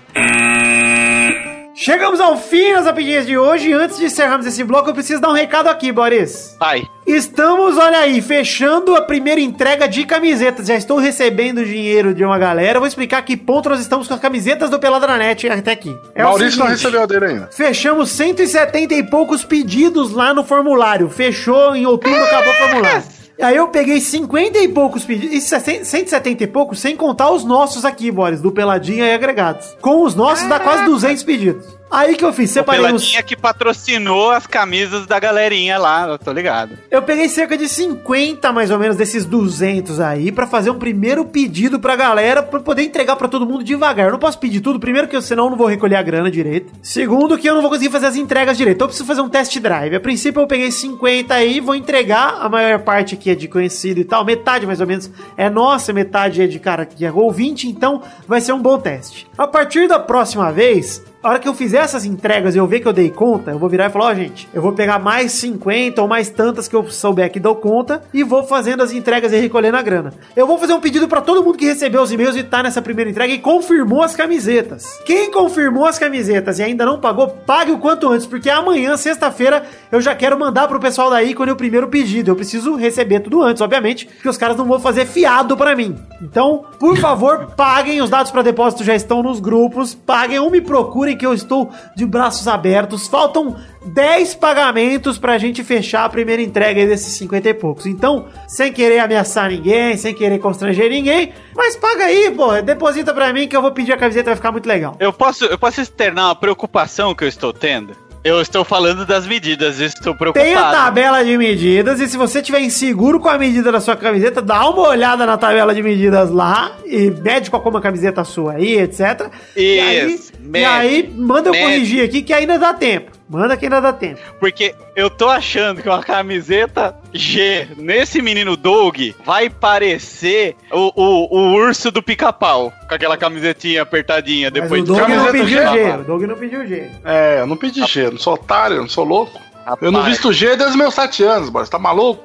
Chegamos 1.76 2.20
ao 2.20 2.36
fim 2.36 2.72
das 2.72 2.86
rapidinhas 2.86 3.26
de 3.26 3.36
hoje. 3.36 3.70
E 3.70 3.72
antes 3.72 3.98
de 3.98 4.04
encerrarmos 4.04 4.46
esse 4.46 4.62
bloco, 4.62 4.90
eu 4.90 4.94
preciso 4.94 5.20
dar 5.20 5.28
um 5.28 5.32
recado 5.32 5.68
aqui, 5.68 5.90
Boris. 5.90 6.54
Pai. 6.58 6.84
Estamos, 7.04 7.76
olha 7.76 7.98
aí, 7.98 8.22
fechando 8.22 8.94
a 8.94 9.02
primeira 9.02 9.40
entrega 9.40 9.88
de 9.88 10.04
camisetas. 10.04 10.68
Já 10.68 10.76
estou 10.76 10.98
recebendo 10.98 11.64
dinheiro 11.64 12.14
de 12.14 12.24
uma 12.24 12.38
galera. 12.38 12.76
Eu 12.76 12.80
vou 12.80 12.86
explicar 12.86 13.20
que 13.22 13.36
ponto 13.36 13.68
nós 13.68 13.80
estamos 13.80 14.06
com 14.06 14.14
as 14.14 14.20
camisetas 14.20 14.70
do 14.70 14.78
Peladranet 14.78 15.48
até 15.48 15.72
aqui. 15.72 15.94
É 16.14 16.24
o 16.24 16.28
Maurício 16.28 16.60
não 16.60 16.66
seguinte, 16.66 16.84
recebeu 16.84 17.02
a 17.02 17.06
dele 17.06 17.26
ainda. 17.26 17.48
Fechamos 17.52 18.08
170 18.10 18.94
e 18.94 19.02
poucos 19.02 19.44
pedidos 19.44 20.12
lá 20.12 20.32
no 20.32 20.44
formulário. 20.44 21.10
Fechou 21.10 21.74
em 21.74 21.86
outubro, 21.86 22.22
acabou 22.22 22.52
o 22.52 22.56
formulário. 22.56 23.02
Aí 23.40 23.56
eu 23.56 23.68
peguei 23.68 24.00
50 24.00 24.58
e 24.58 24.68
poucos 24.68 25.04
pedidos, 25.04 25.42
100 25.42 25.84
170 25.84 26.44
e 26.44 26.46
poucos, 26.46 26.78
sem 26.78 26.96
contar 26.96 27.30
os 27.30 27.44
nossos 27.44 27.84
aqui, 27.84 28.10
Boris, 28.10 28.40
do 28.40 28.52
Peladinha 28.52 29.06
e 29.06 29.12
agregados. 29.12 29.76
Com 29.80 30.02
os 30.02 30.14
nossos 30.14 30.48
dá 30.48 30.60
quase 30.60 30.84
200 30.84 31.22
pedidos. 31.24 31.66
Aí 31.94 32.16
que 32.16 32.24
eu 32.24 32.32
fiz, 32.32 32.50
separei 32.50 32.80
os... 32.80 32.86
Peladinha 32.88 33.22
que 33.22 33.36
patrocinou 33.36 34.32
as 34.32 34.48
camisas 34.48 35.06
da 35.06 35.20
galerinha 35.20 35.78
lá, 35.78 36.08
eu 36.08 36.18
tô 36.18 36.32
ligado. 36.32 36.76
Eu 36.90 37.02
peguei 37.02 37.28
cerca 37.28 37.56
de 37.56 37.68
50 37.68 38.52
mais 38.52 38.72
ou 38.72 38.80
menos 38.80 38.96
desses 38.96 39.24
200 39.24 40.00
aí 40.00 40.32
pra 40.32 40.44
fazer 40.44 40.70
um 40.70 40.78
primeiro 40.78 41.24
pedido 41.24 41.78
pra 41.78 41.94
galera 41.94 42.42
pra 42.42 42.58
poder 42.58 42.82
entregar 42.82 43.14
pra 43.14 43.28
todo 43.28 43.46
mundo 43.46 43.62
devagar. 43.62 44.06
Eu 44.06 44.12
não 44.12 44.18
posso 44.18 44.40
pedir 44.40 44.60
tudo, 44.60 44.80
primeiro 44.80 45.06
que 45.06 45.14
eu 45.14 45.22
senão 45.22 45.44
eu 45.44 45.50
não 45.50 45.56
vou 45.56 45.68
recolher 45.68 45.94
a 45.94 46.02
grana 46.02 46.28
direito. 46.32 46.72
Segundo 46.82 47.38
que 47.38 47.48
eu 47.48 47.54
não 47.54 47.62
vou 47.62 47.70
conseguir 47.70 47.92
fazer 47.92 48.06
as 48.06 48.16
entregas 48.16 48.56
direito. 48.56 48.74
Então 48.74 48.86
eu 48.86 48.88
preciso 48.88 49.06
fazer 49.06 49.20
um 49.20 49.28
test 49.28 49.56
drive. 49.60 49.94
A 49.94 50.00
princípio 50.00 50.42
eu 50.42 50.48
peguei 50.48 50.72
50 50.72 51.32
aí, 51.32 51.60
vou 51.60 51.76
entregar. 51.76 52.38
A 52.40 52.48
maior 52.48 52.80
parte 52.80 53.14
aqui 53.14 53.30
é 53.30 53.36
de 53.36 53.46
conhecido 53.46 54.00
e 54.00 54.04
tal, 54.04 54.24
metade 54.24 54.66
mais 54.66 54.80
ou 54.80 54.86
menos 54.88 55.08
é 55.36 55.48
nossa, 55.48 55.92
metade 55.92 56.42
é 56.42 56.48
de 56.48 56.58
cara 56.58 56.84
que 56.84 57.06
é 57.06 57.12
ouvinte, 57.12 57.68
então 57.68 58.02
vai 58.26 58.40
ser 58.40 58.52
um 58.52 58.60
bom 58.60 58.80
teste. 58.80 59.28
A 59.38 59.46
partir 59.46 59.86
da 59.86 60.00
próxima 60.00 60.50
vez, 60.50 61.00
a 61.24 61.30
hora 61.30 61.38
que 61.38 61.48
eu 61.48 61.54
fizer 61.54 61.78
essas 61.78 62.04
entregas 62.04 62.54
e 62.54 62.58
eu 62.58 62.66
ver 62.66 62.80
que 62.80 62.86
eu 62.86 62.92
dei 62.92 63.08
conta, 63.08 63.50
eu 63.50 63.58
vou 63.58 63.66
virar 63.66 63.86
e 63.86 63.90
falar, 63.90 64.08
ó, 64.10 64.14
gente, 64.14 64.46
eu 64.52 64.60
vou 64.60 64.74
pegar 64.74 64.98
mais 64.98 65.32
50 65.32 66.02
ou 66.02 66.06
mais 66.06 66.28
tantas 66.28 66.68
que 66.68 66.76
eu 66.76 66.86
souber 66.90 67.32
que 67.32 67.40
dou 67.40 67.56
conta 67.56 68.02
e 68.12 68.22
vou 68.22 68.44
fazendo 68.44 68.82
as 68.82 68.92
entregas 68.92 69.32
e 69.32 69.40
recolhendo 69.40 69.78
a 69.78 69.82
grana. 69.82 70.12
Eu 70.36 70.46
vou 70.46 70.58
fazer 70.58 70.74
um 70.74 70.80
pedido 70.80 71.08
pra 71.08 71.22
todo 71.22 71.42
mundo 71.42 71.56
que 71.56 71.64
recebeu 71.64 72.02
os 72.02 72.12
e-mails 72.12 72.36
e 72.36 72.42
tá 72.42 72.62
nessa 72.62 72.82
primeira 72.82 73.10
entrega 73.10 73.32
e 73.32 73.38
confirmou 73.38 74.02
as 74.02 74.14
camisetas. 74.14 75.00
Quem 75.06 75.30
confirmou 75.30 75.86
as 75.86 75.98
camisetas 75.98 76.58
e 76.58 76.62
ainda 76.62 76.84
não 76.84 77.00
pagou, 77.00 77.28
pague 77.28 77.72
o 77.72 77.78
quanto 77.78 78.12
antes, 78.12 78.26
porque 78.26 78.50
amanhã, 78.50 78.94
sexta-feira, 78.94 79.64
eu 79.90 80.02
já 80.02 80.14
quero 80.14 80.38
mandar 80.38 80.68
pro 80.68 80.78
pessoal 80.78 81.08
da 81.08 81.22
ícone 81.22 81.52
o 81.52 81.56
primeiro 81.56 81.88
pedido. 81.88 82.32
Eu 82.32 82.36
preciso 82.36 82.76
receber 82.76 83.20
tudo 83.20 83.42
antes, 83.42 83.62
obviamente, 83.62 84.04
porque 84.04 84.28
os 84.28 84.36
caras 84.36 84.58
não 84.58 84.66
vão 84.66 84.78
fazer 84.78 85.06
fiado 85.06 85.56
pra 85.56 85.74
mim. 85.74 85.96
Então, 86.20 86.66
por 86.78 86.98
favor, 86.98 87.46
paguem. 87.56 88.02
Os 88.02 88.10
dados 88.10 88.30
pra 88.30 88.42
depósito 88.42 88.84
já 88.84 88.94
estão 88.94 89.22
nos 89.22 89.40
grupos. 89.40 89.94
Paguem 89.94 90.38
ou 90.38 90.50
me 90.50 90.60
procurem 90.60 91.13
que 91.16 91.26
eu 91.26 91.34
estou 91.34 91.70
de 91.96 92.06
braços 92.06 92.48
abertos. 92.48 93.06
Faltam 93.06 93.56
10 93.84 94.34
pagamentos 94.36 95.18
pra 95.18 95.38
gente 95.38 95.62
fechar 95.62 96.04
a 96.04 96.08
primeira 96.08 96.42
entrega 96.42 96.86
desses 96.86 97.14
50 97.14 97.48
e 97.48 97.54
poucos. 97.54 97.86
Então, 97.86 98.26
sem 98.48 98.72
querer 98.72 98.98
ameaçar 98.98 99.50
ninguém, 99.50 99.96
sem 99.96 100.14
querer 100.14 100.38
constranger 100.38 100.90
ninguém, 100.90 101.32
mas 101.54 101.76
paga 101.76 102.04
aí, 102.04 102.30
pô. 102.30 102.60
Deposita 102.62 103.12
pra 103.12 103.32
mim 103.32 103.46
que 103.46 103.56
eu 103.56 103.62
vou 103.62 103.72
pedir 103.72 103.92
a 103.92 103.96
camiseta, 103.96 104.30
vai 104.30 104.36
ficar 104.36 104.52
muito 104.52 104.66
legal. 104.66 104.96
Eu 104.98 105.12
posso, 105.12 105.44
eu 105.44 105.58
posso 105.58 105.80
externar 105.80 106.26
uma 106.26 106.36
preocupação 106.36 107.14
que 107.14 107.24
eu 107.24 107.28
estou 107.28 107.52
tendo? 107.52 108.03
Eu 108.24 108.40
estou 108.40 108.64
falando 108.64 109.04
das 109.04 109.26
medidas, 109.26 109.80
estou 109.80 110.14
preocupado. 110.14 110.46
Tem 110.46 110.56
a 110.56 110.70
tabela 110.70 111.22
de 111.22 111.36
medidas 111.36 112.00
e 112.00 112.08
se 112.08 112.16
você 112.16 112.40
tiver 112.40 112.60
inseguro 112.60 113.20
com 113.20 113.28
a 113.28 113.36
medida 113.36 113.70
da 113.70 113.82
sua 113.82 113.96
camiseta, 113.96 114.40
dá 114.40 114.66
uma 114.66 114.88
olhada 114.88 115.26
na 115.26 115.36
tabela 115.36 115.74
de 115.74 115.82
medidas 115.82 116.30
lá 116.30 116.74
e 116.86 117.10
mede 117.10 117.50
qual 117.50 117.60
como 117.60 117.76
a 117.76 117.82
camiseta 117.82 118.24
sua 118.24 118.54
aí, 118.54 118.78
etc. 118.78 119.30
e 119.54 119.78
aí, 119.78 120.14
Isso, 120.14 120.32
e 120.42 120.48
mede, 120.48 120.64
aí 120.64 121.14
manda 121.14 121.50
eu 121.50 121.52
mede. 121.52 121.64
corrigir 121.64 122.02
aqui 122.02 122.22
que 122.22 122.32
ainda 122.32 122.58
dá 122.58 122.72
tempo. 122.72 123.12
Manda 123.28 123.56
que 123.56 123.64
ainda 123.64 123.80
dá 123.80 123.92
tempo. 123.92 124.20
Porque 124.38 124.74
eu 124.94 125.08
tô 125.08 125.28
achando 125.28 125.82
que 125.82 125.88
uma 125.88 126.02
camiseta 126.02 126.94
G 127.12 127.68
nesse 127.76 128.20
menino 128.20 128.56
Doug 128.56 128.96
vai 129.24 129.48
parecer 129.48 130.56
o, 130.70 130.92
o, 130.94 131.38
o 131.38 131.54
urso 131.54 131.90
do 131.90 132.02
pica-pau. 132.02 132.72
Com 132.88 132.94
aquela 132.94 133.16
camisetinha 133.16 133.82
apertadinha 133.82 134.50
Mas 134.50 134.62
depois 134.62 134.82
o 134.82 134.84
Doug 134.84 134.98
não 135.00 135.06
camiseta 135.06 135.32
pediu 135.32 135.58
G. 135.58 135.64
cara. 135.64 136.00
O 136.00 136.04
Doug 136.04 136.22
não 136.22 136.36
pediu 136.36 136.66
G. 136.66 136.90
É, 137.04 137.40
eu 137.40 137.46
não 137.46 137.56
pedi 137.56 137.86
G, 137.86 138.06
eu 138.06 138.12
não 138.12 138.18
sou 138.18 138.34
otário, 138.34 138.76
eu 138.76 138.82
não 138.82 138.88
sou 138.88 139.04
louco. 139.04 139.40
Eu 139.80 139.90
não 139.90 140.00
Rapaz, 140.00 140.18
visto 140.18 140.32
G 140.32 140.48
desde 140.48 140.66
os 140.66 140.76
meus 140.76 140.92
7 140.94 141.22
anos, 141.24 141.48
Boris. 141.48 141.70
Tá 141.70 141.78
maluco? 141.78 142.22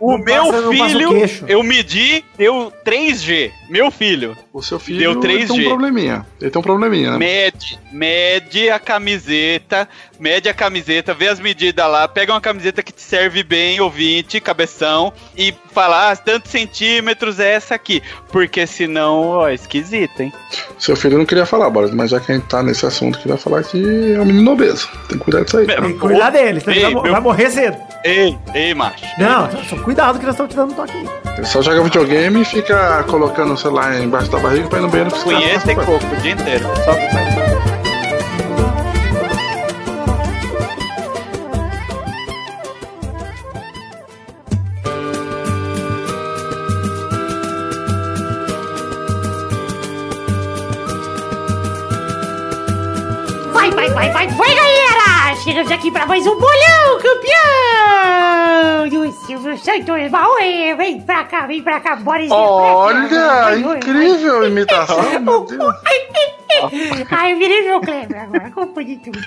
O 0.00 0.16
Não 0.16 0.24
meu 0.24 0.70
filho, 0.72 1.10
eu 1.48 1.62
medi, 1.62 2.24
deu 2.36 2.72
3G. 2.84 3.50
Meu 3.68 3.90
filho. 3.90 4.36
O 4.52 4.62
seu 4.62 4.78
filho 4.78 4.98
Deu 5.00 5.10
ele 5.12 5.44
3G. 5.44 5.48
tem 5.48 5.66
um 5.66 5.68
probleminha. 5.68 6.26
Ele 6.40 6.50
tem 6.50 6.58
um 6.60 6.62
probleminha, 6.62 7.10
né? 7.12 7.18
Mede, 7.18 7.78
mede 7.92 8.70
a 8.70 8.78
camiseta, 8.78 9.88
mede 10.18 10.48
a 10.48 10.54
camiseta, 10.54 11.12
vê 11.14 11.28
as 11.28 11.38
medidas 11.40 11.86
lá, 11.90 12.06
pega 12.08 12.32
uma 12.32 12.40
camiseta 12.40 12.82
que 12.82 12.92
te 12.92 13.02
serve 13.02 13.42
bem, 13.42 13.80
ouvinte, 13.80 14.40
cabeção, 14.40 15.12
e 15.36 15.52
fala, 15.72 16.10
ah, 16.12 16.16
tantos 16.16 16.50
centímetros 16.50 17.38
é 17.40 17.52
essa 17.54 17.74
aqui. 17.74 18.02
Porque 18.32 18.66
senão, 18.66 19.20
ó, 19.28 19.48
é 19.48 19.54
esquisito, 19.54 20.20
hein? 20.22 20.32
Seu 20.78 20.96
filho 20.96 21.18
não 21.18 21.26
queria 21.26 21.44
falar, 21.44 21.68
Boris, 21.70 21.90
mas 21.90 22.10
já 22.10 22.20
que 22.20 22.32
a 22.32 22.34
gente 22.36 22.46
tá 22.46 22.62
nesse 22.62 22.86
assunto, 22.86 23.18
queria 23.18 23.36
falar 23.36 23.62
que 23.64 23.78
é 24.14 24.20
um 24.20 24.24
menino 24.24 24.52
obeso. 24.52 24.88
Tem 25.08 25.18
que 25.18 25.24
cuidar 25.24 25.44
disso 25.44 25.58
aí. 25.58 25.66
Tem 25.66 25.92
que 25.92 25.98
cuidar 25.98 26.30
dele, 26.30 26.60
senão 26.60 26.72
ele 26.74 26.80
vai, 26.84 26.90
Ei, 26.94 27.02
meu- 27.02 27.12
vai 27.12 27.20
morrer 27.20 27.50
cedo. 27.50 27.76
Ei, 28.04 28.38
ei, 28.54 28.74
macho. 28.74 29.04
Não, 29.18 29.50
só 29.64 29.76
cuidado 29.88 30.18
que 30.18 30.26
nós 30.26 30.34
estamos 30.34 30.52
te 30.52 30.56
dando 30.56 30.72
um 30.72 30.74
toque. 30.74 30.92
Ele 31.38 31.46
só 31.46 31.62
joga 31.62 31.82
videogame 31.82 32.42
e 32.42 32.44
fica 32.44 33.02
colocando 33.04 33.54
o 33.54 33.56
celular 33.56 33.98
embaixo 33.98 34.30
da 34.30 34.38
barriga 34.38 34.68
pra 34.68 34.80
ir 34.80 34.82
no 34.82 34.88
banheiro 34.88 35.10
pra 35.10 35.22
Conhece 35.22 35.70
e 35.70 35.74
coco 35.74 35.92
o 35.92 36.16
dia 36.16 36.32
inteiro. 36.32 36.66
Só 36.84 36.92
Vai, 53.54 53.70
vai, 53.70 53.88
vai, 53.88 54.12
vai, 54.12 54.26
vai, 54.26 54.54
galera! 54.54 55.36
Chegamos 55.42 55.72
aqui 55.72 55.90
pra 55.90 56.04
mais 56.04 56.26
um 56.26 56.38
bolão, 56.38 56.77
Silvio 59.38 59.56
Santos, 59.58 60.10
vai, 60.10 60.74
vem 60.74 61.00
pra 61.00 61.24
cá, 61.24 61.46
vem 61.46 61.62
pra 61.62 61.80
cá, 61.80 61.94
bora 61.94 62.22
esse 62.22 62.32
Olha, 62.32 63.56
incrível 63.56 64.40
a 64.40 64.48
imitação, 64.48 65.20
meu 65.20 65.44
Deus. 65.44 65.74
Ai, 67.10 67.34
eu 67.34 67.38
virei 67.38 67.62
meu 67.62 67.80
Kleber 67.80 68.20
agora, 68.20 68.50
confundi 68.50 68.96
tudo. 68.96 69.20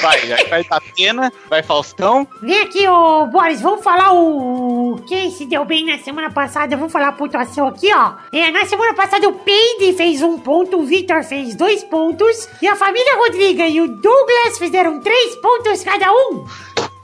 vai, 0.00 0.32
aí 0.32 0.48
vai 0.48 0.62
Tatena, 0.62 1.32
vai 1.48 1.60
Faustão. 1.60 2.28
Vem 2.40 2.60
aqui, 2.62 2.86
ô 2.86 3.26
Boris, 3.26 3.60
vamos 3.60 3.82
falar 3.82 4.12
o. 4.12 5.02
Quem 5.08 5.30
se 5.30 5.46
deu 5.46 5.64
bem 5.64 5.84
na 5.84 5.98
semana 5.98 6.30
passada? 6.30 6.76
Vamos 6.76 6.92
falar 6.92 7.08
a 7.08 7.12
pontuação 7.12 7.66
aqui, 7.66 7.92
ó. 7.92 8.12
É, 8.32 8.52
na 8.52 8.64
semana 8.64 8.94
passada 8.94 9.28
o 9.28 9.32
Peide 9.32 9.92
fez 9.96 10.22
um 10.22 10.38
ponto, 10.38 10.78
o 10.78 10.84
Victor 10.84 11.24
fez 11.24 11.56
dois 11.56 11.82
pontos, 11.82 12.48
e 12.62 12.68
a 12.68 12.76
família 12.76 13.16
Rodriga 13.16 13.66
e 13.66 13.80
o 13.80 13.88
Douglas 13.88 14.56
fizeram 14.56 15.00
três 15.00 15.34
pontos 15.36 15.82
cada 15.82 16.12
um. 16.12 16.46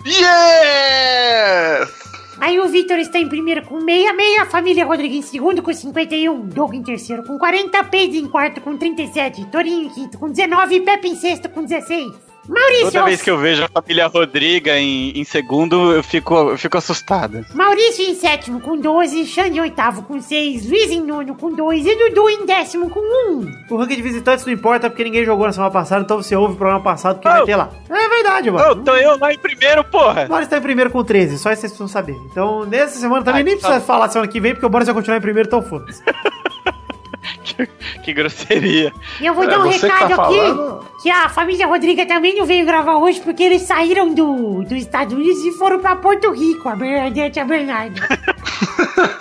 Yes! 0.06 1.90
Aí 2.38 2.60
o 2.60 2.68
Victor 2.68 2.96
está 2.98 3.18
em 3.18 3.28
primeiro 3.28 3.66
com 3.66 3.80
66, 3.80 4.40
a 4.40 4.46
família 4.46 4.84
Rodrigo 4.84 5.16
em 5.16 5.22
segundo 5.22 5.64
com 5.64 5.72
51, 5.72 6.46
Doug 6.46 6.74
em 6.74 6.82
terceiro 6.82 7.24
com 7.24 7.36
40, 7.36 7.82
Peide 7.84 8.18
em 8.18 8.28
quarto 8.28 8.60
com 8.60 8.76
37, 8.76 9.46
Torinho 9.46 9.86
em 9.86 9.88
quinto 9.88 10.16
com 10.16 10.30
19 10.30 10.76
e 10.76 10.80
Pepe 10.80 11.08
em 11.08 11.16
sexto 11.16 11.48
com 11.48 11.64
16. 11.64 12.25
Maurício, 12.48 12.92
Toda 12.92 13.04
vez 13.04 13.22
que 13.22 13.30
eu 13.30 13.38
vejo 13.38 13.64
a 13.64 13.68
família 13.68 14.06
Rodriga 14.06 14.78
em, 14.78 15.10
em 15.18 15.24
segundo, 15.24 15.92
eu 15.92 16.02
fico, 16.02 16.34
eu 16.34 16.58
fico 16.58 16.76
assustado. 16.78 17.44
Maurício 17.54 18.04
em 18.04 18.14
sétimo 18.14 18.60
com 18.60 18.76
12, 18.76 19.26
Xande 19.26 19.58
em 19.58 19.60
oitavo 19.60 20.02
com 20.02 20.20
6, 20.20 20.68
Luiz 20.68 20.90
em 20.90 21.00
nono 21.02 21.34
com 21.34 21.52
2 21.52 21.86
e 21.86 21.94
Dudu 21.96 22.28
em 22.30 22.46
décimo 22.46 22.88
com 22.90 23.00
1. 23.00 23.52
O 23.70 23.76
ranking 23.76 23.96
de 23.96 24.02
visitantes 24.02 24.44
não 24.46 24.52
importa 24.52 24.88
porque 24.88 25.04
ninguém 25.04 25.24
jogou 25.24 25.46
na 25.46 25.52
semana 25.52 25.70
passada, 25.72 26.02
então 26.02 26.22
você 26.22 26.36
ouve 26.36 26.54
o 26.54 26.56
programa 26.56 26.82
passado 26.82 27.18
que 27.18 27.28
vai 27.28 27.42
Oh. 27.42 27.44
ter 27.46 27.56
lá. 27.56 27.68
É 27.90 28.08
verdade, 28.08 28.50
mano. 28.50 28.82
tô 28.84 28.94
eu 28.96 29.18
lá 29.18 29.32
em 29.32 29.38
primeiro, 29.38 29.82
porra. 29.84 30.24
O 30.24 30.28
Boris 30.28 30.48
tá 30.48 30.58
em 30.58 30.62
primeiro 30.62 30.90
com 30.90 31.02
13, 31.04 31.38
só 31.38 31.50
isso 31.52 31.60
vocês 31.62 31.72
precisam 31.72 31.88
saber. 31.88 32.16
Então, 32.30 32.64
nessa 32.64 32.98
semana 32.98 33.24
também 33.24 33.42
Ah, 33.42 33.44
nem 33.44 33.54
tá. 33.58 33.66
precisa 33.68 33.84
falar 33.86 34.08
semana 34.08 34.30
que 34.30 34.40
vem, 34.40 34.52
porque 34.52 34.66
o 34.66 34.68
Boris 34.70 34.86
vai 34.86 34.94
continuar 34.94 35.18
em 35.18 35.20
primeiro, 35.22 35.46
então 35.48 35.62
foda-se. 35.62 36.02
Que, 37.46 37.66
que 38.02 38.12
grosseria. 38.12 38.92
E 39.20 39.26
eu 39.26 39.32
vou 39.34 39.44
É, 39.44 39.46
dar 39.46 39.60
um 39.60 39.70
que 39.70 39.78
recado 39.78 39.98
tá 39.98 40.04
aqui, 40.24 40.36
falando. 40.36 40.86
que 41.02 41.10
a 41.10 41.28
família 41.28 41.66
Rodriga 41.66 42.04
também 42.04 42.34
não 42.36 42.44
veio 42.44 42.66
gravar 42.66 42.96
hoje 42.96 43.20
porque 43.20 43.42
eles 43.42 43.62
saíram 43.62 44.12
do, 44.12 44.62
dos 44.64 44.72
Estados 44.78 45.14
Unidos 45.14 45.38
e 45.44 45.52
foram 45.52 45.78
pra 45.78 45.94
Porto 45.96 46.32
Rico, 46.32 46.68
a 46.68 46.74
Bernadette 46.74 47.38
e 47.38 47.42
a 47.42 47.44
Bernardo. 47.44 48.00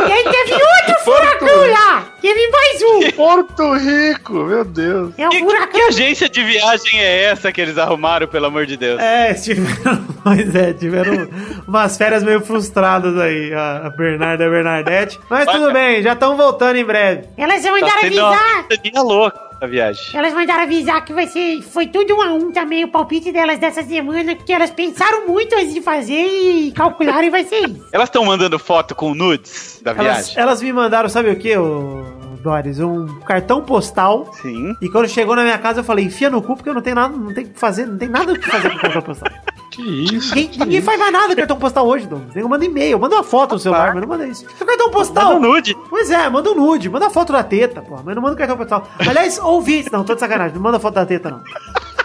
e 0.08 0.12
aí 0.12 0.24
teve 0.24 0.54
outro 0.54 1.04
furacão 1.04 1.72
lá, 1.72 2.04
teve 2.22 2.48
mais 2.50 2.82
um. 2.82 3.12
Porto 3.12 3.74
Rico, 3.74 4.34
meu 4.34 4.66
Deus. 4.66 5.14
É 5.18 5.28
o 5.28 5.30
Que, 5.30 5.38
que, 5.40 5.44
furacão 5.46 5.72
que 5.72 5.82
agência 5.82 6.28
de 6.30 6.44
viagem 6.44 7.00
é 7.00 7.24
essa 7.26 7.52
que 7.52 7.62
eles 7.62 7.78
arrumaram, 7.78 8.28
pelo 8.28 8.48
amor 8.48 8.66
de 8.66 8.76
Deus? 8.78 9.00
É, 9.00 9.34
tiveram, 9.36 10.06
pois 10.24 10.56
é, 10.56 10.74
tiveram 10.74 11.28
umas 11.68 11.98
férias 11.98 12.24
meio 12.24 12.42
frustradas 12.42 13.18
aí, 13.20 13.54
a 13.54 13.90
Bernarda 13.96 14.44
e 14.44 14.48
a 14.48 14.50
Bernadette. 14.50 15.20
Mas 15.30 15.46
tudo 15.46 15.72
bem, 15.72 16.02
já 16.02 16.14
estão 16.14 16.36
voltando 16.36 16.78
em 16.78 16.86
breve. 16.86 17.28
Elas 17.38 17.64
Tá 17.66 17.70
mandaram 18.16 18.60
avisar. 18.60 18.68
coisa 18.68 19.02
louca 19.02 19.46
a 19.62 19.68
viagem. 19.68 20.04
Elas 20.18 20.34
mandaram 20.34 20.64
avisar 20.64 21.04
que 21.06 21.14
vai 21.14 21.28
ser. 21.28 21.62
Foi 21.62 21.88
tudo 21.88 22.16
um 22.16 22.22
a 22.22 22.34
um 22.34 22.52
também 22.52 22.84
o 22.84 22.88
palpite 22.90 23.32
delas 23.32 23.58
dessa 23.60 23.84
semana, 23.84 24.36
porque 24.36 24.52
elas 24.52 24.70
pensaram 24.72 25.28
muito 25.28 25.56
antes 25.56 25.74
de 25.74 25.82
fazer 25.82 26.14
e 26.26 26.72
calcularam 26.72 27.24
e 27.24 27.30
vai 27.30 27.44
ser 27.46 27.70
isso. 27.70 27.86
Elas 27.92 28.10
estão 28.10 28.26
mandando 28.26 28.60
foto 28.60 28.94
com 28.96 29.14
nudes 29.16 29.80
da 29.84 29.92
Elas, 29.92 30.04
viagem? 30.04 30.34
elas 30.38 30.62
me 30.62 30.74
mandaram, 30.74 31.08
sabe 31.10 31.30
o 31.30 31.36
que, 31.38 31.56
ô 31.58 32.04
Doris? 32.42 32.80
Um 32.80 33.20
cartão 33.22 33.62
postal. 33.62 34.30
Sim. 34.42 34.76
E 34.82 34.90
quando 34.90 35.08
chegou 35.08 35.36
na 35.36 35.44
minha 35.44 35.58
casa, 35.58 35.80
eu 35.80 35.84
falei, 35.84 36.06
enfia 36.06 36.30
no 36.30 36.42
cu, 36.42 36.56
porque 36.56 36.70
eu 36.70 36.74
não 36.74 36.82
tenho 36.82 36.96
nada, 36.96 37.16
não 37.16 37.34
tem 37.34 37.46
o 37.46 37.50
que 37.50 37.60
fazer, 37.60 37.86
não 37.88 37.98
tem 37.98 38.10
nada 38.10 38.34
o 38.34 38.40
que 38.40 38.48
fazer 38.50 38.70
com 38.72 38.78
cartão 38.78 39.02
postal. 39.02 39.32
Que 39.76 40.16
isso? 40.16 40.34
Ninguém, 40.34 40.58
ninguém 40.58 40.82
faz 40.82 40.98
mais 40.98 41.12
nada 41.12 41.36
cartão 41.36 41.58
postal 41.58 41.86
hoje, 41.86 42.08
Douglas. 42.08 42.34
Nego 42.34 42.48
manda 42.48 42.64
e-mail, 42.64 42.98
manda 42.98 43.16
uma 43.16 43.24
foto 43.24 43.56
no 43.56 43.60
celular, 43.60 43.94
mas 43.94 44.02
não 44.02 44.08
manda 44.08 44.26
isso. 44.26 44.46
É 44.60 44.64
cartão 44.64 44.90
postal. 44.90 45.34
Manda 45.34 45.48
nude. 45.48 45.76
Pois 45.90 46.10
é, 46.10 46.30
manda 46.30 46.50
um 46.52 46.56
nude, 46.56 46.90
manda 46.90 47.10
foto 47.10 47.34
da 47.34 47.44
teta, 47.44 47.82
porra, 47.82 48.02
mas 48.06 48.16
não 48.16 48.22
manda 48.22 48.38
cartão 48.38 48.56
postal. 48.56 48.88
Aliás, 48.98 49.38
ouvintes, 49.38 49.92
não, 49.92 50.06
tô 50.06 50.14
de 50.14 50.22
sacanagem, 50.22 50.56
não 50.56 50.62
manda 50.62 50.80
foto 50.80 50.94
da 50.94 51.06
teta, 51.06 51.30
não. 51.30 51.42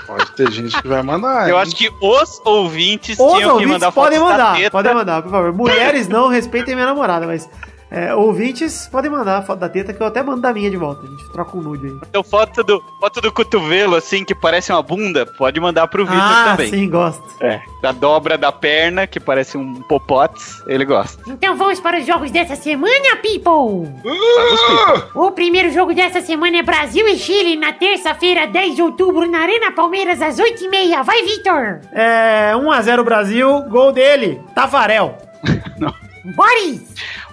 Pode 0.04 0.32
ter 0.32 0.50
gente 0.50 0.82
que 0.82 0.88
vai 0.88 1.00
mandar. 1.04 1.48
Eu 1.48 1.54
hein? 1.54 1.62
acho 1.62 1.76
que 1.76 1.88
os 2.00 2.40
ouvintes 2.44 3.16
Os 3.16 3.24
tinham 3.26 3.38
que 3.38 3.46
ouvintes 3.46 3.72
mandar 3.74 3.92
podem 3.92 4.18
mandar, 4.18 4.56
teta. 4.56 4.70
podem 4.72 4.94
mandar, 4.94 5.22
por 5.22 5.30
favor. 5.30 5.52
Mulheres 5.52 6.08
não 6.08 6.26
respeitem 6.26 6.74
minha 6.74 6.88
namorada, 6.88 7.28
mas 7.28 7.48
é, 7.90 8.14
ouvintes 8.14 8.88
podem 8.88 9.10
mandar 9.10 9.42
foto 9.42 9.58
da 9.58 9.68
teta 9.68 9.92
que 9.92 10.00
eu 10.00 10.06
até 10.06 10.22
mando 10.22 10.40
da 10.40 10.52
minha 10.52 10.70
de 10.70 10.76
volta. 10.76 11.04
A 11.06 11.10
gente 11.10 11.28
troca 11.32 11.56
um 11.56 11.60
nude 11.60 11.86
aí. 11.86 11.92
Então, 12.08 12.22
foto 12.22 12.62
do, 12.62 12.82
foto 13.00 13.20
do 13.20 13.32
cotovelo, 13.32 13.96
assim, 13.96 14.24
que 14.24 14.34
parece 14.34 14.72
uma 14.72 14.82
bunda, 14.82 15.26
pode 15.26 15.58
mandar 15.60 15.86
pro 15.88 16.04
Vitor 16.04 16.20
Ah, 16.22 16.44
também. 16.50 16.70
sim, 16.70 16.88
gosto. 16.88 17.22
É. 17.40 17.60
Da 17.82 17.92
dobra 17.92 18.36
da 18.38 18.52
perna, 18.52 19.06
que 19.06 19.18
parece 19.18 19.56
um 19.58 19.74
popotes, 19.82 20.62
ele 20.66 20.84
gosta. 20.84 21.22
Então 21.30 21.56
vamos 21.56 21.80
para 21.80 21.98
os 21.98 22.06
jogos 22.06 22.30
dessa 22.30 22.54
semana, 22.56 23.16
people! 23.22 23.90
Vamos, 24.02 24.60
Vitor. 24.68 25.10
O 25.14 25.30
primeiro 25.32 25.70
jogo 25.70 25.94
dessa 25.94 26.20
semana 26.20 26.58
é 26.58 26.62
Brasil 26.62 27.06
e 27.08 27.16
Chile, 27.16 27.56
na 27.56 27.72
terça-feira, 27.72 28.46
10 28.46 28.76
de 28.76 28.82
outubro, 28.82 29.28
na 29.30 29.38
Arena 29.40 29.72
Palmeiras, 29.72 30.20
às 30.22 30.36
8h30. 30.38 31.02
Vai, 31.02 31.22
Vitor! 31.22 31.80
É, 31.92 32.52
1x0 32.54 33.02
Brasil, 33.04 33.62
gol 33.68 33.92
dele, 33.92 34.40
Tafarel. 34.54 35.16
Boris! 36.24 36.82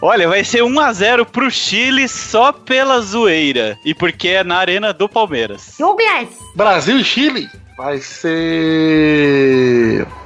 Olha, 0.01 0.27
vai 0.27 0.43
ser 0.43 0.61
1x0 0.61 1.25
pro 1.25 1.49
Chile 1.49 2.07
só 2.07 2.51
pela 2.51 3.01
zoeira. 3.01 3.77
E 3.83 3.93
porque 3.93 4.29
é 4.29 4.43
na 4.43 4.57
arena 4.57 4.93
do 4.93 5.09
Palmeiras. 5.09 5.75
Douglas! 5.77 6.29
Brasil 6.55 6.99
e 6.99 7.03
Chile 7.03 7.49
vai 7.77 7.99
ser. 7.99 8.47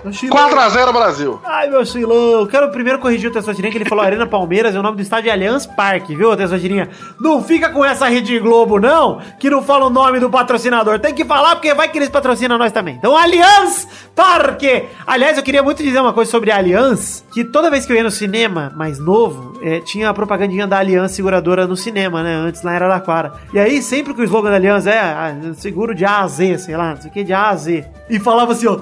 4x0 0.05 0.93
Brasil. 0.93 1.39
Ai, 1.43 1.69
meu 1.69 1.85
Chilão, 1.85 2.47
quero 2.47 2.71
primeiro 2.71 2.97
corrigir 2.97 3.29
o 3.29 3.33
Tessotirinha 3.33 3.71
que 3.71 3.77
ele 3.77 3.85
falou 3.85 4.03
Arena 4.03 4.25
Palmeiras, 4.25 4.73
é 4.73 4.79
o 4.79 4.81
nome 4.81 4.95
do 4.95 5.01
estádio 5.01 5.29
é 5.29 5.33
Allianz 5.33 5.67
Parque, 5.67 6.15
viu, 6.15 6.35
Tessotirinha? 6.35 6.89
Não 7.19 7.43
fica 7.43 7.69
com 7.69 7.83
essa 7.83 8.07
Rede 8.07 8.39
Globo, 8.39 8.79
não, 8.79 9.19
que 9.37 9.49
não 9.49 9.61
fala 9.61 9.85
o 9.85 9.89
nome 9.89 10.19
do 10.19 10.29
patrocinador. 10.29 10.99
Tem 10.99 11.13
que 11.13 11.25
falar 11.25 11.55
porque 11.55 11.73
vai 11.73 11.89
que 11.89 11.97
eles 11.97 12.09
patrocinam 12.09 12.57
nós 12.57 12.71
também. 12.71 12.95
Então, 12.95 13.15
Allianz 13.15 13.87
Parque! 14.15 14.85
Aliás, 15.05 15.37
eu 15.37 15.43
queria 15.43 15.61
muito 15.61 15.83
dizer 15.83 15.99
uma 15.99 16.13
coisa 16.13 16.31
sobre 16.31 16.51
a 16.51 16.57
Allianz, 16.57 17.25
que 17.33 17.43
toda 17.43 17.69
vez 17.69 17.85
que 17.85 17.91
eu 17.91 17.97
ia 17.97 18.03
no 18.03 18.11
cinema 18.11 18.71
mais 18.75 18.97
novo, 18.97 19.59
eh, 19.61 19.81
tinha 19.81 20.09
a 20.09 20.13
propagandinha 20.13 20.65
da 20.65 20.79
Allianz 20.79 21.11
seguradora 21.11 21.67
no 21.67 21.75
cinema, 21.75 22.23
né? 22.23 22.33
Antes 22.33 22.63
lá 22.63 22.71
em 22.71 22.75
Araraquara. 22.75 23.33
E 23.53 23.59
aí, 23.59 23.81
sempre 23.81 24.13
que 24.13 24.21
o 24.21 24.23
slogan 24.23 24.49
da 24.49 24.55
Allianz 24.55 24.87
é 24.87 24.99
ah, 24.99 25.35
seguro 25.55 25.93
de 25.93 26.05
A 26.05 26.21
a 26.21 26.27
Z, 26.27 26.57
sei 26.59 26.77
lá, 26.77 26.91
não 26.91 27.01
sei 27.01 27.09
o 27.09 27.13
que, 27.13 27.23
de 27.23 27.33
A 27.33 27.40
a 27.49 27.55
Z. 27.55 27.85
E 28.09 28.19
falava 28.19 28.53
assim, 28.53 28.67
ó, 28.67 28.77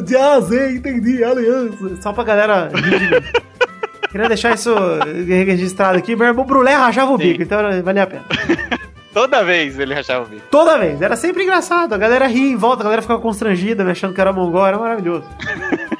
de 0.00 0.16
A 0.16 0.34
a 0.34 0.40
Z, 0.40 0.76
entendi, 0.76 1.22
Aliança. 1.24 1.96
Só 2.00 2.12
pra 2.12 2.24
galera. 2.24 2.70
Queria 4.10 4.28
deixar 4.28 4.54
isso 4.54 4.74
registrado 5.26 5.96
aqui. 5.96 6.14
Meu 6.14 6.26
irmão 6.26 6.44
Brulé 6.44 6.74
rachava 6.74 7.12
o 7.12 7.16
Sim. 7.16 7.24
bico, 7.24 7.42
então 7.42 7.58
valia 7.82 8.02
a 8.02 8.06
pena. 8.06 8.24
Toda 9.12 9.42
vez 9.42 9.78
ele 9.78 9.94
rachava 9.94 10.24
o 10.24 10.28
bico. 10.28 10.42
Toda 10.50 10.78
vez. 10.78 11.00
Era 11.00 11.16
sempre 11.16 11.42
engraçado. 11.44 11.94
A 11.94 11.98
galera 11.98 12.26
ria 12.26 12.50
em 12.50 12.56
volta, 12.56 12.82
a 12.82 12.84
galera 12.84 13.02
ficava 13.02 13.20
constrangida, 13.20 13.84
me 13.84 13.90
achando 13.90 14.14
que 14.14 14.20
era 14.20 14.32
mongol. 14.32 14.66
Era 14.66 14.78
maravilhoso. 14.78 15.24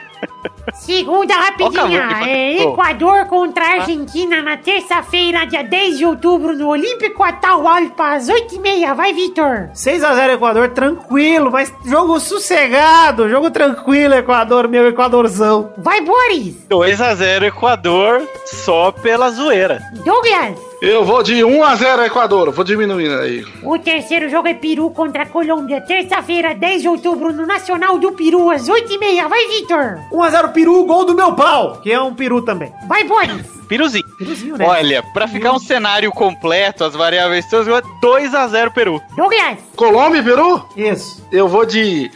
Segunda 0.75 1.35
rapidinha. 1.35 2.09
Cavani, 2.09 2.31
É. 2.31 2.63
Equador 2.63 3.27
contra 3.27 3.65
a 3.65 3.73
Argentina 3.81 4.43
na 4.43 4.57
terça-feira, 4.57 5.47
dia 5.47 5.63
10 5.63 5.99
de 5.99 6.05
outubro, 6.07 6.57
no 6.57 6.69
Olímpico 6.69 7.23
Atahualpa, 7.23 8.15
às 8.15 8.29
8h30. 8.29 8.95
Vai, 8.95 9.13
Vitor. 9.13 9.71
6x0 9.75 10.35
Equador, 10.35 10.69
tranquilo, 10.71 11.51
mas 11.51 11.73
jogo 11.85 12.19
sossegado, 12.19 13.29
jogo 13.29 13.51
tranquilo, 13.51 14.15
Equador, 14.15 14.69
meu 14.69 14.89
Equadorzão. 14.89 15.73
Vai, 15.79 16.01
Boris. 16.01 16.57
2x0 16.69 17.45
Equador 17.45 18.23
só 18.47 18.91
pela 18.91 19.31
zoeira. 19.31 19.81
Douglas. 20.05 20.72
Eu 20.85 21.05
vou 21.05 21.23
de 21.23 21.35
1x0 21.35 22.07
Equador, 22.07 22.51
vou 22.51 22.65
diminuindo 22.65 23.15
aí. 23.15 23.47
O 23.63 23.79
terceiro 23.79 24.29
jogo 24.29 24.49
é 24.49 24.55
Peru 24.55 24.91
contra 24.91 25.23
a 25.23 25.27
Colômbia, 25.27 25.81
terça-feira, 25.81 26.57
10 26.57 26.83
de 26.83 26.89
outubro, 26.89 27.33
no 27.33 27.47
Nacional 27.47 28.01
do 28.01 28.11
Peru, 28.11 28.51
às 28.51 28.69
8h30. 28.69 29.29
Vai, 29.29 29.47
Vitor. 29.47 30.01
1x0 30.11 30.53
Peru, 30.53 30.85
gol 30.85 31.05
do 31.05 31.15
meu 31.15 31.37
pau, 31.37 31.81
que 31.81 31.93
é 31.93 32.01
um 32.01 32.13
peru 32.13 32.43
também. 32.43 32.73
Vai, 32.89 33.05
Boris. 33.05 33.47
Piruzinho. 33.69 34.05
Peruzinho, 34.19 34.57
né? 34.57 34.67
Olha, 34.67 35.05
pra 35.15 35.29
ficar 35.29 35.53
um 35.53 35.61
cenário 35.61 36.11
completo, 36.11 36.83
as 36.83 36.95
variáveis 36.95 37.49
todas, 37.49 37.69
2x0 38.03 38.73
Peru. 38.73 39.01
Douglas. 39.15 39.61
Colômbia 39.77 40.19
e 40.19 40.25
Peru? 40.25 40.67
Isso. 40.77 41.25
Eu 41.31 41.47
vou 41.47 41.65
de 41.65 42.11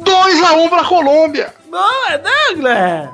2x1 0.00 0.68
pra 0.68 0.82
Colômbia. 0.82 1.54
Não, 1.70 2.08
é 2.08 2.18
Douglas. 2.18 3.10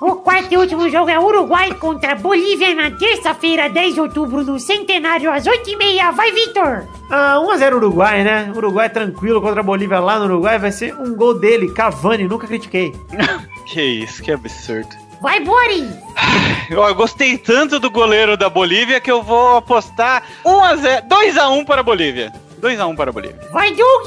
O 0.00 0.14
quarto 0.16 0.52
e 0.52 0.56
último 0.56 0.88
jogo 0.88 1.10
é 1.10 1.18
Uruguai 1.18 1.74
contra 1.74 2.14
Bolívia 2.14 2.72
na 2.72 2.90
terça-feira, 2.90 3.68
10 3.68 3.94
de 3.94 4.00
outubro, 4.00 4.44
no 4.44 4.58
Centenário, 4.60 5.30
às 5.30 5.44
8h30. 5.44 6.12
Vai, 6.12 6.30
Vitor! 6.30 6.86
Ah, 7.10 7.36
1x0 7.40 7.74
Uruguai, 7.74 8.22
né? 8.22 8.52
Uruguai 8.54 8.88
tranquilo 8.88 9.40
contra 9.40 9.60
a 9.60 9.64
Bolívia 9.64 9.98
lá 9.98 10.18
no 10.20 10.26
Uruguai. 10.26 10.56
Vai 10.58 10.70
ser 10.70 10.94
um 10.94 11.16
gol 11.16 11.34
dele, 11.34 11.72
Cavani, 11.72 12.24
nunca 12.28 12.46
critiquei. 12.46 12.92
Que 13.68 13.82
isso, 13.82 14.22
que 14.22 14.32
absurdo. 14.32 14.88
Vai, 15.20 15.40
Boris! 15.40 15.90
Eu 16.70 16.94
gostei 16.94 17.36
tanto 17.36 17.78
do 17.78 17.90
goleiro 17.90 18.34
da 18.34 18.48
Bolívia 18.48 18.98
que 18.98 19.10
eu 19.10 19.22
vou 19.22 19.56
apostar 19.56 20.22
1x0, 20.42 21.06
2x1 21.06 21.66
para 21.66 21.80
a 21.82 21.84
Bolívia. 21.84 22.32
2x1 22.60 22.96
para 22.96 23.10
a 23.10 23.12
Bolívia. 23.12 23.40
Vai, 23.52 23.74
Doug! 23.74 24.06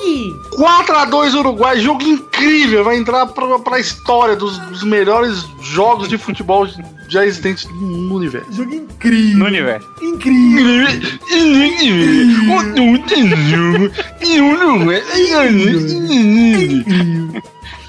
4x2 0.57 1.39
Uruguai, 1.39 1.79
jogo 1.79 2.03
incrível. 2.03 2.83
Vai 2.83 2.97
entrar 2.97 3.25
pra, 3.27 3.59
pra 3.59 3.79
história 3.79 4.35
dos, 4.35 4.57
dos 4.59 4.83
melhores 4.83 5.45
jogos 5.61 6.07
de 6.07 6.17
futebol 6.17 6.67
já 7.07 7.25
existentes 7.25 7.65
no 7.69 8.15
universo. 8.15 8.51
Jogo 8.53 8.73
incrível. 8.73 9.37
No 9.39 9.45
universo. 9.45 9.87
Incrível. 10.01 10.87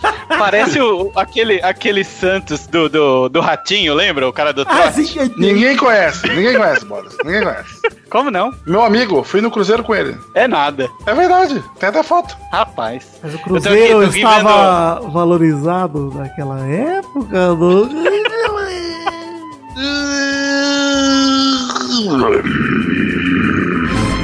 Parece 0.39 0.81
o, 0.81 1.13
aquele, 1.15 1.61
aquele 1.63 2.03
Santos 2.05 2.67
do, 2.67 2.89
do, 2.89 3.29
do 3.29 3.41
Ratinho, 3.41 3.95
lembra? 3.95 4.29
O 4.29 4.33
cara 4.33 4.53
do 4.53 4.63
Ah, 4.63 4.65
trote. 4.65 5.05
sim, 5.07 5.19
é- 5.21 5.31
Ninguém 5.37 5.77
conhece, 5.77 6.27
ninguém 6.29 6.57
conhece, 6.59 6.85
Boris. 6.85 7.17
Ninguém 7.25 7.43
conhece. 7.43 7.81
Como 8.11 8.31
não? 8.31 8.53
Meu 8.67 8.83
amigo, 8.83 9.23
fui 9.23 9.41
no 9.41 9.51
Cruzeiro 9.51 9.83
com 9.85 9.95
ele. 9.95 10.17
É 10.35 10.49
nada. 10.49 10.89
É 11.07 11.15
verdade, 11.15 11.63
tem 11.79 11.89
até 11.89 12.03
foto. 12.03 12.37
Rapaz. 12.53 13.05
Mas 13.23 13.35
o 13.35 13.39
Cruzeiro 13.39 14.01
aqui- 14.05 14.19
estava 14.19 15.01
valorizado 15.11 16.13
naquela 16.15 16.61
época, 16.67 17.55
do... 17.55 17.89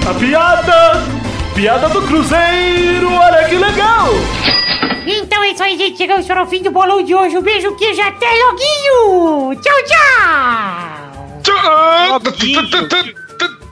A 0.09 0.15
piada! 0.15 1.03
Piada 1.55 1.89
do 1.89 2.03
Cruzeiro, 2.03 3.13
olha 3.13 3.45
que 3.49 3.57
legal! 3.57 4.09
É 5.49 5.53
isso 5.53 5.63
aí, 5.63 5.79
gente. 5.79 5.97
Chegamos 5.97 6.27
para 6.27 6.43
o 6.43 6.47
fim 6.47 6.63
do 6.63 6.71
bolão 6.71 7.03
de 7.03 7.15
hoje. 7.15 7.39
Um 7.39 7.41
beijo, 7.41 7.75
queijo, 7.75 8.03
até 8.03 8.27
loguinho! 8.27 9.59
Tchau, 9.63 9.75
tchau! 11.43 12.21
Loguinho. 12.23 12.69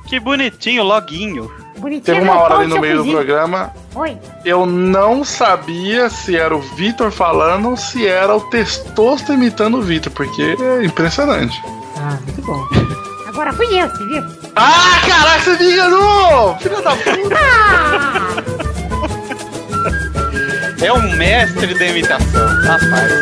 Que 0.08 0.18
bonitinho, 0.18 0.82
loguinho. 0.82 1.52
Bonitinho. 1.76 2.02
Teve 2.02 2.20
uma 2.22 2.40
hora 2.40 2.54
ali 2.54 2.66
no 2.66 2.80
meio 2.80 3.04
do 3.04 3.10
programa. 3.10 3.74
Oi. 3.94 4.16
Eu 4.42 4.64
não 4.64 5.22
sabia 5.22 6.08
se 6.08 6.34
era 6.34 6.56
o 6.56 6.60
Vitor 6.60 7.10
falando 7.10 7.68
ou 7.68 7.76
se 7.76 8.06
era 8.06 8.34
o 8.34 8.40
Testosto 8.48 9.34
imitando 9.34 9.76
o 9.76 9.82
Vitor, 9.82 10.10
porque 10.14 10.56
é 10.58 10.82
impressionante. 10.82 11.62
Ah, 11.98 12.16
muito 12.24 12.40
bom. 12.40 12.66
Agora 13.28 13.52
fui 13.52 13.66
eu, 13.66 13.86
você 13.90 14.06
viu? 14.06 14.24
Ah, 14.56 14.98
caraca, 15.06 15.40
você 15.40 15.62
me 15.62 15.72
enganou! 15.74 16.56
Filha 16.56 16.80
da 16.80 16.96
puta! 16.96 17.36
É 20.82 20.92
um 20.92 21.16
mestre 21.16 21.74
da 21.74 21.86
imitação. 21.86 22.46
Rapaz. 22.64 23.12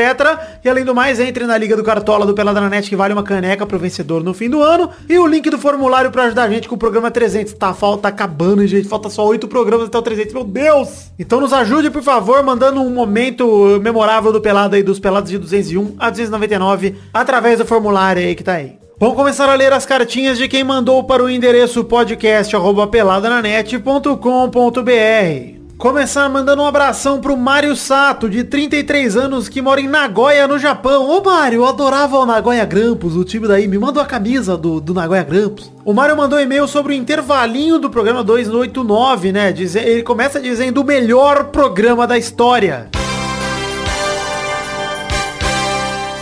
E 0.63 0.69
além 0.69 0.85
do 0.85 0.95
mais, 0.95 1.19
entre 1.19 1.45
na 1.45 1.57
Liga 1.57 1.75
do 1.75 1.83
Cartola 1.83 2.25
do 2.25 2.33
Pelada 2.33 2.61
na 2.61 2.69
Net, 2.69 2.87
que 2.87 2.95
vale 2.95 3.11
uma 3.11 3.23
caneca 3.23 3.65
pro 3.65 3.77
vencedor 3.77 4.23
no 4.23 4.33
fim 4.33 4.49
do 4.49 4.63
ano. 4.63 4.89
E 5.09 5.19
o 5.19 5.27
link 5.27 5.49
do 5.49 5.59
formulário 5.59 6.11
para 6.11 6.23
ajudar 6.23 6.43
a 6.43 6.49
gente 6.49 6.69
com 6.69 6.75
o 6.75 6.77
programa 6.77 7.11
300. 7.11 7.51
Tá, 7.51 7.73
falta 8.05 8.07
acabando, 8.07 8.67
gente. 8.67 8.87
Falta 8.87 9.09
só 9.09 9.25
oito 9.27 9.47
programas 9.47 9.87
até 9.87 9.97
o 9.97 10.01
300. 10.01 10.33
Meu 10.33 10.43
Deus! 10.43 11.11
Então 11.17 11.41
nos 11.41 11.53
ajude, 11.53 11.89
por 11.89 12.03
favor, 12.03 12.43
mandando 12.43 12.81
um 12.81 12.89
momento 12.89 13.79
memorável 13.81 14.31
do 14.31 14.41
Pelado 14.41 14.75
aí, 14.75 14.83
dos 14.83 14.99
Pelados 14.99 15.31
de 15.31 15.37
201 15.37 15.95
a 15.97 16.09
299, 16.09 16.95
através 17.13 17.59
do 17.59 17.65
formulário 17.65 18.21
aí 18.21 18.35
que 18.35 18.43
tá 18.43 18.53
aí. 18.53 18.77
Vamos 18.97 19.15
começar 19.15 19.49
a 19.49 19.55
ler 19.55 19.73
as 19.73 19.85
cartinhas 19.85 20.37
de 20.37 20.47
quem 20.47 20.63
mandou 20.63 21.03
para 21.03 21.23
o 21.23 21.29
endereço 21.29 21.83
podcast 21.83 22.55
arroba 22.55 22.87
peladananet.com.br. 22.87 25.64
Começar 25.77 26.29
mandando 26.29 26.61
um 26.61 26.65
abração 26.65 27.19
pro 27.19 27.35
Mário 27.35 27.75
Sato, 27.75 28.29
de 28.29 28.45
33 28.45 29.17
anos, 29.17 29.49
que 29.49 29.61
mora 29.61 29.81
em 29.81 29.87
Nagoya, 29.89 30.47
no 30.47 30.57
Japão. 30.57 31.09
Ô 31.09 31.21
Mário, 31.21 31.57
eu 31.57 31.65
adorava 31.65 32.17
o 32.17 32.25
Nagoya 32.25 32.63
Grampus, 32.65 33.13
o 33.15 33.25
time 33.25 33.45
daí. 33.45 33.67
Me 33.67 33.77
mandou 33.77 34.01
a 34.01 34.05
camisa 34.05 34.55
do, 34.57 34.79
do 34.79 34.93
Nagoya 34.93 35.23
Grampus. 35.23 35.69
O 35.83 35.93
Mário 35.93 36.15
mandou 36.15 36.39
um 36.39 36.41
e-mail 36.41 36.65
sobre 36.67 36.93
o 36.93 36.95
intervalinho 36.95 37.77
do 37.77 37.89
programa 37.89 38.23
289, 38.23 39.33
né? 39.33 39.51
Dize- 39.51 39.79
ele 39.79 40.01
começa 40.01 40.39
dizendo 40.39 40.79
o 40.79 40.83
melhor 40.85 41.45
programa 41.45 42.07
da 42.07 42.17
história. 42.17 42.89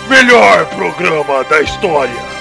Melhor 0.09 0.65
programa 0.75 1.43
da 1.43 1.61
história! 1.61 2.32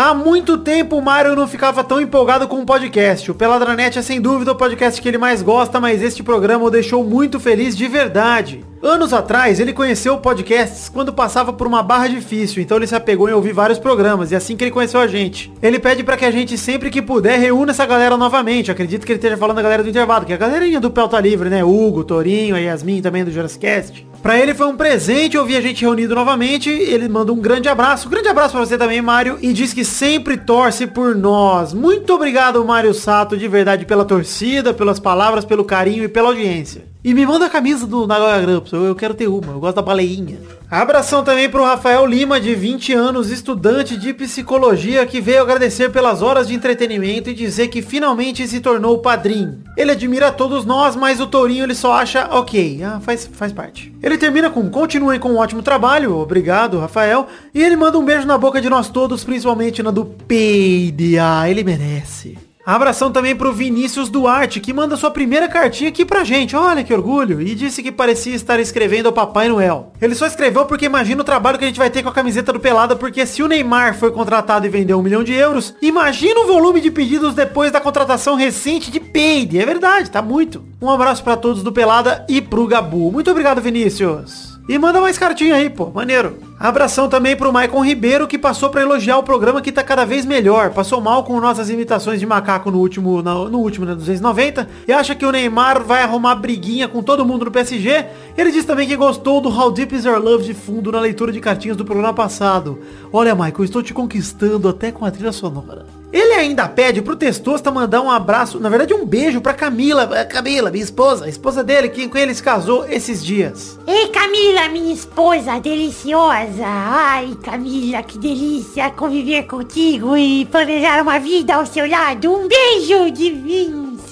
Há 0.00 0.14
muito 0.14 0.56
tempo 0.58 0.96
o 0.96 1.02
Mário 1.02 1.34
não 1.34 1.48
ficava 1.48 1.82
tão 1.82 2.00
empolgado 2.00 2.46
com 2.46 2.60
o 2.60 2.64
podcast. 2.64 3.32
O 3.32 3.34
Peladranet 3.34 3.98
é 3.98 4.02
sem 4.02 4.20
dúvida 4.20 4.52
o 4.52 4.54
podcast 4.54 5.02
que 5.02 5.08
ele 5.08 5.18
mais 5.18 5.42
gosta, 5.42 5.80
mas 5.80 6.00
este 6.00 6.22
programa 6.22 6.64
o 6.64 6.70
deixou 6.70 7.02
muito 7.02 7.40
feliz 7.40 7.76
de 7.76 7.88
verdade. 7.88 8.64
Anos 8.80 9.12
atrás, 9.12 9.58
ele 9.58 9.72
conheceu 9.72 10.16
podcasts 10.18 10.88
quando 10.88 11.12
passava 11.12 11.52
por 11.52 11.66
uma 11.66 11.82
barra 11.82 12.06
difícil, 12.06 12.62
então 12.62 12.76
ele 12.76 12.86
se 12.86 12.94
apegou 12.94 13.28
em 13.28 13.32
ouvir 13.32 13.52
vários 13.52 13.76
programas, 13.76 14.30
e 14.30 14.34
é 14.34 14.38
assim 14.38 14.56
que 14.56 14.62
ele 14.62 14.70
conheceu 14.70 15.00
a 15.00 15.08
gente. 15.08 15.52
Ele 15.60 15.80
pede 15.80 16.04
pra 16.04 16.16
que 16.16 16.24
a 16.24 16.30
gente, 16.30 16.56
sempre 16.56 16.90
que 16.90 17.02
puder, 17.02 17.36
reúna 17.40 17.72
essa 17.72 17.84
galera 17.84 18.16
novamente. 18.16 18.70
Acredito 18.70 19.04
que 19.04 19.10
ele 19.10 19.18
esteja 19.18 19.36
falando 19.36 19.56
da 19.56 19.62
galera 19.62 19.82
do 19.82 19.88
intervalo, 19.88 20.24
que 20.24 20.30
é 20.30 20.36
a 20.36 20.38
galerinha 20.38 20.78
do 20.78 20.92
Pelta 20.92 21.18
Livre, 21.18 21.50
né? 21.50 21.64
Hugo, 21.64 22.04
Torinho, 22.04 22.54
a 22.54 22.60
Yasmin 22.60 23.02
também 23.02 23.24
do 23.24 23.32
Jurassicast. 23.32 24.06
Pra 24.22 24.36
ele 24.38 24.52
foi 24.52 24.66
um 24.66 24.76
presente 24.76 25.38
ouvir 25.38 25.56
a 25.56 25.60
gente 25.60 25.82
reunido 25.82 26.14
novamente. 26.14 26.68
Ele 26.68 27.08
manda 27.08 27.32
um 27.32 27.38
grande 27.38 27.68
abraço. 27.68 28.08
Grande 28.08 28.28
abraço 28.28 28.50
pra 28.50 28.64
você 28.64 28.76
também, 28.76 29.00
Mário. 29.00 29.38
E 29.40 29.52
diz 29.52 29.72
que 29.72 29.84
sempre 29.88 30.36
torce 30.36 30.86
por 30.86 31.16
nós. 31.16 31.72
Muito 31.72 32.14
obrigado, 32.14 32.64
Mário 32.64 32.94
Sato, 32.94 33.36
de 33.36 33.48
verdade, 33.48 33.84
pela 33.84 34.04
torcida, 34.04 34.72
pelas 34.72 35.00
palavras, 35.00 35.44
pelo 35.44 35.64
carinho 35.64 36.04
e 36.04 36.08
pela 36.08 36.28
audiência. 36.28 36.84
E 37.08 37.14
me 37.14 37.24
manda 37.24 37.46
a 37.46 37.48
camisa 37.48 37.86
do 37.86 38.06
Nagoya 38.06 38.38
Grampus. 38.38 38.70
Eu, 38.70 38.84
eu 38.84 38.94
quero 38.94 39.14
ter 39.14 39.28
uma. 39.28 39.52
Eu 39.52 39.60
gosto 39.60 39.76
da 39.76 39.80
baleinha. 39.80 40.38
Abração 40.70 41.24
também 41.24 41.48
pro 41.48 41.64
Rafael 41.64 42.04
Lima, 42.04 42.38
de 42.38 42.54
20 42.54 42.92
anos, 42.92 43.30
estudante 43.30 43.96
de 43.96 44.12
psicologia, 44.12 45.06
que 45.06 45.18
veio 45.18 45.40
agradecer 45.40 45.90
pelas 45.90 46.20
horas 46.20 46.48
de 46.48 46.54
entretenimento 46.54 47.30
e 47.30 47.34
dizer 47.34 47.68
que 47.68 47.80
finalmente 47.80 48.46
se 48.46 48.60
tornou 48.60 48.98
padrinho. 48.98 49.62
Ele 49.74 49.92
admira 49.92 50.30
todos 50.30 50.66
nós, 50.66 50.94
mas 50.96 51.18
o 51.18 51.26
Tourinho 51.26 51.64
ele 51.64 51.74
só 51.74 51.94
acha 51.94 52.28
ok. 52.30 52.82
Ah, 52.84 53.00
faz, 53.00 53.26
faz 53.32 53.54
parte. 53.54 53.90
Ele 54.02 54.18
termina 54.18 54.50
com 54.50 54.68
continuem 54.68 55.18
com 55.18 55.30
um 55.30 55.38
ótimo 55.38 55.62
trabalho, 55.62 56.14
obrigado, 56.14 56.78
Rafael. 56.78 57.26
E 57.54 57.62
ele 57.62 57.74
manda 57.74 57.98
um 57.98 58.04
beijo 58.04 58.26
na 58.26 58.36
boca 58.36 58.60
de 58.60 58.68
nós 58.68 58.90
todos, 58.90 59.24
principalmente 59.24 59.82
na 59.82 59.90
do 59.90 60.04
Peide. 60.04 61.18
Ah, 61.18 61.48
ele 61.48 61.64
merece. 61.64 62.36
Abração 62.68 63.10
também 63.10 63.34
pro 63.34 63.50
Vinícius 63.50 64.10
Duarte, 64.10 64.60
que 64.60 64.74
manda 64.74 64.94
sua 64.94 65.10
primeira 65.10 65.48
cartinha 65.48 65.88
aqui 65.88 66.04
pra 66.04 66.22
gente. 66.22 66.54
Olha 66.54 66.84
que 66.84 66.92
orgulho. 66.92 67.40
E 67.40 67.54
disse 67.54 67.82
que 67.82 67.90
parecia 67.90 68.34
estar 68.34 68.60
escrevendo 68.60 69.06
ao 69.06 69.12
Papai 69.14 69.48
Noel. 69.48 69.90
Ele 69.98 70.14
só 70.14 70.26
escreveu 70.26 70.66
porque 70.66 70.84
imagina 70.84 71.22
o 71.22 71.24
trabalho 71.24 71.56
que 71.56 71.64
a 71.64 71.66
gente 71.66 71.78
vai 71.78 71.88
ter 71.88 72.02
com 72.02 72.10
a 72.10 72.12
camiseta 72.12 72.52
do 72.52 72.60
Pelada, 72.60 72.94
porque 72.94 73.24
se 73.24 73.42
o 73.42 73.48
Neymar 73.48 73.94
foi 73.94 74.10
contratado 74.10 74.66
e 74.66 74.68
vendeu 74.68 74.98
um 74.98 75.02
milhão 75.02 75.24
de 75.24 75.32
euros, 75.32 75.74
imagina 75.80 76.40
o 76.40 76.46
volume 76.46 76.82
de 76.82 76.90
pedidos 76.90 77.34
depois 77.34 77.72
da 77.72 77.80
contratação 77.80 78.34
recente 78.34 78.90
de 78.90 79.00
Peide. 79.00 79.58
É 79.58 79.64
verdade, 79.64 80.10
tá 80.10 80.20
muito. 80.20 80.62
Um 80.82 80.90
abraço 80.90 81.24
pra 81.24 81.38
todos 81.38 81.62
do 81.62 81.72
Pelada 81.72 82.26
e 82.28 82.42
pro 82.42 82.66
Gabu. 82.66 83.10
Muito 83.10 83.30
obrigado, 83.30 83.62
Vinícius. 83.62 84.58
E 84.68 84.76
manda 84.76 85.00
mais 85.00 85.16
cartinha 85.16 85.54
aí, 85.54 85.70
pô. 85.70 85.86
Maneiro. 85.86 86.47
Abração 86.60 87.08
também 87.08 87.36
pro 87.36 87.52
Maicon 87.52 87.84
Ribeiro, 87.84 88.26
que 88.26 88.36
passou 88.36 88.68
pra 88.68 88.82
elogiar 88.82 89.16
o 89.16 89.22
programa 89.22 89.62
que 89.62 89.70
tá 89.70 89.84
cada 89.84 90.04
vez 90.04 90.26
melhor. 90.26 90.70
Passou 90.70 91.00
mal 91.00 91.22
com 91.22 91.38
nossas 91.38 91.70
imitações 91.70 92.18
de 92.18 92.26
macaco 92.26 92.68
no 92.68 92.78
último, 92.78 93.22
no, 93.22 93.48
no 93.48 93.58
último, 93.58 93.86
né, 93.86 93.94
290. 93.94 94.68
E 94.88 94.92
acha 94.92 95.14
que 95.14 95.24
o 95.24 95.30
Neymar 95.30 95.84
vai 95.84 96.02
arrumar 96.02 96.34
briguinha 96.34 96.88
com 96.88 97.00
todo 97.00 97.24
mundo 97.24 97.44
no 97.44 97.50
PSG. 97.52 98.06
Ele 98.36 98.50
diz 98.50 98.64
também 98.64 98.88
que 98.88 98.96
gostou 98.96 99.40
do 99.40 99.48
How 99.48 99.70
Deep 99.70 99.94
Is 99.94 100.04
Your 100.04 100.18
Love 100.18 100.44
de 100.44 100.54
fundo 100.54 100.90
na 100.90 100.98
leitura 100.98 101.30
de 101.30 101.38
cartinhas 101.38 101.76
do 101.76 101.84
programa 101.84 102.12
passado. 102.12 102.80
Olha, 103.12 103.36
Maicon, 103.36 103.62
estou 103.62 103.80
te 103.80 103.94
conquistando 103.94 104.68
até 104.68 104.90
com 104.90 105.04
a 105.04 105.12
trilha 105.12 105.30
sonora. 105.30 105.86
Ele 106.10 106.32
ainda 106.32 106.66
pede 106.66 107.02
pro 107.02 107.14
Testosta 107.14 107.70
mandar 107.70 108.00
um 108.00 108.10
abraço, 108.10 108.58
na 108.58 108.70
verdade 108.70 108.94
um 108.94 109.04
beijo 109.04 109.42
pra 109.42 109.52
Camila, 109.52 110.08
eh, 110.14 110.24
Camila, 110.24 110.70
minha 110.70 110.82
esposa, 110.82 111.26
a 111.26 111.28
esposa 111.28 111.62
dele, 111.62 111.90
que 111.90 112.08
com 112.08 112.16
ele 112.16 112.34
se 112.34 112.42
casou 112.42 112.86
esses 112.88 113.22
dias. 113.22 113.78
Ei, 113.86 114.08
Camila, 114.08 114.70
minha 114.70 114.94
esposa 114.94 115.60
deliciosa. 115.60 116.47
Ai, 116.64 117.36
Camila, 117.42 118.02
que 118.02 118.18
delícia 118.18 118.90
conviver 118.90 119.42
contigo 119.44 120.16
e 120.16 120.46
planejar 120.46 121.02
uma 121.02 121.18
vida 121.18 121.54
ao 121.54 121.66
seu 121.66 121.88
lado. 121.88 122.32
Um 122.32 122.48
beijo 122.48 123.10
de 123.10 123.30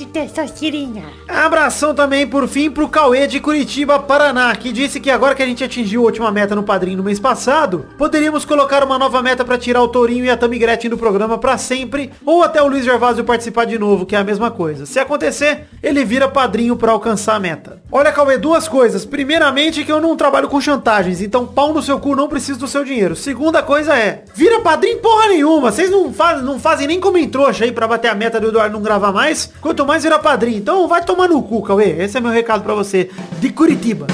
Testosterina. 0.07 1.03
Abração 1.29 1.95
também, 1.95 2.27
por 2.27 2.47
fim, 2.49 2.71
pro 2.71 2.89
Cauê 2.89 3.27
de 3.27 3.41
Curitiba, 3.41 3.99
Paraná, 3.99 4.55
que 4.55 4.73
disse 4.73 5.01
que 5.01 5.11
agora 5.11 5.35
que 5.35 5.43
a 5.43 5.47
gente 5.47 5.65
atingiu 5.65 6.03
a 6.03 6.05
última 6.05 6.31
meta 6.31 6.55
no 6.55 6.63
Padrinho 6.63 6.99
no 6.99 7.03
mês 7.03 7.19
passado, 7.19 7.87
poderíamos 7.99 8.45
colocar 8.45 8.85
uma 8.85 8.99
nova 8.99 9.23
meta 9.23 9.45
pra 9.45 9.59
tirar 9.59 9.83
o 9.83 9.89
Tourinho 9.89 10.25
e 10.25 10.31
a 10.31 10.37
Tami 10.37 10.59
Gretchen 10.59 10.91
do 10.91 10.99
programa 10.99 11.39
pra 11.39 11.59
sempre, 11.59 12.13
ou 12.25 12.43
até 12.43 12.63
o 12.63 12.69
Luiz 12.69 12.85
Gervásio 12.85 13.25
participar 13.25 13.65
de 13.65 13.79
novo, 13.79 14.07
que 14.07 14.17
é 14.17 14.19
a 14.19 14.25
mesma 14.25 14.51
coisa. 14.51 14.87
Se 14.87 14.99
acontecer, 14.99 15.69
ele 15.83 16.05
vira 16.05 16.29
padrinho 16.29 16.77
pra 16.77 16.93
alcançar 16.93 17.37
a 17.37 17.41
meta. 17.41 17.81
Olha, 17.91 18.13
Cauê, 18.13 18.39
duas 18.39 18.69
coisas. 18.69 19.05
Primeiramente, 19.05 19.85
que 19.85 19.93
eu 19.93 20.01
não 20.01 20.17
trabalho 20.17 20.49
com 20.49 20.61
chantagens, 20.61 21.21
então 21.21 21.47
pau 21.47 21.73
no 21.73 21.83
seu 21.83 21.99
cu 21.99 22.17
não 22.17 22.29
precisa 22.29 22.59
do 22.59 22.69
seu 22.69 22.85
dinheiro. 22.85 23.17
Segunda 23.17 23.63
coisa 23.63 23.97
é, 23.97 24.25
vira 24.35 24.61
padrinho 24.61 24.99
porra 24.99 25.29
nenhuma. 25.29 25.71
Vocês 25.71 25.91
não, 25.91 26.13
faz, 26.13 26.43
não 26.43 26.59
fazem 26.59 26.87
nem 26.87 27.01
como 27.01 27.19
em 27.19 27.29
trouxa 27.29 27.65
aí 27.65 27.73
pra 27.73 27.87
bater 27.87 28.09
a 28.09 28.15
meta 28.15 28.41
do 28.41 28.49
Eduardo 28.49 28.75
não 28.75 28.83
gravar 28.83 29.13
mais, 29.13 29.53
quanto 29.77 29.87
mais 29.87 30.03
virar 30.03 30.19
padrinho. 30.19 30.57
Então 30.57 30.89
vai 30.89 31.05
tomar 31.05 31.29
no 31.29 31.43
cu, 31.43 31.61
Cauê. 31.63 32.03
Esse 32.03 32.17
é 32.17 32.21
meu 32.21 32.33
recado 32.33 32.63
pra 32.63 32.73
você, 32.73 33.11
de 33.39 33.51
Curitiba. 33.51 34.07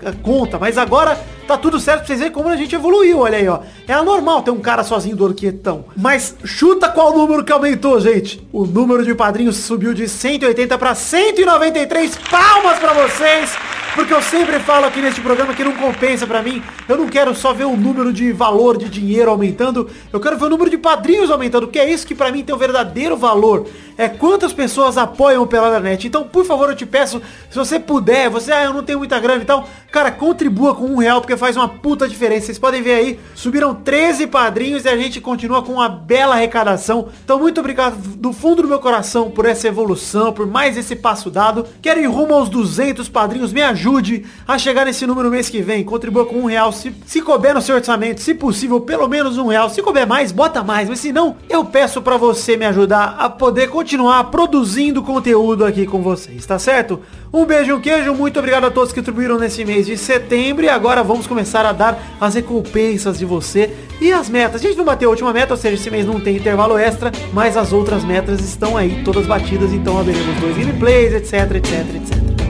a- 0.04 0.10
a 0.10 0.14
conta. 0.24 0.58
Mas 0.58 0.78
agora 0.78 1.20
tá 1.48 1.58
tudo 1.58 1.80
certo 1.80 2.00
pra 2.00 2.08
vocês 2.08 2.20
verem 2.20 2.34
como 2.34 2.48
a 2.50 2.56
gente 2.56 2.74
evoluiu, 2.74 3.20
olha 3.20 3.38
aí, 3.38 3.48
ó. 3.48 3.60
É 3.88 3.94
anormal 3.94 4.42
ter 4.42 4.52
um 4.52 4.60
cara 4.60 4.84
sozinho 4.84 5.16
do 5.16 5.26
Orquetão. 5.26 5.86
Mas 5.96 6.36
chuta 6.46 6.88
qual 6.90 7.14
número 7.16 7.44
que 7.44 7.52
aumentou, 7.52 8.00
gente. 8.00 8.42
O 8.54 8.61
número 8.66 9.04
de 9.04 9.16
padrinhos 9.16 9.58
subiu 9.58 9.94
de 9.94 10.08
180 10.08 10.78
para 10.78 10.96
193. 10.96 12.18
Palmas 12.30 12.80
pra 12.80 12.94
vocês. 12.94 13.52
Porque 13.94 14.14
eu 14.14 14.22
sempre 14.22 14.58
falo 14.60 14.86
aqui 14.86 15.02
neste 15.02 15.20
programa 15.20 15.54
que 15.54 15.64
não 15.66 15.74
compensa 15.74 16.26
pra 16.26 16.42
mim. 16.42 16.64
Eu 16.88 16.98
não 16.98 17.08
quero 17.08 17.36
só 17.36 17.54
ver 17.54 17.66
o 17.66 17.76
número 17.76 18.14
de 18.14 18.32
valor 18.32 18.78
de 18.78 18.90
dinheiro 18.90 19.30
aumentando, 19.30 19.90
eu 20.14 20.20
quero 20.20 20.38
ver 20.38 20.46
o 20.46 20.50
número 20.50 20.70
de 20.70 20.78
padrinhos 20.78 21.30
aumentando, 21.30 21.68
que 21.68 21.78
é 21.78 21.90
isso 21.90 22.08
que 22.08 22.16
pra 22.16 22.32
mim 22.32 22.44
tem 22.44 22.56
o 22.56 22.58
verdadeiro 22.58 23.18
valor. 23.18 23.68
É 23.98 24.08
quantas 24.08 24.54
pessoas 24.54 24.98
apoiam 24.98 25.44
o 25.44 25.48
Pelada.net. 25.48 26.08
Então, 26.08 26.24
por 26.24 26.46
favor, 26.46 26.70
eu 26.70 26.76
te 26.76 26.86
peço, 26.86 27.22
se 27.50 27.58
você 27.58 27.80
puder, 27.80 28.30
você, 28.30 28.52
ah, 28.52 28.64
eu 28.64 28.74
não 28.74 28.82
tenho 28.82 28.98
muita 28.98 29.20
grana, 29.20 29.44
então, 29.44 29.66
cara, 29.92 30.10
contribua 30.10 30.74
com 30.74 30.86
um 30.86 30.98
real, 30.98 31.22
porque 31.22 31.38
faz 31.38 31.56
uma 31.56 31.68
puta 31.68 32.08
diferença. 32.08 32.48
Vocês 32.48 32.58
podem 32.58 32.82
ver 32.82 32.94
aí, 32.94 33.20
subiram 33.36 33.76
13 33.76 34.28
padrinhos 34.28 34.86
e 34.86 34.90
a 34.90 34.98
gente 34.98 35.22
continua 35.22 35.62
com 35.62 35.74
uma 35.74 35.90
bela 35.90 36.36
arrecadação. 36.36 37.10
Então, 37.24 37.38
muito 37.38 37.60
obrigado 37.60 37.96
do 37.96 38.34
fundo 38.34 38.62
do 38.62 38.68
meu 38.68 38.80
coração 38.80 39.30
por 39.30 39.46
essa 39.46 39.68
evolução, 39.68 40.34
por 40.34 40.48
mais 40.48 40.78
esse 40.78 40.96
passo 40.96 41.30
dado. 41.30 41.68
Quero 41.82 42.00
ir 42.00 42.08
rumo 42.08 42.34
aos 42.34 42.50
200 42.50 43.08
padrinhos, 43.10 43.54
me 43.54 43.62
ajude 43.82 44.24
a 44.48 44.60
chegar 44.60 44.86
nesse 44.86 45.08
número 45.08 45.32
mês 45.32 45.50
que 45.50 45.62
vem. 45.62 45.84
Contribua 45.84 46.26
com 46.26 46.42
um 46.42 46.46
real, 46.46 46.72
se, 46.72 46.94
se 47.06 47.20
couber 47.22 47.56
no 47.56 47.62
seu 47.62 47.76
orçamento, 47.76 48.22
se 48.22 48.36
possível, 48.36 48.80
pelo 48.80 49.08
menos 49.08 49.40
um 49.40 49.48
real. 49.48 49.70
Se 49.70 49.82
couber 49.82 50.08
mais, 50.08 50.32
bota 50.32 50.64
mais, 50.64 50.88
mas 50.88 51.00
se 51.00 51.12
não, 51.12 51.36
eu 51.50 51.66
peço 51.66 52.02
pra 52.02 52.16
você 52.16 52.56
me 52.56 52.66
ajudar 52.66 53.16
a 53.18 53.28
poder 53.28 53.70
continuar 53.70 54.26
produzindo 54.26 55.02
conteúdo 55.02 55.66
aqui 55.66 55.88
com 55.88 56.02
vocês, 56.02 56.46
tá 56.46 56.60
certo? 56.60 57.00
Um 57.34 57.46
beijo 57.46 57.74
um 57.74 57.80
queijo, 57.80 58.14
muito 58.14 58.38
obrigado 58.38 58.66
a 58.66 58.72
todos 58.72 58.92
que 58.92 59.00
contribuíram 59.00 59.40
nesse 59.40 59.64
mês 59.64 59.86
de 59.86 59.98
setembro 59.98 60.66
e 60.66 60.70
agora 60.70 61.02
vamos 61.02 61.26
começar 61.26 61.66
a 61.66 61.72
dar 61.72 61.98
as 62.20 62.36
recompensas 62.36 63.18
de 63.18 63.26
você 63.26 63.74
e 64.02 64.12
as 64.12 64.30
metas. 64.30 64.62
A 64.62 64.68
gente 64.68 64.78
não 64.78 64.84
bateu 64.86 65.08
a 65.08 65.12
última 65.12 65.32
meta, 65.32 65.54
ou 65.54 65.58
seja, 65.58 65.76
esse 65.76 65.90
mês 65.90 66.06
não 66.06 66.20
tem 66.20 66.36
intervalo 66.36 66.78
extra, 66.78 67.12
mas 67.34 67.56
as 67.56 67.72
outras 67.72 68.04
metas 68.04 68.42
estão 68.42 68.76
aí 68.76 69.02
todas 69.04 69.26
batidas, 69.26 69.72
então 69.72 69.98
haveremos 69.98 70.36
dois 70.42 70.58
gameplays, 70.58 71.14
etc, 71.14 71.56
etc, 71.56 71.96
etc. 71.96 72.41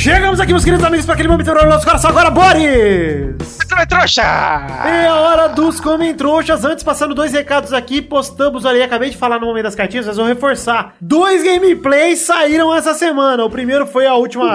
Chegamos 0.00 0.38
aqui, 0.38 0.52
meus 0.52 0.64
queridos 0.64 0.86
amigos, 0.86 1.04
para 1.04 1.14
aquele 1.14 1.28
momento 1.28 1.52
do 1.52 1.66
nosso 1.66 1.84
coração 1.84 2.10
agora, 2.10 2.30
Boris! 2.30 3.34
Você 3.40 3.74
é 3.76 3.84
trouxa! 3.84 4.22
É 4.22 5.08
a 5.08 5.16
hora 5.16 5.48
dos 5.48 5.80
Comentroxas. 5.80 6.64
Antes, 6.64 6.84
passando 6.84 7.16
dois 7.16 7.32
recados 7.32 7.72
aqui, 7.72 8.00
postamos 8.00 8.64
ali, 8.64 8.80
acabei 8.80 9.10
de 9.10 9.16
falar 9.16 9.40
no 9.40 9.46
momento 9.46 9.64
das 9.64 9.74
cartinhas, 9.74 10.06
mas 10.06 10.16
vou 10.16 10.24
reforçar. 10.24 10.94
Dois 11.00 11.42
gameplays 11.42 12.20
saíram 12.20 12.72
essa 12.72 12.94
semana. 12.94 13.44
O 13.44 13.50
primeiro 13.50 13.88
foi 13.88 14.06
a 14.06 14.14
última, 14.14 14.54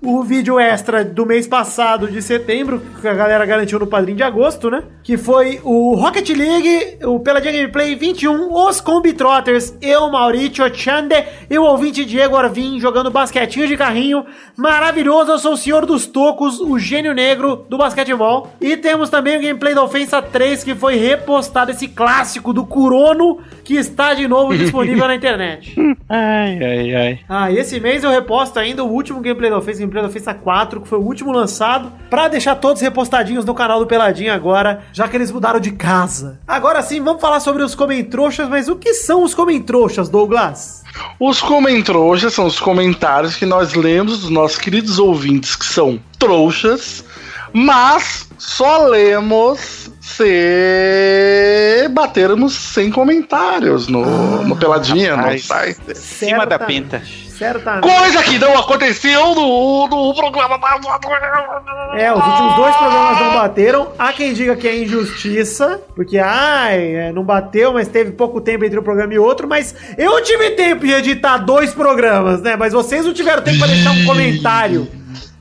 o 0.00 0.22
vídeo 0.22 0.58
extra 0.60 1.04
do 1.04 1.26
mês 1.26 1.46
passado, 1.46 2.08
de 2.08 2.22
setembro, 2.22 2.80
que 3.00 3.08
a 3.08 3.14
galera 3.14 3.44
garantiu 3.44 3.78
no 3.78 3.86
padrinho 3.86 4.16
de 4.16 4.22
agosto, 4.22 4.70
né? 4.70 4.82
Que 5.02 5.16
foi 5.16 5.60
o 5.64 5.94
Rocket 5.94 6.28
League, 6.30 6.98
o 7.04 7.18
Peladinha 7.20 7.52
Gameplay 7.52 7.94
21, 7.96 8.54
os 8.54 8.80
Combitrotters, 8.80 9.74
eu, 9.82 10.08
Maurício, 10.10 10.64
Chande 10.74 11.24
e 11.50 11.58
o 11.58 11.64
ouvinte 11.64 12.04
Diego 12.04 12.36
Arvin 12.36 12.78
jogando 12.78 13.10
basquetinho 13.10 13.66
de 13.66 13.76
carrinho. 13.76 14.24
Maravilhoso, 14.56 15.32
eu 15.32 15.38
sou 15.38 15.52
o 15.54 15.56
senhor 15.56 15.84
dos 15.84 16.06
tocos, 16.06 16.60
o 16.60 16.78
gênio 16.78 17.14
negro 17.14 17.66
do 17.68 17.76
basquetebol. 17.76 18.52
E 18.60 18.76
temos 18.76 19.10
também 19.10 19.36
o 19.38 19.42
gameplay 19.42 19.74
da 19.74 19.82
Ofensa 19.82 20.22
3, 20.22 20.62
que 20.62 20.74
foi 20.74 20.96
repostado, 20.96 21.70
esse 21.70 21.88
clássico 21.88 22.52
do 22.52 22.64
Curono, 22.64 23.40
que 23.64 23.74
está 23.74 24.14
de 24.14 24.28
novo 24.28 24.56
disponível 24.56 25.06
na 25.08 25.14
internet. 25.16 25.74
Ai, 26.08 26.58
ai, 26.62 26.94
ai. 26.94 27.20
Ah, 27.28 27.50
e 27.50 27.58
esse 27.58 27.80
mês 27.80 28.04
eu 28.04 28.10
reposto 28.10 28.58
ainda 28.58 28.84
o 28.84 28.92
último 28.92 29.20
gameplay 29.20 29.50
da 29.50 29.58
Ofensa, 29.58 29.82
da 29.94 30.06
Ofensa 30.06 30.34
4, 30.34 30.80
que 30.80 30.88
foi 30.88 30.98
o 30.98 31.02
último 31.02 31.32
lançado, 31.32 31.92
pra 32.08 32.28
deixar 32.28 32.56
todos 32.56 32.82
repostadinhos 32.82 33.44
no 33.44 33.54
canal 33.54 33.80
do 33.80 33.86
Peladinho 33.86 34.32
agora, 34.32 34.84
já 34.92 35.08
que 35.08 35.16
eles 35.16 35.30
mudaram 35.30 35.60
de 35.60 35.72
casa. 35.72 36.38
Agora 36.46 36.82
sim, 36.82 37.00
vamos 37.02 37.20
falar 37.20 37.40
sobre 37.40 37.62
os 37.62 37.74
comentroxas, 37.74 38.48
mas 38.48 38.68
o 38.68 38.76
que 38.76 38.94
são 38.94 39.22
os 39.22 39.34
comentroxas, 39.34 40.08
Douglas? 40.08 40.84
Os 41.20 41.40
comentroxas 41.40 42.32
são 42.32 42.46
os 42.46 42.58
comentários 42.58 43.36
que 43.36 43.46
nós 43.46 43.74
lemos 43.74 44.20
dos 44.20 44.30
nossos 44.30 44.58
queridos 44.58 44.98
ouvintes 44.98 45.56
que 45.56 45.66
são 45.66 45.98
trouxas, 46.18 47.04
mas 47.52 48.28
só 48.38 48.86
lemos 48.86 49.90
se 50.00 51.88
batermos 51.90 52.54
sem 52.54 52.90
comentários 52.90 53.88
no, 53.88 54.42
no 54.42 54.56
Peladinha, 54.56 55.10
no 55.12 55.22
rapaz. 55.22 55.44
site. 55.44 55.94
Cima 55.94 56.46
da 56.46 56.58
pinta. 56.58 57.02
Certamente. 57.38 57.82
Coisa 57.88 58.22
que 58.24 58.36
não 58.36 58.58
aconteceu 58.58 59.32
no, 59.32 59.86
no 59.86 60.12
programa 60.12 60.58
É, 61.94 62.12
os 62.12 62.26
últimos 62.26 62.56
dois 62.56 62.76
programas 62.76 63.20
não 63.20 63.32
bateram. 63.34 63.92
Há 63.96 64.12
quem 64.12 64.32
diga 64.32 64.56
que 64.56 64.66
é 64.66 64.82
injustiça, 64.82 65.80
porque, 65.94 66.18
ai, 66.18 66.96
é, 66.96 67.12
não 67.12 67.22
bateu, 67.22 67.72
mas 67.72 67.86
teve 67.86 68.10
pouco 68.10 68.40
tempo 68.40 68.64
entre 68.64 68.80
um 68.80 68.82
programa 68.82 69.14
e 69.14 69.18
outro. 69.20 69.46
Mas 69.46 69.72
eu 69.96 70.20
tive 70.24 70.50
tempo 70.50 70.84
de 70.84 70.92
editar 70.92 71.38
dois 71.38 71.72
programas, 71.72 72.42
né? 72.42 72.56
Mas 72.56 72.72
vocês 72.72 73.04
não 73.04 73.12
tiveram 73.14 73.40
tempo 73.40 73.58
pra 73.58 73.68
deixar 73.68 73.92
um 73.92 74.04
comentário. 74.04 74.88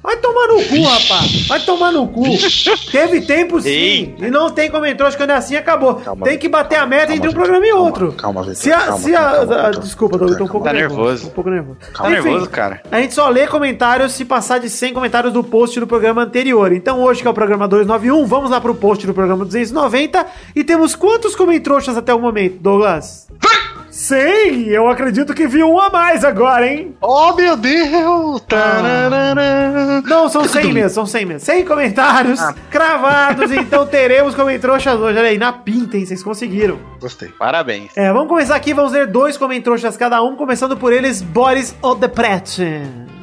Vai 0.07 0.15
tomar 0.15 0.47
no 0.47 0.63
cu, 0.63 0.81
rapaz. 0.83 1.47
Vai 1.47 1.59
tomar 1.59 1.91
no 1.91 2.07
cu. 2.07 2.23
Teve 2.89 3.19
tempo 3.19 3.59
sim. 3.59 3.67
Eita. 3.67 4.25
E 4.25 4.31
não 4.31 4.49
tem 4.49 4.71
comentários 4.71 5.17
quando 5.17 5.31
é 5.31 5.33
assim, 5.33 5.57
acabou. 5.57 5.95
Calma, 5.95 6.25
tem 6.25 6.37
que 6.37 6.47
bater 6.47 6.77
a 6.77 6.85
meta 6.85 7.07
calma, 7.07 7.15
entre 7.17 7.29
um 7.29 7.33
programa 7.33 7.65
e 7.65 7.69
calma, 7.71 7.85
outro. 7.85 8.13
calma, 8.13 8.41
Vitor, 8.41 8.55
se 8.55 8.71
a, 8.71 8.79
calma, 8.79 8.97
se 8.99 9.13
a, 9.13 9.21
calma, 9.21 9.55
calma, 9.55 9.71
desculpa, 9.71 10.15
eu 10.15 10.37
tô 10.37 10.45
um 10.45 10.47
pouco 10.47 10.63
Tá 10.65 10.71
nervoso. 10.71 11.23
Tô 11.23 11.27
um 11.27 11.31
pouco 11.31 11.49
nervoso. 11.49 11.77
Tá 11.93 12.09
nervoso, 12.09 12.49
cara. 12.49 12.81
A 12.89 13.01
gente 13.01 13.13
só 13.13 13.27
lê 13.27 13.47
comentários 13.47 14.13
se 14.13 14.23
passar 14.23 14.59
de 14.59 14.69
100 14.69 14.93
comentários 14.93 15.33
do 15.33 15.43
post 15.43 15.77
do 15.77 15.85
programa 15.85 16.23
anterior. 16.23 16.71
Então 16.71 17.01
hoje, 17.01 17.21
que 17.21 17.27
é 17.27 17.31
o 17.31 17.33
programa 17.33 17.67
291, 17.67 18.25
vamos 18.25 18.49
lá 18.49 18.61
pro 18.61 18.75
post 18.75 19.05
do 19.05 19.13
programa 19.13 19.43
290. 19.43 20.25
E 20.55 20.63
temos 20.63 20.95
quantos 20.95 21.35
comentroxas 21.35 21.97
até 21.97 22.13
o 22.13 22.19
momento, 22.21 22.59
Douglas? 22.61 23.27
100! 23.97 24.67
Eu 24.67 24.87
acredito 24.87 25.33
que 25.33 25.47
vi 25.47 25.63
um 25.63 25.79
a 25.79 25.89
mais 25.89 26.23
agora, 26.23 26.67
hein? 26.67 26.95
Oh, 27.01 27.33
meu 27.33 27.57
Deus! 27.57 28.41
Tararara. 28.41 30.03
Não, 30.05 30.29
são 30.29 30.45
100 30.45 30.71
mesmo, 30.71 30.89
são 30.91 31.05
100 31.07 31.25
mesmo. 31.25 31.39
100 31.39 31.65
comentários 31.65 32.39
cravados, 32.69 33.51
então 33.51 33.87
teremos 33.87 34.35
comentroxas 34.35 34.99
hoje. 34.99 35.17
Olha 35.17 35.29
aí, 35.29 35.39
na 35.39 35.51
pinta, 35.51 35.97
hein? 35.97 36.05
Vocês 36.05 36.21
conseguiram. 36.21 36.77
Gostei. 37.01 37.29
Parabéns. 37.29 37.89
É, 37.97 38.13
vamos 38.13 38.27
começar 38.27 38.55
aqui, 38.55 38.71
vamos 38.71 38.91
ler 38.91 39.07
dois 39.07 39.35
comentroxas 39.35 39.97
cada 39.97 40.21
um, 40.21 40.35
começando 40.35 40.77
por 40.77 40.93
eles, 40.93 41.23
Boris 41.23 41.75
Odepret. 41.81 42.61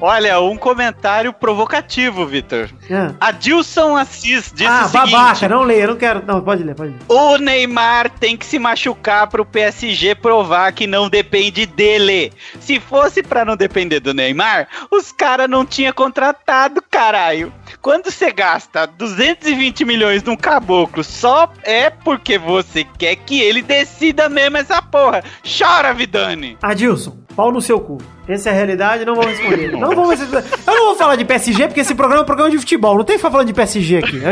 Olha, 0.07 0.39
um 0.39 0.55
comentário 0.55 1.33
provocativo, 1.33 2.27
Vitor. 2.27 2.69
Ah, 2.91 3.15
Adilson 3.29 3.97
Assis 3.97 4.53
disse 4.55 4.67
ah 4.67 4.85
o 4.85 4.89
seguinte: 4.91 5.13
babaca, 5.13 5.49
não 5.49 5.63
leia, 5.63 5.87
não 5.87 5.97
quero. 5.97 6.23
Não, 6.27 6.43
pode 6.43 6.63
ler, 6.63 6.75
pode 6.75 6.91
ler. 6.91 6.99
O 7.09 7.39
Neymar 7.39 8.11
tem 8.11 8.37
que 8.37 8.45
se 8.45 8.59
machucar 8.59 9.27
pro 9.29 9.47
PSG 9.47 10.15
provar 10.15 10.73
que 10.73 10.87
não 10.87 11.09
depende 11.09 11.65
dele. 11.65 12.31
Se 12.61 12.79
fosse 12.79 13.23
pra 13.23 13.47
não 13.47 13.57
depender 13.57 13.99
do 13.99 14.13
Neymar, 14.13 14.69
os 14.91 15.11
caras 15.11 15.49
não 15.49 15.65
tinha 15.65 15.91
contratado, 15.91 16.83
caralho. 16.91 17.51
Quando 17.81 18.11
você 18.11 18.31
gasta 18.31 18.87
220 18.87 19.87
milhões 19.87 20.23
num 20.23 20.37
caboclo, 20.37 21.03
só 21.03 21.51
é 21.63 21.89
porque 21.89 22.37
você 22.37 22.85
quer 22.99 23.17
que 23.17 23.41
ele 23.41 23.63
decida 23.63 24.29
mesmo 24.29 24.59
essa 24.59 24.83
porra. 24.83 25.25
Chora, 25.43 25.95
Vidani. 25.95 26.59
Adilson, 26.63 27.17
pau 27.35 27.53
no 27.53 27.61
seu 27.61 27.81
cu. 27.81 27.99
Essa 28.27 28.49
é 28.49 28.53
a 28.53 28.55
realidade, 28.55 29.05
não 29.05 29.15
vou 29.15 29.25
responder. 29.25 29.73
Não 29.73 29.91
vou 29.91 30.09
responder. 30.09 30.45
Eu 30.67 30.75
não 30.75 30.85
vou 30.87 30.95
falar 30.97 31.17
de 31.17 31.25
PSG, 31.25 31.67
porque 31.69 31.81
esse 31.81 31.95
programa 31.95 32.21
é 32.21 32.23
um 32.23 32.27
programa 32.27 32.51
de 32.51 32.59
futebol. 32.59 32.97
Não 32.97 33.05
tem 33.05 33.17
que 33.17 33.19
ficar 33.19 33.31
falando 33.31 33.49
de 33.49 33.55
PSG 33.55 33.99
aqui. 33.99 34.23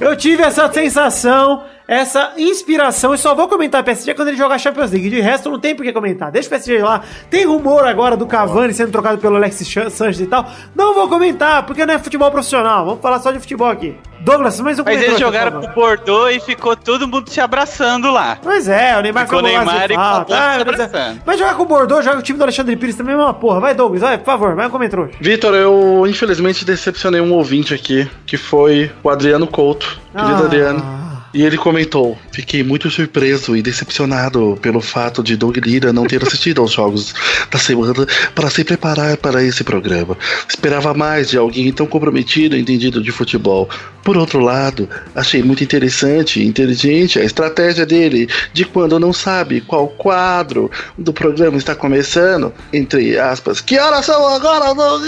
Eu 0.00 0.16
tive 0.16 0.42
essa 0.42 0.72
sensação, 0.72 1.64
essa 1.92 2.32
inspiração, 2.38 3.12
e 3.12 3.18
só 3.18 3.34
vou 3.34 3.48
comentar 3.48 3.82
PSG 3.82 4.14
quando 4.14 4.28
ele 4.28 4.36
jogar 4.36 4.58
Champions 4.58 4.92
League. 4.92 5.10
De 5.10 5.20
resto, 5.20 5.50
não 5.50 5.58
tem 5.58 5.74
por 5.74 5.82
que 5.84 5.92
comentar. 5.92 6.30
Deixa 6.30 6.46
o 6.46 6.50
PSG 6.50 6.78
lá. 6.82 7.00
Tem 7.28 7.44
rumor 7.44 7.84
agora 7.84 8.16
do 8.16 8.26
Cavani 8.26 8.72
sendo 8.72 8.92
trocado 8.92 9.18
pelo 9.18 9.34
Alexis 9.34 9.68
Sanchez 9.92 10.20
e 10.20 10.26
tal. 10.26 10.48
Não 10.76 10.94
vou 10.94 11.08
comentar, 11.08 11.64
porque 11.66 11.84
não 11.84 11.94
é 11.94 11.98
futebol 11.98 12.30
profissional. 12.30 12.84
Vamos 12.84 13.00
falar 13.00 13.18
só 13.18 13.32
de 13.32 13.40
futebol 13.40 13.68
aqui. 13.68 13.96
Douglas, 14.20 14.60
mais 14.60 14.78
um 14.78 14.84
Mas 14.84 15.02
eles 15.02 15.18
jogaram 15.18 15.60
por 15.60 15.70
pro. 15.70 15.82
Bordeaux 15.82 16.36
e 16.36 16.40
ficou 16.40 16.76
todo 16.76 17.08
mundo 17.08 17.28
se 17.30 17.40
abraçando 17.40 18.10
lá. 18.12 18.38
Pois 18.40 18.68
é, 18.68 18.96
o 18.96 19.00
Neymar 19.00 19.24
Ficou 19.24 19.40
Neymar 19.42 19.90
e 19.90 19.94
falta. 19.94 20.34
acabou 20.34 20.36
Ah, 20.36 20.58
se 20.58 20.64
mas, 20.64 20.78
é- 20.80 20.84
abraçando. 20.84 21.22
vai 21.24 21.38
jogar 21.38 21.54
com 21.54 21.62
o 21.62 21.66
Bordeaux, 21.66 22.04
joga 22.04 22.18
o 22.18 22.22
time 22.22 22.38
do 22.38 22.42
Alexandre 22.42 22.76
Pires 22.76 22.94
também, 22.96 23.14
é 23.14 23.18
uma 23.18 23.32
porra. 23.34 23.58
Vai, 23.60 23.74
Douglas, 23.74 24.02
vai, 24.02 24.18
por 24.18 24.26
favor, 24.26 24.54
vai 24.54 24.68
como 24.68 24.84
entrou. 24.84 25.08
Vitor, 25.20 25.54
eu 25.54 26.04
infelizmente 26.06 26.64
decepcionei 26.66 27.20
um 27.20 27.32
ouvinte 27.32 27.72
aqui, 27.74 28.08
que 28.26 28.36
foi 28.36 28.92
o 29.02 29.08
Adriano 29.08 29.46
Couto, 29.46 29.98
querido 30.14 30.42
Ah. 30.42 30.44
Adriano. 30.46 31.09
E 31.32 31.42
ele 31.42 31.56
comentou: 31.56 32.18
Fiquei 32.32 32.62
muito 32.62 32.90
surpreso 32.90 33.56
e 33.56 33.62
decepcionado 33.62 34.58
pelo 34.60 34.80
fato 34.80 35.22
de 35.22 35.36
Doug 35.36 35.56
Lira 35.58 35.92
não 35.92 36.06
ter 36.06 36.22
assistido 36.22 36.60
aos 36.60 36.72
jogos 36.72 37.14
da 37.50 37.58
semana 37.58 38.06
para 38.34 38.50
se 38.50 38.64
preparar 38.64 39.16
para 39.16 39.42
esse 39.42 39.62
programa. 39.62 40.16
Esperava 40.48 40.92
mais 40.92 41.30
de 41.30 41.38
alguém 41.38 41.72
tão 41.72 41.86
comprometido 41.86 42.56
e 42.56 42.60
entendido 42.60 43.00
de 43.02 43.12
futebol. 43.12 43.68
Por 44.02 44.16
outro 44.16 44.40
lado, 44.40 44.88
achei 45.14 45.42
muito 45.42 45.62
interessante 45.62 46.40
e 46.40 46.46
inteligente 46.46 47.18
a 47.18 47.24
estratégia 47.24 47.86
dele 47.86 48.28
de 48.52 48.64
quando 48.64 48.98
não 48.98 49.12
sabe 49.12 49.60
qual 49.60 49.86
quadro 49.86 50.70
do 50.98 51.12
programa 51.12 51.58
está 51.58 51.74
começando, 51.74 52.52
entre 52.72 53.18
aspas, 53.18 53.60
que 53.60 53.78
horas 53.78 54.06
são 54.06 54.26
agora, 54.26 54.74
Doug? 54.74 55.04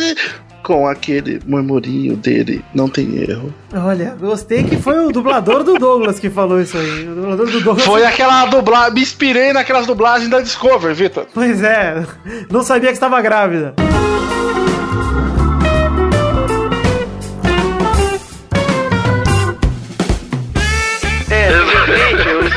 Com 0.62 0.86
aquele 0.86 1.40
murmurinho 1.46 2.16
dele, 2.16 2.64
não 2.74 2.88
tem 2.88 3.16
erro. 3.16 3.52
Olha, 3.74 4.16
gostei 4.18 4.62
que 4.62 4.76
foi 4.76 4.98
o 4.98 5.10
dublador 5.10 5.64
do 5.64 5.74
Douglas 5.74 6.18
que 6.18 6.30
falou 6.30 6.60
isso 6.60 6.76
aí. 6.76 7.08
O 7.08 7.14
dublador 7.14 7.50
do 7.50 7.60
Douglas. 7.60 7.84
Foi 7.86 8.04
aquela 8.04 8.46
dublagem, 8.46 8.94
me 8.94 9.00
inspirei 9.02 9.52
naquelas 9.52 9.86
dublagens 9.86 10.30
da 10.30 10.40
Discovery, 10.40 10.94
Vitor. 10.94 11.26
Pois 11.32 11.62
é, 11.62 12.04
não 12.50 12.62
sabia 12.62 12.88
que 12.88 12.94
estava 12.94 13.20
grávida. 13.20 13.74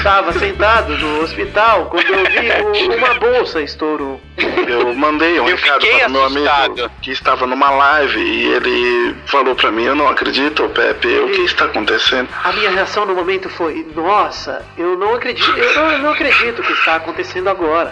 Estava 0.06 0.32
sentado 0.34 0.96
no 1.00 1.22
hospital 1.24 1.86
quando 1.86 2.06
eu 2.06 2.26
vi 2.30 2.92
o- 2.92 2.96
uma 2.96 3.16
bolsa 3.16 3.60
estourou. 3.60 4.22
Eu 4.68 4.94
mandei 4.94 5.40
um 5.40 5.48
Eu 5.50 5.56
recado 5.56 5.82
fiquei 5.82 5.98
para 5.98 6.08
o 6.08 6.12
meu 6.12 6.26
assustado. 6.26 6.72
amigo 6.74 6.92
que 7.02 7.12
estava 7.12 7.48
numa 7.48 7.72
live 7.72 8.20
e 8.22 8.46
ele 8.54 9.16
falou 9.26 9.56
pra 9.56 9.72
mim, 9.72 9.84
eu 9.86 9.96
não 9.96 10.08
acredito, 10.08 10.70
Pepe, 10.70 11.08
o 11.08 11.30
que 11.32 11.42
está 11.42 11.66
acontecendo? 11.66 12.30
A 12.44 12.52
minha 12.54 12.70
reação 12.70 13.04
no 13.08 13.16
momento 13.16 13.50
foi: 13.50 13.84
Nossa, 13.96 14.64
eu 14.78 14.96
não 14.96 15.16
acredito, 15.16 15.58
eu 15.58 15.74
não, 15.76 15.92
eu 15.92 15.98
não 16.00 16.12
acredito 16.12 16.62
que 16.62 16.74
está 16.74 16.98
acontecendo 16.98 17.50
agora. 17.50 17.92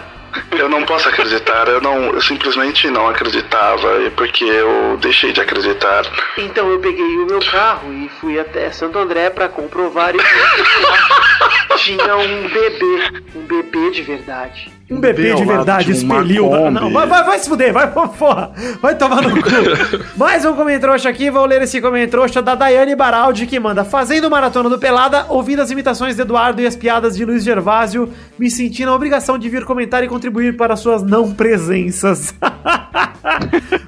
Eu 0.52 0.68
não 0.68 0.82
posso 0.84 1.08
acreditar, 1.08 1.68
eu 1.68 1.80
não, 1.80 2.12
eu 2.14 2.20
simplesmente 2.20 2.88
não 2.90 3.08
acreditava, 3.08 4.02
e 4.02 4.10
porque 4.10 4.44
eu 4.44 4.96
deixei 5.00 5.32
de 5.32 5.40
acreditar. 5.40 6.04
Então 6.38 6.68
eu 6.70 6.78
peguei 6.80 7.16
o 7.18 7.26
meu 7.26 7.40
carro 7.40 7.92
e 7.92 8.08
fui 8.20 8.38
até 8.38 8.70
Santo 8.70 8.98
André 8.98 9.30
para 9.30 9.48
comprovar 9.48 10.14
e 10.14 10.18
tinha 11.78 12.16
um 12.16 12.48
bebê, 12.48 13.22
um 13.34 13.40
bebê 13.40 13.90
de 13.90 14.02
verdade. 14.02 14.72
Um 14.90 15.00
bebê 15.00 15.32
de 15.34 15.44
verdade 15.46 15.90
uma 15.92 15.96
expeliu. 15.96 16.50
Não, 16.70 16.92
vai, 16.92 17.06
vai, 17.06 17.24
vai 17.24 17.38
se 17.38 17.48
fuder, 17.48 17.72
vai, 17.72 17.90
porra. 17.90 18.52
Vai 18.82 18.94
tomar 18.94 19.22
no 19.22 19.30
cu. 19.30 19.48
Mais 20.14 20.44
um 20.44 20.54
comentrouxa 20.54 21.08
aqui, 21.08 21.30
vou 21.30 21.46
ler 21.46 21.62
esse 21.62 21.80
comentrouxa 21.80 22.42
da 22.42 22.54
Daiane 22.54 22.94
Baraldi, 22.94 23.46
que 23.46 23.58
manda: 23.58 23.82
Fazendo 23.82 24.28
maratona 24.28 24.68
do 24.68 24.78
Pelada, 24.78 25.24
ouvindo 25.30 25.62
as 25.62 25.70
imitações 25.70 26.16
de 26.16 26.22
Eduardo 26.22 26.60
e 26.60 26.66
as 26.66 26.76
piadas 26.76 27.16
de 27.16 27.24
Luiz 27.24 27.42
Gervásio, 27.42 28.10
me 28.38 28.50
senti 28.50 28.84
na 28.84 28.94
obrigação 28.94 29.38
de 29.38 29.48
vir 29.48 29.64
comentar 29.64 30.04
e 30.04 30.08
contribuir 30.08 30.54
para 30.54 30.76
suas 30.76 31.02
não 31.02 31.32
presenças. 31.32 32.34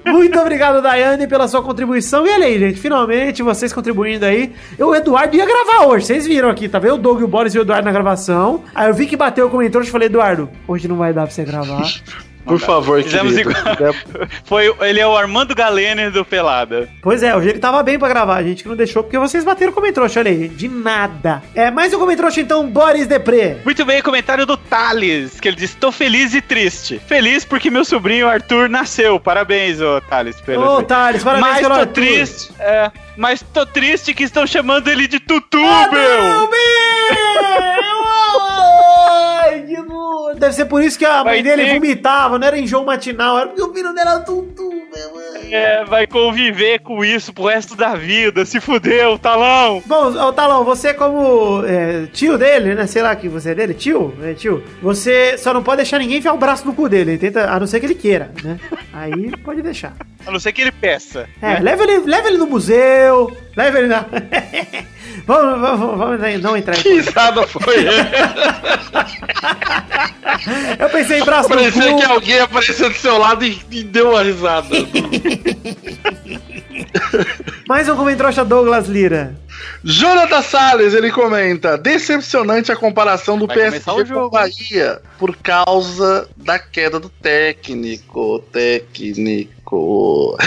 Muito 0.05 0.39
obrigado, 0.39 0.81
Daiane, 0.81 1.27
pela 1.27 1.47
sua 1.47 1.63
contribuição. 1.63 2.27
E 2.27 2.31
olha 2.31 2.47
aí, 2.47 2.59
gente, 2.59 2.81
finalmente 2.81 3.43
vocês 3.43 3.73
contribuindo 3.73 4.25
aí. 4.25 4.55
Eu, 4.79 4.89
o 4.89 4.95
Eduardo 4.95 5.37
ia 5.37 5.45
gravar 5.45 5.87
hoje, 5.87 6.07
vocês 6.07 6.27
viram 6.27 6.49
aqui, 6.49 6.69
tá 6.69 6.79
vendo? 6.79 6.95
O 6.95 6.99
Doug, 6.99 7.23
o 7.23 7.29
Boris 7.29 7.55
e 7.55 7.59
o 7.59 7.63
Eduardo 7.63 7.85
na 7.85 7.93
gravação. 7.93 8.63
Aí 8.75 8.89
eu 8.89 8.95
vi 8.95 9.07
que 9.07 9.17
bateu 9.17 9.47
o 9.47 9.51
comentário 9.51 9.87
e 9.87 9.91
falei, 9.91 10.07
Eduardo, 10.07 10.49
hoje 10.67 10.86
não 10.89 10.97
vai 10.97 11.13
dar 11.13 11.23
pra 11.23 11.31
você 11.31 11.45
gravar. 11.45 11.83
Por 12.45 12.61
favor, 12.61 13.03
Fizemos 13.03 13.35
querido. 13.35 13.51
igual. 13.51 13.93
Foi, 14.47 14.73
ele 14.83 15.01
é 15.01 15.07
o 15.07 15.17
Armando 15.17 15.53
Galene 15.53 16.11
do 16.11 16.25
Pelada. 16.25 16.89
Pois 17.03 17.21
é, 17.25 17.35
hoje 17.35 17.49
ele 17.49 17.59
tava 17.59 17.83
bem 17.83 17.99
pra 17.99 18.07
gravar, 18.07 18.37
a 18.37 18.43
gente 18.45 18.63
que 18.63 18.69
não 18.69 18.77
deixou, 18.77 19.03
porque 19.03 19.19
vocês 19.19 19.43
bateram 19.43 19.73
o 19.73 19.75
comentrouxa, 19.75 20.21
olha 20.21 20.31
aí, 20.31 20.47
de 20.47 20.69
nada. 20.69 21.43
É, 21.57 21.73
mais 21.73 21.93
um 21.93 21.99
comentrouxa 21.99 22.41
então, 22.41 22.65
Boris 22.69 23.09
Depré. 23.09 23.57
Muito 23.65 23.85
bem, 23.85 24.01
comentário 24.01 24.47
do 24.47 24.57
Thales, 24.57 25.41
que 25.41 25.49
ele 25.49 25.57
diz: 25.57 25.75
Tô 25.75 25.91
feliz 25.91 26.35
e 26.35 26.41
triste. 26.41 27.01
Feliz 27.09 27.45
porque 27.45 27.69
meu 27.69 27.85
sobrinho 27.85 28.29
Arthur 28.29 28.69
nasceu. 28.69 29.19
Parabéns, 29.19 29.81
ô 29.81 30.01
Thales. 30.03 30.37
Ô, 30.57 30.83
Thales, 30.85 31.25
parabéns 31.25 31.49
mas 31.51 31.61
pelo 31.63 31.75
tô 31.75 31.81
Arthur. 31.81 31.93
triste. 31.95 32.53
É, 32.61 32.93
mas 33.17 33.43
tô 33.53 33.67
triste 33.67 34.15
que 34.15 34.23
estão 34.23 34.47
chamando 34.47 34.87
ele 34.87 35.09
de 35.09 35.19
Tutu, 35.19 35.59
Ah, 35.59 35.89
meu! 35.91 36.23
não, 36.23 36.49
meu! 36.49 36.57
Deve 40.39 40.53
ser 40.53 40.65
por 40.67 40.83
isso 40.83 40.99
que 40.99 41.05
a 41.05 41.17
mãe 41.25 41.25
Vai 41.25 41.43
dele 41.43 41.65
ter- 41.65 41.75
vomitava, 41.75 42.39
não 42.39 42.47
era 42.47 42.59
enjoo 42.59 42.85
matinal, 42.85 43.39
era 43.39 43.47
porque 43.49 43.63
o 43.63 43.73
filho 43.73 43.93
dela 43.95 44.11
era 44.13 44.21
tutu, 44.21 44.69
meu. 44.71 45.27
É, 45.51 45.85
vai 45.85 46.07
conviver 46.07 46.81
com 46.81 47.05
isso 47.05 47.33
pro 47.33 47.45
resto 47.47 47.77
da 47.77 47.95
vida. 47.95 48.45
Se 48.45 48.61
fudeu, 48.61 49.17
talão! 49.19 49.83
Bom, 49.87 50.07
ô, 50.13 50.33
Talão, 50.33 50.65
você 50.65 50.93
como 50.93 51.65
é, 51.65 52.07
tio 52.13 52.37
dele, 52.37 52.75
né? 52.75 52.87
Sei 52.87 53.01
lá 53.01 53.15
que 53.15 53.29
você 53.29 53.51
é 53.51 53.55
dele, 53.55 53.75
tio, 53.75 54.13
é 54.23 54.35
tio. 54.35 54.63
Você 54.83 55.39
só 55.39 55.55
não 55.55 55.63
pode 55.63 55.79
deixar 55.79 55.99
ninguém 55.99 56.19
enfiar 56.19 56.33
o 56.33 56.39
braço 56.39 56.67
no 56.67 56.75
cu 56.75 56.89
dele, 56.89 57.13
ele 57.13 57.19
tenta, 57.19 57.49
a 57.51 57.61
não 57.61 57.67
ser 57.67 57.79
que 57.81 57.87
ele 57.87 57.95
queira, 57.95 58.33
né? 58.43 58.59
Aí 58.93 59.31
pode 59.45 59.63
deixar. 59.63 59.95
A 60.27 60.31
não 60.33 60.41
ser 60.41 60.53
que 60.53 60.63
ele 60.63 60.73
peça. 60.73 61.29
É, 61.41 61.61
leva 61.61 61.85
ele, 61.85 61.99
leva 62.07 62.29
ele 62.29 62.39
no 62.39 62.47
museu, 62.49 63.37
leva 63.57 63.79
ele 63.79 63.87
na... 63.87 64.05
vamos, 65.25 65.61
vamos, 65.61 65.99
vamos 65.99 66.43
não 66.43 66.57
entrar 66.57 66.77
em... 66.77 66.83
Que 66.83 66.95
risada 66.95 67.47
foi? 67.47 67.87
Eu 70.79 70.89
pensei 70.91 71.21
em 71.21 71.25
braço 71.25 71.49
no 71.49 71.73
cu. 71.73 71.97
que 71.99 72.05
alguém 72.05 72.41
apareceu 72.41 72.89
do 72.91 72.97
seu 72.97 73.19
lado 73.19 73.45
e, 73.45 73.61
e 73.71 73.83
deu 73.83 74.11
uma 74.11 74.23
risada. 74.23 74.69
Mais 77.67 77.89
um 77.89 77.97
comentário 77.97 78.45
Douglas 78.45 78.87
Lira. 78.87 79.35
Jonathan 79.83 80.43
Salles, 80.43 80.95
ele 80.95 81.11
comenta: 81.11 81.77
decepcionante 81.79 82.71
a 82.71 82.77
comparação 82.77 83.39
do 83.39 83.47
Vai 83.47 83.57
PSG 83.57 84.05
com. 84.13 84.29
Bahia 84.29 85.01
por 85.19 85.37
causa 85.37 86.29
da 86.37 86.59
queda 86.59 87.01
do 87.01 87.09
técnico. 87.09 88.41
Técnico. 88.53 89.56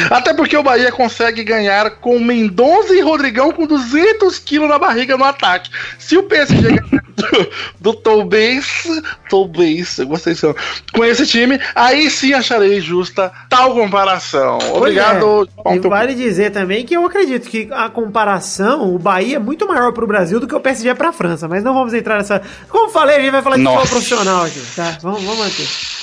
Até 0.09 0.34
porque 0.34 0.55
o 0.55 0.63
Bahia 0.63 0.91
consegue 0.91 1.43
ganhar 1.43 1.91
com 1.97 2.20
Mendonça 2.20 2.93
e 2.93 3.01
Rodrigão 3.01 3.51
com 3.51 3.67
200 3.67 4.39
quilos 4.39 4.70
na 4.70 4.80
barriga 4.80 5.17
no 5.17 5.26
ataque. 5.26 5.70
Se 5.97 6.17
o 6.17 6.24
PSG 6.24 6.61
ganhar 6.61 7.03
do, 7.15 7.49
do 7.80 7.93
Tom 7.93 8.26
Benz, 8.26 9.99
eu 9.99 10.07
gostei 10.07 10.34
disso, 10.34 10.55
com 10.93 11.03
esse 11.03 11.28
time, 11.28 11.59
aí 11.76 12.09
sim 12.09 12.34
acharei 12.34 12.80
justa 12.80 13.32
tal 13.49 13.74
comparação. 13.74 14.57
Obrigado. 14.74 15.49
É. 15.65 15.76
E 15.76 15.80
vale 15.80 16.15
dizer 16.15 16.51
também 16.51 16.86
que 16.86 16.95
eu 16.95 17.05
acredito 17.05 17.49
que 17.49 17.67
a 17.72 17.89
comparação, 17.89 18.93
o 18.93 18.97
Bahia 18.99 19.36
é 19.36 19.39
muito 19.39 19.67
maior 19.67 19.91
pro 19.91 20.07
Brasil 20.07 20.39
do 20.39 20.47
que 20.47 20.55
o 20.55 20.59
PSG 20.59 20.89
é 20.89 20.93
pra 20.93 21.11
França, 21.11 21.47
mas 21.47 21.63
não 21.63 21.74
vamos 21.74 21.93
entrar 21.93 22.17
nessa. 22.17 22.41
Como 22.70 22.89
falei, 22.89 23.17
a 23.17 23.20
gente 23.20 23.32
vai 23.32 23.41
falar 23.41 23.57
de 23.57 23.63
futebol 23.63 23.88
profissional 23.88 24.45
aqui, 24.45 24.61
tá? 24.76 24.97
Vamos, 25.01 25.24
vamos 25.24 25.39
manter. 25.39 25.99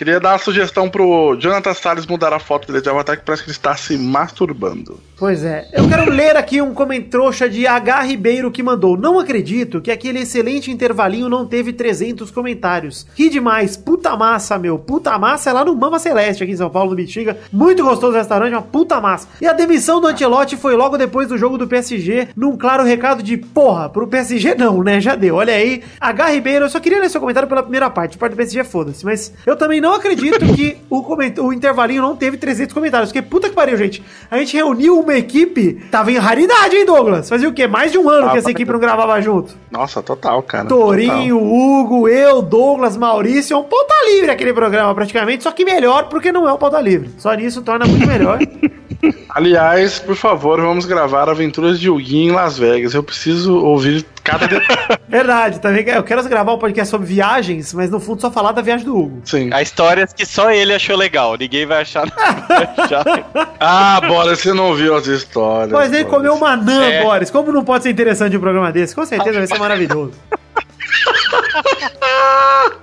Queria 0.00 0.18
dar 0.18 0.32
uma 0.32 0.38
sugestão 0.38 0.88
pro 0.88 1.36
Jonathan 1.38 1.74
Salles 1.74 2.06
mudar 2.06 2.32
a 2.32 2.38
foto 2.38 2.66
dele 2.66 2.80
de 2.80 2.88
avatar 2.88 3.18
que 3.18 3.22
parece 3.22 3.42
que 3.42 3.50
ele 3.50 3.54
está 3.54 3.76
se 3.76 3.98
masturbando. 3.98 4.98
Pois 5.18 5.44
é. 5.44 5.68
Eu 5.74 5.86
quero 5.86 6.10
ler 6.10 6.34
aqui 6.38 6.62
um 6.62 6.72
comentrouxa 6.72 7.46
de 7.46 7.66
H. 7.66 8.00
Ribeiro 8.04 8.50
que 8.50 8.62
mandou. 8.62 8.96
Não 8.96 9.18
acredito 9.18 9.82
que 9.82 9.90
aquele 9.90 10.20
excelente 10.20 10.70
intervalinho 10.70 11.28
não 11.28 11.46
teve 11.46 11.74
300 11.74 12.30
comentários. 12.30 13.06
Ri 13.14 13.28
demais. 13.28 13.76
Puta 13.76 14.16
massa, 14.16 14.58
meu. 14.58 14.78
Puta 14.78 15.18
massa 15.18 15.50
é 15.50 15.52
lá 15.52 15.62
no 15.62 15.76
Mama 15.76 15.98
Celeste, 15.98 16.44
aqui 16.44 16.54
em 16.54 16.56
São 16.56 16.70
Paulo, 16.70 16.92
no 16.92 16.96
Bexiga. 16.96 17.36
Muito 17.52 17.84
gostoso 17.84 18.14
o 18.14 18.16
restaurante, 18.16 18.54
uma 18.54 18.62
puta 18.62 18.98
massa. 19.02 19.28
E 19.38 19.46
a 19.46 19.52
demissão 19.52 20.00
do 20.00 20.06
Ancelotti 20.06 20.56
foi 20.56 20.74
logo 20.74 20.96
depois 20.96 21.28
do 21.28 21.36
jogo 21.36 21.58
do 21.58 21.68
PSG, 21.68 22.28
num 22.34 22.56
claro 22.56 22.84
recado 22.84 23.22
de 23.22 23.36
porra, 23.36 23.90
pro 23.90 24.08
PSG 24.08 24.54
não, 24.54 24.82
né? 24.82 24.98
Já 25.02 25.14
deu. 25.14 25.34
Olha 25.34 25.52
aí. 25.52 25.82
H. 26.00 26.28
Ribeiro, 26.30 26.64
eu 26.64 26.70
só 26.70 26.80
queria 26.80 26.98
ler 26.98 27.10
seu 27.10 27.20
comentário 27.20 27.46
pela 27.46 27.62
primeira 27.62 27.90
parte. 27.90 28.16
Parte 28.16 28.32
do 28.32 28.36
PSG, 28.38 28.64
foda-se. 28.64 29.04
Mas 29.04 29.34
eu 29.44 29.54
também 29.54 29.82
não 29.82 29.89
acredito 29.94 30.38
que 30.54 30.76
o, 30.88 31.02
coment... 31.02 31.34
o 31.38 31.52
intervalinho 31.52 32.02
não 32.02 32.16
teve 32.16 32.36
300 32.36 32.72
comentários. 32.72 33.10
Porque 33.10 33.22
puta 33.22 33.48
que 33.48 33.54
pariu, 33.54 33.76
gente. 33.76 34.02
A 34.30 34.38
gente 34.38 34.56
reuniu 34.56 34.98
uma 34.98 35.14
equipe. 35.14 35.74
Tava 35.90 36.10
em 36.10 36.18
raridade, 36.18 36.76
hein, 36.76 36.84
Douglas? 36.84 37.28
Fazia 37.28 37.48
o 37.48 37.52
quê? 37.52 37.66
Mais 37.66 37.92
de 37.92 37.98
um 37.98 38.08
ano 38.08 38.28
Ah, 38.28 38.30
que 38.32 38.38
essa 38.38 38.50
equipe 38.50 38.70
não 38.70 38.80
gravava 38.80 39.20
junto. 39.20 39.56
Nossa, 39.70 40.02
total, 40.02 40.42
cara. 40.42 40.66
Torinho, 40.66 41.38
Hugo, 41.38 42.08
eu, 42.08 42.42
Douglas, 42.42 42.96
Maurício. 42.96 43.54
É 43.54 43.56
um 43.56 43.64
pauta 43.64 43.94
livre 44.06 44.30
aquele 44.30 44.52
programa, 44.52 44.94
praticamente. 44.94 45.42
Só 45.42 45.52
que 45.52 45.64
melhor 45.64 46.08
porque 46.08 46.32
não 46.32 46.48
é 46.48 46.52
um 46.52 46.58
pauta 46.58 46.80
livre. 46.80 47.10
Só 47.18 47.32
nisso 47.34 47.62
torna 47.62 47.86
muito 47.86 48.06
melhor. 48.06 48.38
Total. 48.38 48.70
Aliás, 49.30 49.98
por 49.98 50.14
favor, 50.14 50.60
vamos 50.60 50.84
gravar 50.84 51.28
Aventuras 51.28 51.80
de 51.80 51.88
Huguinho 51.88 52.32
em 52.32 52.34
Las 52.34 52.58
Vegas. 52.58 52.94
Eu 52.94 53.02
preciso 53.02 53.56
ouvir 53.56 54.04
cada 54.22 54.46
detalhe. 54.46 54.98
Verdade, 55.08 55.60
também. 55.60 55.84
Eu 55.88 56.02
quero 56.02 56.22
gravar 56.28 56.52
um 56.52 56.58
podcast 56.58 56.90
sobre 56.90 57.06
viagens, 57.06 57.72
mas 57.72 57.90
no 57.90 57.98
fundo 57.98 58.20
só 58.20 58.30
falar 58.30 58.52
da 58.52 58.62
viagem 58.62 58.84
do 58.84 58.96
Hugo. 58.96 59.20
Sim. 59.24 59.50
A 59.52 59.62
história 59.62 59.79
é 59.88 60.06
que 60.06 60.26
só 60.26 60.50
ele 60.50 60.74
achou 60.74 60.96
legal. 60.96 61.36
Ninguém 61.38 61.66
vai 61.66 61.82
achar. 61.82 62.06
Ah, 63.62 64.00
bora, 64.06 64.34
você 64.34 64.52
não 64.52 64.74
viu 64.74 64.94
as 64.96 65.06
histórias. 65.06 65.70
Mas 65.70 65.92
ele 65.92 66.04
Boris. 66.04 66.16
comeu 66.16 66.34
uma 66.34 66.52
anã, 66.52 66.82
É. 66.84 67.02
Boris. 67.02 67.30
Como 67.30 67.52
não 67.52 67.62
pode 67.64 67.84
ser 67.84 67.90
interessante 67.90 68.36
um 68.36 68.40
programa 68.40 68.72
desse? 68.72 68.94
Com 68.94 69.04
certeza 69.04 69.36
vai 69.38 69.46
ser 69.46 69.58
maravilhoso. 69.58 70.12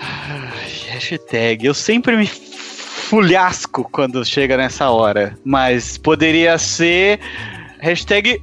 Ai, 0.00 0.94
hashtag, 0.94 1.64
eu 1.64 1.74
sempre 1.74 2.16
me 2.16 2.26
fulhasco 2.26 3.88
quando 3.92 4.24
chega 4.24 4.56
nessa 4.56 4.90
hora, 4.90 5.38
mas 5.44 5.96
poderia 5.96 6.58
ser 6.58 7.20
hashtag 7.78 8.42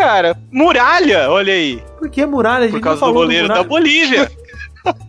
cara. 0.00 0.36
Muralha, 0.50 1.30
olha 1.30 1.52
aí. 1.52 1.82
Por 1.98 2.08
que 2.10 2.24
muralha? 2.26 2.58
A 2.64 2.68
gente 2.68 2.72
Por 2.72 2.80
causa 2.80 3.04
do 3.06 3.12
goleiro 3.12 3.48
da 3.48 3.54
muralha. 3.54 3.68
Bolívia. 3.68 4.30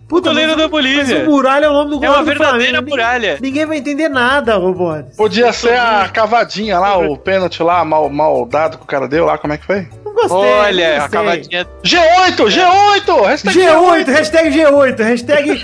Puta, 0.10 0.30
goleiro 0.30 0.52
mas- 0.52 0.62
da 0.62 0.68
Bolívia. 0.68 1.04
Mas 1.20 1.28
o 1.28 1.32
muralha 1.32 1.66
é 1.66 1.70
o 1.70 1.74
nome 1.74 1.92
do 1.92 1.96
É 1.96 2.08
goleiro 2.08 2.14
uma 2.18 2.24
do 2.24 2.26
verdadeira 2.26 2.82
muralha. 2.82 3.34
Ninguém, 3.36 3.42
ninguém 3.42 3.66
vai 3.66 3.78
entender 3.78 4.10
nada, 4.10 4.60
Boris. 4.60 5.16
Podia 5.16 5.54
ser 5.54 5.78
a 5.78 6.10
cavadinha 6.10 6.78
lá, 6.78 6.98
o 6.98 7.16
pênalti 7.18 7.64
lá, 7.64 7.84
mal, 7.86 8.10
mal 8.10 8.46
dado 8.46 8.78
que 8.78 8.84
o 8.84 8.88
cara 8.88 9.08
deu 9.08 9.26
lá, 9.26 9.38
como 9.38 9.54
é 9.54 9.58
que 9.58 9.66
foi? 9.66 9.88
Não 10.04 10.14
gostei. 10.14 10.38
Olha, 10.38 10.98
não 10.98 11.06
a 11.06 11.10
cavadinha. 11.10 11.68
G8! 11.86 12.36
G8! 12.36 13.26
Hashtag 13.26 13.60
G8, 13.60 14.06
hashtag 14.08 14.50
G8, 14.50 15.00
hashtag 15.00 15.64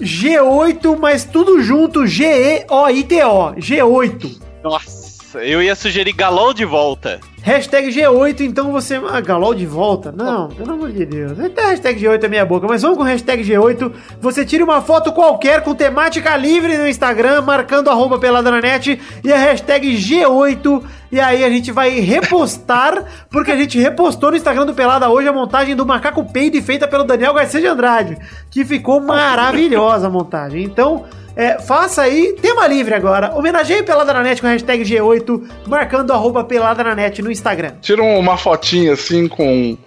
G8, 0.00 0.96
mas 0.98 1.24
tudo 1.24 1.60
junto, 1.60 2.06
G-E-O-I-T-O, 2.06 3.54
G8. 3.56 4.40
Nossa, 4.62 4.97
eu 5.42 5.62
ia 5.62 5.74
sugerir 5.74 6.12
galol 6.12 6.52
de 6.52 6.64
volta. 6.64 7.20
Hashtag 7.42 7.88
G8, 7.88 8.40
então 8.40 8.72
você. 8.72 9.00
Ah, 9.08 9.20
Galol 9.20 9.54
de 9.54 9.64
volta? 9.64 10.12
Não, 10.12 10.48
pelo 10.48 10.72
amor 10.72 10.90
de 10.90 11.06
Deus. 11.06 11.38
Até 11.38 11.66
hashtag 11.66 11.98
G8 11.98 12.24
é 12.24 12.28
meia 12.28 12.44
boca, 12.44 12.66
mas 12.66 12.82
vamos 12.82 12.98
com 12.98 13.04
hashtag 13.04 13.42
G8. 13.42 13.92
Você 14.20 14.44
tira 14.44 14.64
uma 14.64 14.82
foto 14.82 15.12
qualquer 15.12 15.62
com 15.62 15.74
temática 15.74 16.36
livre 16.36 16.76
no 16.76 16.86
Instagram, 16.86 17.42
marcando 17.42 17.88
arroba 17.88 18.18
peladranet 18.18 19.00
e 19.24 19.32
a 19.32 19.38
hashtag 19.38 19.96
G8. 19.96 20.82
E 21.10 21.18
aí 21.20 21.42
a 21.42 21.48
gente 21.48 21.72
vai 21.72 22.00
repostar, 22.00 23.04
porque 23.30 23.52
a 23.52 23.56
gente 23.56 23.78
repostou 23.78 24.30
no 24.30 24.36
Instagram 24.36 24.66
do 24.66 24.74
Pelada 24.74 25.08
hoje 25.08 25.28
a 25.28 25.32
montagem 25.32 25.74
do 25.74 25.86
Macaco 25.86 26.30
Peide 26.30 26.60
feita 26.60 26.86
pelo 26.86 27.04
Daniel 27.04 27.32
Garcia 27.32 27.60
de 27.60 27.66
Andrade, 27.66 28.18
que 28.50 28.64
ficou 28.64 29.00
maravilhosa 29.00 30.08
a 30.08 30.10
montagem. 30.10 30.64
Então. 30.64 31.04
É, 31.38 31.56
faça 31.60 32.02
aí, 32.02 32.34
tema 32.42 32.66
livre 32.66 32.92
agora. 32.92 33.32
Homenageie 33.32 33.84
Net 34.24 34.40
com 34.40 34.48
a 34.48 34.50
hashtag 34.50 34.82
G8, 34.82 35.48
marcando 35.68 36.12
arroba 36.12 36.44
Net 36.96 37.22
no 37.22 37.30
Instagram. 37.30 37.74
Tira 37.80 38.02
uma 38.02 38.36
fotinha 38.36 38.94
assim 38.94 39.28
com 39.28 39.78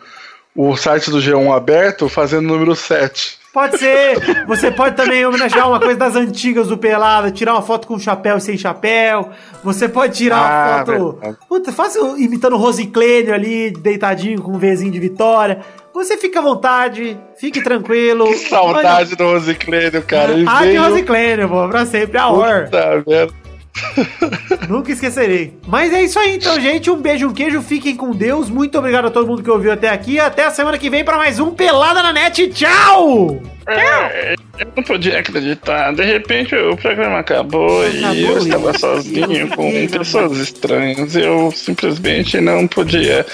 o 0.55 0.77
site 0.77 1.11
do 1.11 1.17
G1 1.17 1.53
aberto, 1.53 2.07
fazendo 2.07 2.45
o 2.45 2.53
número 2.53 2.73
7. 2.73 3.40
Pode 3.53 3.77
ser. 3.77 4.45
Você 4.47 4.71
pode 4.71 4.95
também 4.95 5.25
homenagear 5.25 5.67
uma 5.67 5.79
coisa 5.79 5.95
das 5.97 6.15
antigas 6.15 6.67
do 6.69 6.77
Pelada, 6.77 7.31
tirar 7.31 7.53
uma 7.53 7.61
foto 7.61 7.85
com 7.87 7.99
chapéu 7.99 8.37
e 8.37 8.41
sem 8.41 8.57
chapéu. 8.57 9.29
Você 9.63 9.89
pode 9.89 10.15
tirar 10.17 10.37
uma 10.37 10.47
Ah, 10.47 10.85
foto. 10.85 11.11
verdade. 11.19 11.37
Puta, 11.49 11.71
faça 11.73 11.99
imitando 12.17 12.53
o 12.53 12.57
Rosiclênio 12.59 13.33
ali, 13.33 13.71
deitadinho 13.71 14.41
com 14.41 14.51
um 14.53 14.57
Vzinho 14.57 14.91
de 14.91 14.99
vitória. 14.99 15.59
Você 15.93 16.15
fica 16.15 16.39
à 16.39 16.41
vontade, 16.41 17.17
fique 17.37 17.61
tranquilo. 17.61 18.23
Que 18.27 18.37
saudade 18.47 19.15
do 19.17 19.25
Rosiclênio, 19.25 20.01
cara. 20.03 20.31
Ele 20.31 20.45
Ah, 20.47 20.61
de 20.61 20.67
veio... 20.67 20.83
Rosiclênio, 20.83 21.49
pô, 21.49 21.67
pra 21.67 21.85
sempre, 21.85 22.17
a 22.17 22.29
hora. 22.29 22.63
Puta 22.65 23.03
merda. 23.05 23.33
Nunca 24.69 24.91
esquecerei. 24.91 25.53
Mas 25.67 25.93
é 25.93 26.03
isso 26.03 26.19
aí, 26.19 26.36
então, 26.36 26.59
gente. 26.59 26.89
Um 26.89 26.97
beijo, 26.97 27.28
um 27.28 27.34
queijo. 27.34 27.61
Fiquem 27.61 27.95
com 27.95 28.11
Deus. 28.11 28.49
Muito 28.49 28.78
obrigado 28.78 29.07
a 29.07 29.11
todo 29.11 29.28
mundo 29.28 29.43
que 29.43 29.49
ouviu 29.49 29.72
até 29.72 29.89
aqui. 29.89 30.19
Até 30.19 30.45
a 30.45 30.51
semana 30.51 30.78
que 30.78 30.89
vem 30.89 31.03
para 31.03 31.17
mais 31.17 31.39
um 31.39 31.51
Pelada 31.51 32.03
na 32.03 32.13
Net. 32.13 32.47
Tchau! 32.49 33.41
É, 33.67 34.34
eu 34.59 34.67
não 34.76 34.84
podia 34.84 35.19
acreditar. 35.19 35.93
De 35.93 36.03
repente 36.03 36.55
o 36.55 36.76
programa 36.76 37.19
acabou, 37.19 37.88
e 37.88 37.99
Acabou, 37.99 38.15
eu 38.19 38.38
estava 38.39 38.72
isso. 38.72 38.80
sozinho 38.80 39.47
com 39.49 39.88
pessoas 39.88 40.38
estranhas. 40.38 41.15
Eu 41.15 41.51
simplesmente 41.51 42.39
não 42.41 42.67
podia 42.67 43.26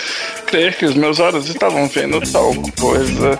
crer 0.46 0.76
que 0.76 0.86
os 0.86 0.96
meus 0.96 1.20
olhos 1.20 1.50
estavam 1.50 1.88
vendo 1.88 2.20
tal 2.32 2.54
coisa. 2.80 3.40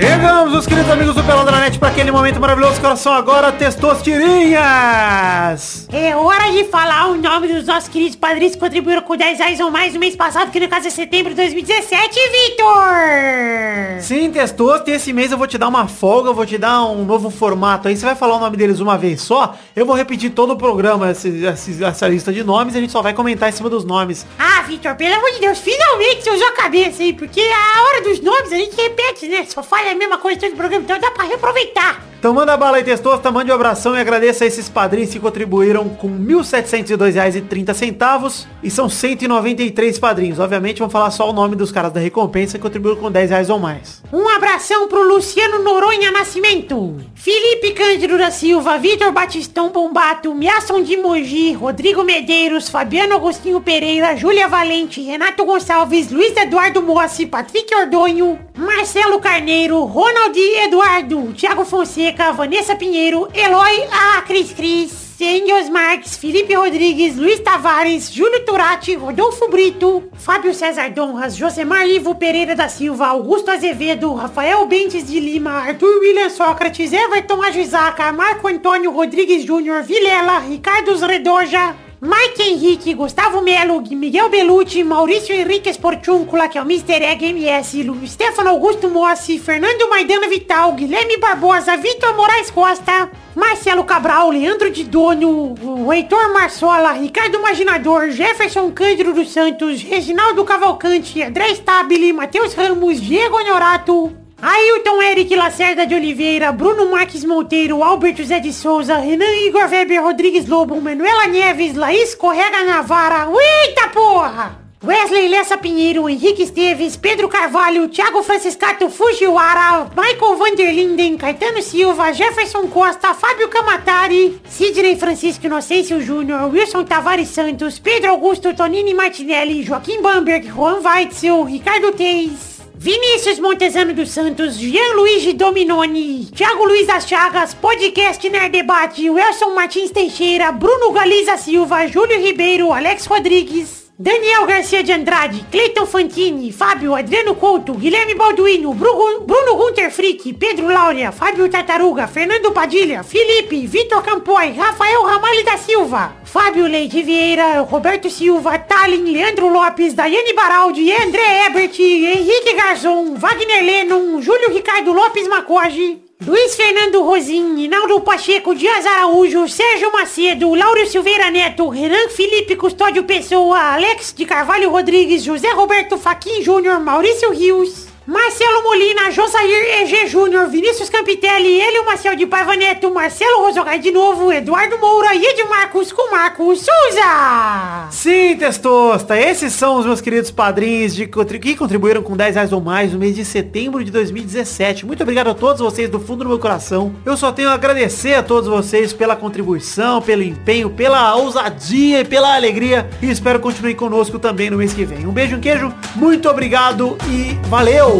Chegamos, 0.00 0.54
os 0.54 0.66
queridos 0.66 0.90
amigos 0.90 1.14
do 1.14 1.22
Pelada 1.22 1.50
na 1.50 1.60
Net, 1.60 1.78
para 1.78 1.90
aquele 1.90 2.10
momento 2.10 2.40
maravilhoso. 2.40 2.80
Coração 2.80 3.12
agora, 3.12 3.52
testosterinhas! 3.52 5.86
É 5.92 6.16
hora 6.16 6.50
de 6.52 6.64
falar 6.64 7.08
o 7.08 7.16
nome 7.16 7.48
dos 7.48 7.66
nossos 7.66 7.90
queridos 7.90 8.16
padrinhos 8.16 8.54
que 8.54 8.60
contribuíram 8.60 9.02
com 9.02 9.14
10 9.14 9.38
reais 9.38 9.60
ou 9.60 9.70
mais 9.70 9.92
no 9.92 10.00
mês 10.00 10.16
passado, 10.16 10.50
que 10.50 10.58
no 10.58 10.68
caso 10.68 10.86
é 10.86 10.90
setembro 10.90 11.34
de 11.34 11.36
2017, 11.36 12.14
Vitor! 12.14 14.00
Sim, 14.00 14.30
Testosto, 14.30 14.88
e 14.88 14.94
esse 14.94 15.12
mês 15.12 15.32
eu 15.32 15.38
vou 15.38 15.46
te 15.46 15.58
dar 15.58 15.68
uma 15.68 15.86
folga, 15.86 16.30
eu 16.30 16.34
vou 16.34 16.46
te 16.46 16.56
dar 16.56 16.82
um 16.86 17.04
novo 17.04 17.28
formato 17.28 17.86
aí. 17.86 17.94
Você 17.94 18.06
vai 18.06 18.14
falar 18.14 18.36
o 18.36 18.40
nome 18.40 18.56
deles 18.56 18.80
uma 18.80 18.96
vez 18.96 19.20
só, 19.20 19.54
eu 19.76 19.84
vou 19.84 19.94
repetir 19.94 20.30
todo 20.30 20.54
o 20.54 20.56
programa, 20.56 21.10
essa 21.10 22.08
lista 22.08 22.32
de 22.32 22.42
nomes, 22.42 22.74
e 22.74 22.78
a 22.78 22.80
gente 22.80 22.92
só 22.92 23.02
vai 23.02 23.12
comentar 23.12 23.50
em 23.50 23.52
cima 23.52 23.68
dos 23.68 23.84
nomes. 23.84 24.26
Ah, 24.38 24.62
Vitor, 24.62 24.94
pelo 24.94 25.16
amor 25.16 25.30
de 25.32 25.40
Deus, 25.40 25.58
finalmente 25.58 26.24
você 26.24 26.30
usou 26.30 26.48
a 26.48 26.52
cabeça 26.52 27.02
aí, 27.02 27.12
porque 27.12 27.42
a 27.42 27.82
hora 27.82 28.02
dos 28.02 28.18
nomes 28.20 28.50
a 28.50 28.56
gente 28.56 28.80
repete, 28.80 29.28
né? 29.28 29.44
Só 29.46 29.62
fala 29.90 29.92
a 29.92 29.94
mesma 29.94 30.18
coisa 30.18 30.40
todo 30.40 30.52
o 30.52 30.56
programa, 30.56 30.84
então 30.84 30.98
dá 30.98 31.10
pra 31.10 31.24
reaproveitar. 31.24 32.10
Então 32.20 32.34
manda 32.34 32.54
bala 32.54 32.76
aí, 32.76 32.84
Testosta, 32.84 33.30
mande 33.30 33.50
um 33.50 33.54
abração 33.54 33.96
e 33.96 33.98
agradeça 33.98 34.44
a 34.44 34.46
esses 34.46 34.68
padrinhos 34.68 35.10
que 35.10 35.18
contribuíram 35.18 35.88
com 35.88 36.08
R$ 36.08 36.34
1.702,30 36.34 38.46
e 38.62 38.70
são 38.70 38.90
193 38.90 39.98
padrinhos. 39.98 40.38
Obviamente 40.38 40.80
vamos 40.80 40.92
falar 40.92 41.10
só 41.12 41.30
o 41.30 41.32
nome 41.32 41.56
dos 41.56 41.72
caras 41.72 41.90
da 41.90 41.98
recompensa 41.98 42.58
que 42.58 42.62
contribuíram 42.62 43.00
com 43.00 43.10
10 43.10 43.30
reais 43.30 43.48
ou 43.48 43.58
mais. 43.58 44.02
Um 44.12 44.28
abração 44.28 44.86
pro 44.86 45.02
Luciano 45.02 45.64
Noronha 45.64 46.10
Nascimento, 46.10 46.94
Felipe 47.14 47.72
Cândido 47.72 48.18
da 48.18 48.30
Silva, 48.30 48.76
Vitor 48.76 49.12
Batistão 49.12 49.70
Bombato, 49.70 50.34
Miasson 50.34 50.82
de 50.82 50.98
Mogi, 50.98 51.54
Rodrigo 51.54 52.04
Medeiros, 52.04 52.68
Fabiano 52.68 53.14
Agostinho 53.14 53.62
Pereira, 53.62 54.14
Júlia 54.14 54.46
Valente, 54.46 55.00
Renato 55.00 55.42
Gonçalves, 55.42 56.10
Luiz 56.10 56.36
Eduardo 56.36 56.82
Mossi, 56.82 57.24
Patrick 57.24 57.74
Ordonho, 57.74 58.38
Marcelo 58.54 59.18
Carneiro, 59.20 59.79
Ronald 59.86 60.36
Eduardo, 60.36 61.32
Thiago 61.32 61.64
Fonseca, 61.64 62.32
Vanessa 62.32 62.74
Pinheiro, 62.74 63.28
Eloy 63.34 63.88
A. 63.90 64.22
Cris 64.22 64.52
Cris, 64.52 65.20
Engels 65.20 65.68
Marques, 65.68 66.16
Felipe 66.16 66.54
Rodrigues, 66.54 67.16
Luiz 67.16 67.40
Tavares, 67.40 68.10
Júlio 68.10 68.44
Turati, 68.44 68.94
Rodolfo 68.96 69.48
Brito, 69.48 70.04
Fábio 70.14 70.54
César 70.54 70.90
Donras, 70.90 71.36
Josemar 71.36 71.86
Ivo 71.86 72.14
Pereira 72.14 72.54
da 72.54 72.68
Silva, 72.68 73.08
Augusto 73.08 73.50
Azevedo, 73.50 74.14
Rafael 74.14 74.66
Bentes 74.66 75.04
de 75.04 75.20
Lima, 75.20 75.52
Arthur 75.52 75.98
William 76.00 76.30
Sócrates, 76.30 76.92
Everton 76.92 77.42
Ajuizaca, 77.42 78.12
Marco 78.12 78.48
Antônio 78.48 78.90
Rodrigues 78.90 79.44
Júnior, 79.44 79.82
Vilela, 79.82 80.40
Ricardo 80.40 80.96
Redoja, 81.06 81.74
Mike 82.02 82.42
Henrique, 82.42 82.94
Gustavo 82.94 83.42
Melo, 83.42 83.82
Miguel 83.82 84.30
Belucci, 84.30 84.82
Maurício 84.82 85.34
Henrique 85.34 85.68
Esportúncula, 85.68 86.48
que 86.48 86.56
é 86.56 86.62
o 86.62 86.64
Mr. 86.64 87.02
Egg 87.02 87.30
MS, 87.30 87.84
Stefano 88.06 88.48
Augusto 88.48 88.88
Mossi, 88.88 89.38
Fernando 89.38 89.86
Maidana 89.90 90.26
Vital, 90.26 90.72
Guilherme 90.72 91.18
Barbosa, 91.18 91.76
Vitor 91.76 92.16
Moraes 92.16 92.50
Costa, 92.50 93.10
Marcelo 93.36 93.84
Cabral, 93.84 94.30
Leandro 94.30 94.70
de 94.70 94.82
Dono, 94.84 95.54
Heitor 95.92 96.32
Marsola, 96.32 96.92
Ricardo 96.94 97.36
Imaginador, 97.36 98.10
Jefferson 98.10 98.70
Cândido 98.70 99.12
dos 99.12 99.30
Santos, 99.30 99.82
Reginaldo 99.82 100.42
Cavalcante, 100.42 101.22
André 101.22 101.54
Stabile, 101.54 102.14
Matheus 102.14 102.54
Ramos, 102.54 102.98
Diego 102.98 103.36
Honorato, 103.36 104.10
Ailton 104.42 105.02
Eric 105.02 105.36
Lacerda 105.36 105.84
de 105.84 105.94
Oliveira, 105.94 106.50
Bruno 106.50 106.86
Marques 106.90 107.24
Monteiro, 107.24 107.84
Albert 107.84 108.16
José 108.16 108.40
de 108.40 108.52
Souza, 108.52 108.96
Renan 108.98 109.34
Igor 109.46 109.68
Weber 109.68 110.02
Rodrigues 110.02 110.46
Lobo, 110.46 110.80
Manuela 110.80 111.26
Neves, 111.26 111.76
Laís 111.76 112.14
Correga 112.14 112.64
Navara, 112.64 113.28
eita 113.66 113.88
porra! 113.88 114.70
Wesley 114.82 115.28
Lessa 115.28 115.58
Pinheiro, 115.58 116.08
Henrique 116.08 116.44
Esteves, 116.44 116.96
Pedro 116.96 117.28
Carvalho, 117.28 117.86
Thiago 117.90 118.22
Franciscato 118.22 118.88
Fujiwara, 118.88 119.90
Michael 119.94 120.36
Vanderlinden, 120.38 121.18
Caetano 121.18 121.60
Silva, 121.60 122.10
Jefferson 122.14 122.66
Costa, 122.66 123.12
Fábio 123.12 123.48
Camatari, 123.48 124.40
Sidney 124.48 124.96
Francisco 124.96 125.46
Inocêncio 125.46 126.00
Júnior, 126.00 126.50
Wilson 126.50 126.86
Tavares 126.86 127.28
Santos, 127.28 127.78
Pedro 127.78 128.12
Augusto 128.12 128.54
Tonini 128.54 128.94
Martinelli, 128.94 129.62
Joaquim 129.62 130.00
Bamberg, 130.00 130.48
Juan 130.48 130.82
Weitzel, 130.82 131.44
Ricardo 131.44 131.92
Teis, 131.92 132.49
Vinícius 132.82 133.38
Montezano 133.38 133.92
dos 133.92 134.08
Santos, 134.08 134.56
Jean 134.58 134.96
Luigi 134.96 135.34
Dominoni, 135.34 136.26
Thiago 136.34 136.64
Luiz 136.64 136.86
das 136.86 137.06
Chagas, 137.06 137.52
Podcast 137.52 138.24
Nerd 138.30 138.52
Debate, 138.52 139.10
Wilson 139.10 139.54
Martins 139.54 139.90
Teixeira, 139.90 140.50
Bruno 140.50 140.90
Galiza 140.90 141.36
Silva, 141.36 141.86
Júlio 141.86 142.18
Ribeiro, 142.18 142.72
Alex 142.72 143.06
Rodrigues, 143.06 143.79
Daniel 144.02 144.46
Garcia 144.46 144.82
de 144.82 144.92
Andrade, 144.92 145.44
Cleiton 145.50 145.84
Fantini, 145.84 146.50
Fábio 146.50 146.94
Adriano 146.94 147.34
Couto, 147.34 147.74
Guilherme 147.74 148.14
Balduino, 148.14 148.72
Bruno, 148.72 149.56
Gunter 149.56 149.90
Frick, 149.90 150.32
Pedro 150.38 150.68
Laura, 150.68 151.12
Fábio 151.12 151.50
Tartaruga, 151.50 152.06
Fernando 152.06 152.50
Padilha, 152.50 153.02
Felipe, 153.02 153.66
Vitor 153.66 154.02
Campoy, 154.02 154.54
Rafael 154.56 155.02
Ramalho 155.02 155.44
da 155.44 155.58
Silva, 155.58 156.14
Fábio 156.24 156.66
Leite 156.66 157.02
Vieira, 157.02 157.60
Roberto 157.60 158.08
Silva, 158.08 158.58
Talin, 158.58 159.04
Leandro 159.04 159.50
Lopes, 159.50 159.92
Daiane 159.92 160.32
Baraldi, 160.32 160.90
André 160.92 161.44
Ebert, 161.48 161.78
Henrique 161.78 162.54
Garzon, 162.56 163.16
Wagner 163.16 163.62
Lennon, 163.62 164.18
Júlio 164.22 164.48
Ricardo 164.48 164.94
Lopes 164.94 165.28
Macoge, 165.28 166.09
Luiz 166.26 166.54
Fernando 166.54 167.02
Rosim, 167.02 167.56
Inaldo 167.56 167.98
Pacheco, 168.02 168.54
Dias 168.54 168.84
Araújo, 168.84 169.48
Sérgio 169.48 169.90
Macedo, 169.90 170.54
Lauro 170.54 170.86
Silveira 170.86 171.30
Neto, 171.30 171.66
Renan 171.70 172.10
Felipe 172.10 172.56
Custódio 172.56 173.04
Pessoa, 173.04 173.58
Alex 173.58 174.12
de 174.14 174.26
Carvalho 174.26 174.70
Rodrigues, 174.70 175.26
José 175.26 175.50
Roberto 175.52 175.96
Faquin 175.96 176.42
Júnior, 176.42 176.78
Maurício 176.78 177.30
Rios, 177.30 177.86
Marcelo 178.10 178.64
Molina, 178.64 179.08
Josair 179.12 179.82
EG 179.82 180.08
Júnior, 180.08 180.48
Vinícius 180.48 180.90
Campitelli, 180.90 181.60
Hélio 181.60 181.86
Marcel 181.86 182.16
de 182.16 182.26
Paiva 182.26 182.56
Neto, 182.56 182.90
Marcelo 182.90 183.44
Rosogai 183.44 183.78
de 183.78 183.92
novo, 183.92 184.32
Eduardo 184.32 184.76
Moura 184.78 185.14
e 185.14 185.24
Edmarcos 185.24 185.92
com 185.92 186.10
Marcos 186.10 186.58
Souza. 186.58 187.88
Sim, 187.92 188.34
Testosta, 188.36 189.16
esses 189.16 189.52
são 189.52 189.78
os 189.78 189.86
meus 189.86 190.00
queridos 190.00 190.32
padrinhos 190.32 190.92
de, 190.92 191.06
que 191.06 191.54
contribuíram 191.54 192.02
com 192.02 192.16
10 192.16 192.34
reais 192.34 192.52
ou 192.52 192.60
mais 192.60 192.92
no 192.92 192.98
mês 192.98 193.14
de 193.14 193.24
setembro 193.24 193.84
de 193.84 193.92
2017. 193.92 194.86
Muito 194.86 195.04
obrigado 195.04 195.28
a 195.28 195.34
todos 195.34 195.60
vocês 195.60 195.88
do 195.88 196.00
fundo 196.00 196.24
do 196.24 196.30
meu 196.30 196.38
coração. 196.40 196.92
Eu 197.06 197.16
só 197.16 197.30
tenho 197.30 197.48
a 197.48 197.54
agradecer 197.54 198.14
a 198.14 198.24
todos 198.24 198.50
vocês 198.50 198.92
pela 198.92 199.14
contribuição, 199.14 200.02
pelo 200.02 200.24
empenho, 200.24 200.68
pela 200.68 201.14
ousadia 201.14 202.00
e 202.00 202.04
pela 202.04 202.34
alegria. 202.34 202.90
E 203.00 203.08
espero 203.08 203.38
continuem 203.38 203.76
conosco 203.76 204.18
também 204.18 204.50
no 204.50 204.56
mês 204.56 204.72
que 204.72 204.84
vem. 204.84 205.06
Um 205.06 205.12
beijo, 205.12 205.36
um 205.36 205.40
queijo, 205.40 205.72
muito 205.94 206.28
obrigado 206.28 206.98
e 207.08 207.38
valeu! 207.48 207.99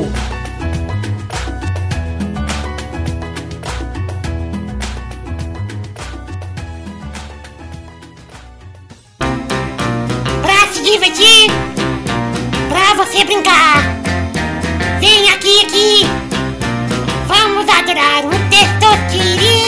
Pra 10.43 10.73
se 10.73 10.83
divertir, 10.83 11.51
pra 12.69 12.95
você 12.95 13.25
brincar. 13.25 13.83
Vem 15.01 15.31
aqui, 15.31 15.61
aqui. 15.67 16.07
Vamos 17.27 17.69
adorar 17.69 18.25
o 18.25 18.31
Testosterinha 18.51 19.51
Show. 19.51 19.60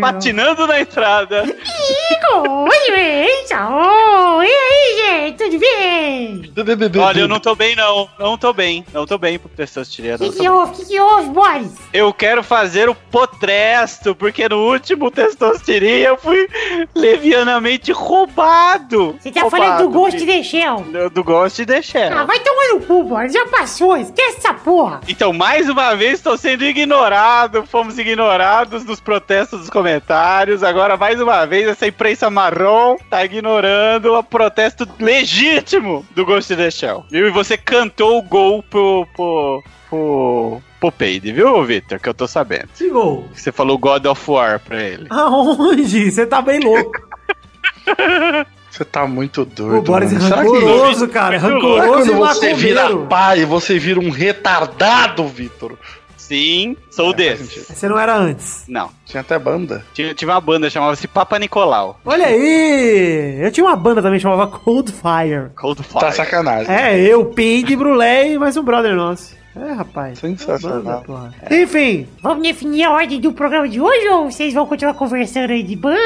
Patinando 0.00 0.66
na 0.66 0.80
entrada. 0.80 1.44
Oi, 1.90 2.90
mesura. 2.90 3.40
E 4.42 4.52
aí, 4.52 4.96
gente, 5.30 5.38
tudo 5.44 5.58
bem? 5.58 6.52
Olha, 7.00 7.20
eu 7.20 7.28
não 7.28 7.40
tô 7.40 7.54
bem, 7.54 7.74
não. 7.76 8.08
Não 8.18 8.38
tô 8.38 8.52
bem. 8.52 8.84
Não 8.92 9.06
tô 9.06 9.18
bem 9.18 9.38
pro 9.38 9.48
testosterona. 9.48 10.16
O 10.24 10.32
que, 10.32 10.38
que 10.38 10.48
houve? 10.48 10.72
O 10.72 10.76
que, 10.76 10.84
que 10.86 11.00
houve, 11.00 11.28
Boris? 11.30 11.72
Eu 11.92 12.12
quero 12.12 12.42
fazer 12.42 12.88
o 12.88 12.94
potresto, 12.94 14.14
porque 14.14 14.48
no 14.48 14.58
último 14.70 15.10
testosterona 15.10 15.90
eu 15.90 16.16
fui 16.16 16.48
levianamente 16.94 17.92
roubado. 17.92 19.16
Você 19.20 19.30
tá 19.30 19.42
Roubado, 19.42 19.62
falando 19.64 19.82
do 19.82 19.90
Ghost 19.90 20.24
de 20.24 20.44
Shell? 20.44 20.84
Do- 21.12 21.24
Ghost 21.24 21.64
de 21.64 21.82
Shell. 21.82 22.16
Ah, 22.16 22.24
vai 22.24 22.38
tomar 22.40 22.68
no 22.74 22.80
cu, 22.80 23.02
Boris. 23.04 23.32
Já 23.32 23.46
passou. 23.46 23.96
Esquece 23.96 24.38
essa 24.38 24.54
porra. 24.54 25.00
Então, 25.08 25.32
mais 25.32 25.68
uma 25.68 25.94
vez, 25.94 26.14
estou 26.14 26.36
sendo 26.38 26.64
ignorado. 26.64 27.64
Fomos 27.66 27.98
ignorados 27.98 28.84
nos 28.84 29.00
protestos 29.00 29.60
dos 29.60 29.70
comentários. 29.70 30.62
Agora, 30.62 30.96
mais 30.96 31.20
uma 31.20 31.44
vez, 31.46 31.68
essa 31.80 31.86
imprensa 31.86 32.28
marrom 32.28 32.96
tá 33.08 33.24
ignorando 33.24 34.12
o 34.12 34.22
protesto 34.22 34.86
legítimo 34.98 36.04
do 36.14 36.26
Ghost 36.26 36.52
in 36.52 36.56
the 36.56 36.70
Shell. 36.70 37.06
Viu? 37.10 37.26
E 37.26 37.30
você 37.30 37.56
cantou 37.56 38.18
o 38.18 38.22
gol 38.22 38.62
pro, 38.62 39.06
pro, 39.16 39.62
pro, 39.88 40.62
pro 40.78 40.92
Peide, 40.92 41.32
viu, 41.32 41.64
Victor? 41.64 41.98
Que 41.98 42.10
eu 42.10 42.14
tô 42.14 42.28
sabendo. 42.28 42.68
Chegou. 42.74 43.26
Você 43.34 43.50
falou 43.50 43.78
God 43.78 44.04
of 44.04 44.30
War 44.30 44.60
pra 44.60 44.82
ele. 44.82 45.06
Aonde? 45.08 46.10
Você 46.10 46.26
tá 46.26 46.42
bem 46.42 46.60
louco. 46.60 47.00
Você 48.70 48.84
tá 48.84 49.04
muito 49.04 49.44
doido. 49.44 49.78
O 49.78 49.82
Boris 49.82 50.12
é 50.12 50.18
mano. 50.18 50.28
Que- 50.28 50.36
rancoroso, 50.36 51.08
cara. 51.08 51.34
É 51.34 51.40
que 51.40 51.44
rancoroso 51.44 51.88
quando 51.88 52.14
você 52.14 52.54
vira 52.54 52.96
pai, 52.98 53.44
você 53.44 53.80
vira 53.80 53.98
um 53.98 54.10
retardado, 54.10 55.26
Vitor? 55.26 55.76
Sim, 56.30 56.76
sou 56.92 57.06
É, 57.06 57.08
faz 57.08 57.16
desse. 57.16 57.44
sentido. 57.44 57.74
Você 57.76 57.88
não 57.88 57.98
era 57.98 58.14
antes. 58.16 58.62
Não. 58.68 58.88
Tinha 59.04 59.20
até 59.20 59.36
banda. 59.36 59.84
Tinha, 59.92 60.14
tinha 60.14 60.30
uma 60.30 60.40
banda, 60.40 60.70
chamava-se 60.70 61.08
Papa 61.08 61.36
Nicolau. 61.40 61.98
Olha 62.04 62.26
aí! 62.26 63.38
Eu 63.42 63.50
tinha 63.50 63.66
uma 63.66 63.74
banda 63.74 64.00
também 64.00 64.20
chamava 64.20 64.46
Cold 64.46 64.92
Fire. 64.92 65.50
Cold 65.56 65.82
Fire. 65.82 65.98
Tá 65.98 66.12
sacanagem. 66.12 66.72
É, 66.72 67.00
eu, 67.00 67.24
Ping, 67.24 67.74
Brulé 67.74 68.28
e 68.32 68.38
mais 68.38 68.56
um 68.56 68.62
brother 68.62 68.94
nosso. 68.94 69.34
É, 69.56 69.72
rapaz. 69.72 70.20
Sensacional. 70.20 70.80
Banda, 70.82 70.98
porra. 71.04 71.34
Enfim, 71.50 72.06
Vamos 72.22 72.44
definir 72.44 72.84
a 72.84 72.92
ordem 72.92 73.20
do 73.20 73.32
programa 73.32 73.68
de 73.68 73.80
hoje 73.80 74.08
ou 74.10 74.30
vocês 74.30 74.54
vão 74.54 74.64
continuar 74.68 74.94
conversando 74.94 75.50
aí 75.50 75.64
de 75.64 75.74
banda? 75.74 75.98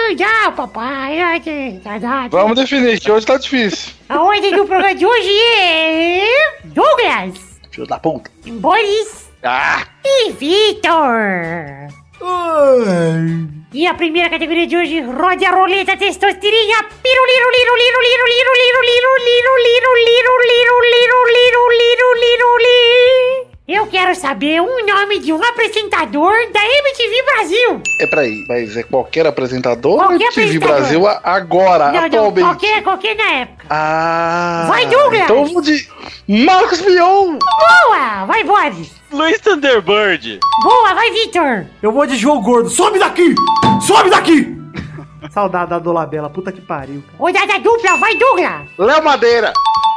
Ah, 0.46 0.50
papai. 0.52 1.20
ah, 1.20 1.38
que- 1.38 1.78
tá, 1.84 2.00
tá, 2.00 2.22
tá. 2.22 2.28
Vamos 2.30 2.56
definir, 2.56 2.98
que 2.98 3.12
hoje 3.12 3.26
tá 3.26 3.36
difícil. 3.36 3.92
A 4.08 4.22
ordem 4.22 4.56
do 4.56 4.64
programa 4.64 4.94
de 4.94 5.04
hoje 5.04 5.28
é... 5.60 6.54
Douglas, 6.64 7.38
Filho 7.70 7.86
da 7.86 7.98
puta. 7.98 8.30
Boris 8.46 9.23
Ah! 9.46 9.86
e 10.02 10.32
Vitor. 10.32 11.92
E 13.74 13.86
a 13.86 13.92
primeira 13.92 14.30
categoria 14.30 14.66
de 14.66 14.74
hoje, 14.74 15.00
rode 15.02 15.44
a 15.44 15.50
roleta 15.50 15.98
testosterinha. 15.98 16.82
Piru, 17.02 17.24
eu 23.66 23.86
quero 23.86 24.14
saber 24.14 24.60
o 24.60 24.86
nome 24.86 25.20
de 25.20 25.32
um 25.32 25.42
apresentador 25.42 26.34
da 26.52 26.60
MTV 26.62 27.22
Brasil. 27.32 27.82
É 27.98 28.06
peraí, 28.06 28.44
mas 28.46 28.76
é 28.76 28.82
qualquer 28.82 29.26
apresentador 29.26 29.96
da 29.96 30.14
MTV 30.16 30.28
apresentador. 30.28 30.76
Brasil 30.76 31.06
agora, 31.06 31.90
não, 31.90 32.04
atualmente? 32.04 32.40
Não, 32.40 32.48
qualquer, 32.50 32.82
qualquer 32.82 33.16
na 33.16 33.32
época. 33.32 33.66
Ah. 33.70 34.66
Vai, 34.68 34.86
Douglas. 34.86 35.22
Então 35.22 35.46
vou 35.46 35.62
de 35.62 35.88
Marcos 36.28 36.82
Mion. 36.82 37.38
Boa, 37.38 38.26
vai, 38.26 38.44
Boris. 38.44 38.90
Luiz 39.10 39.40
Thunderbird. 39.40 40.40
Boa, 40.62 40.92
vai, 40.92 41.10
Victor. 41.12 41.64
Eu 41.82 41.90
vou 41.90 42.06
de 42.06 42.16
João 42.18 42.42
Gordo. 42.42 42.68
Some 42.68 42.98
daqui! 42.98 43.34
Some 43.80 44.10
daqui! 44.10 44.63
Saudade 45.30 45.70
da 45.70 45.78
Dolabella, 45.78 46.28
puta 46.30 46.52
que 46.52 46.60
pariu. 46.60 47.02
cara. 47.02 47.18
Rodada 47.18 47.58
dupla, 47.60 47.96
vai, 47.96 48.16
Douglas. 48.16 48.68
Léo 48.78 49.04
Madeira. 49.04 49.52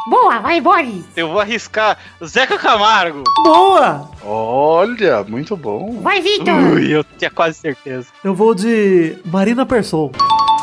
Boa, 0.10 0.40
vai, 0.40 0.62
Boris. 0.62 1.04
Eu 1.18 1.28
vou 1.30 1.40
arriscar 1.42 1.98
Zeca 2.24 2.58
Camargo. 2.58 3.24
Boa! 3.44 4.10
Olha, 4.24 5.22
muito 5.28 5.58
bom. 5.58 6.00
Vai, 6.02 6.22
Vitor. 6.22 6.54
Ui, 6.74 6.90
eu 6.96 7.04
tinha 7.18 7.30
quase 7.30 7.60
certeza. 7.60 8.08
Eu 8.24 8.34
vou 8.34 8.56
de 8.56 9.18
Marina 9.26 9.66
Persson. 9.66 10.12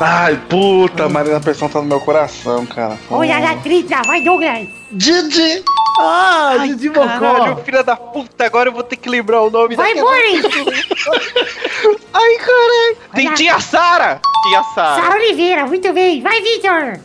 Ai, 0.01 0.41
puta, 0.49 1.09
Marina 1.11 1.41
Persson 1.41 1.69
tá 1.69 1.81
no 1.81 1.87
meu 1.87 2.01
coração, 2.01 2.65
cara. 2.65 2.99
Rodada 3.09 3.57
tripla, 3.63 4.01
vai, 4.07 4.23
Douglas. 4.23 4.67
Didi. 4.91 5.63
Ah, 5.99 6.57
Didi 6.67 6.91
Caralho, 6.91 7.51
Mocó. 7.51 7.63
filha 7.63 7.83
da 7.85 7.95
puta, 7.97 8.45
agora 8.45 8.69
eu 8.69 8.73
vou 8.73 8.83
ter 8.83 8.97
que 8.97 9.09
lembrar 9.09 9.43
o 9.43 9.51
nome 9.51 9.77
Vai, 9.77 9.95
Boris. 9.95 10.45
Ai, 12.13 12.37
caralho. 12.39 12.97
Tem 13.15 13.27
Olha. 13.29 13.37
tia 13.37 13.61
Sara. 13.61 14.21
Tia 14.49 14.63
Sara. 14.75 15.03
Sara 15.03 15.15
Oliveira, 15.17 15.67
muito 15.67 15.93
bem. 15.93 16.21
Vai, 16.23 16.41
Vitor. 16.41 16.99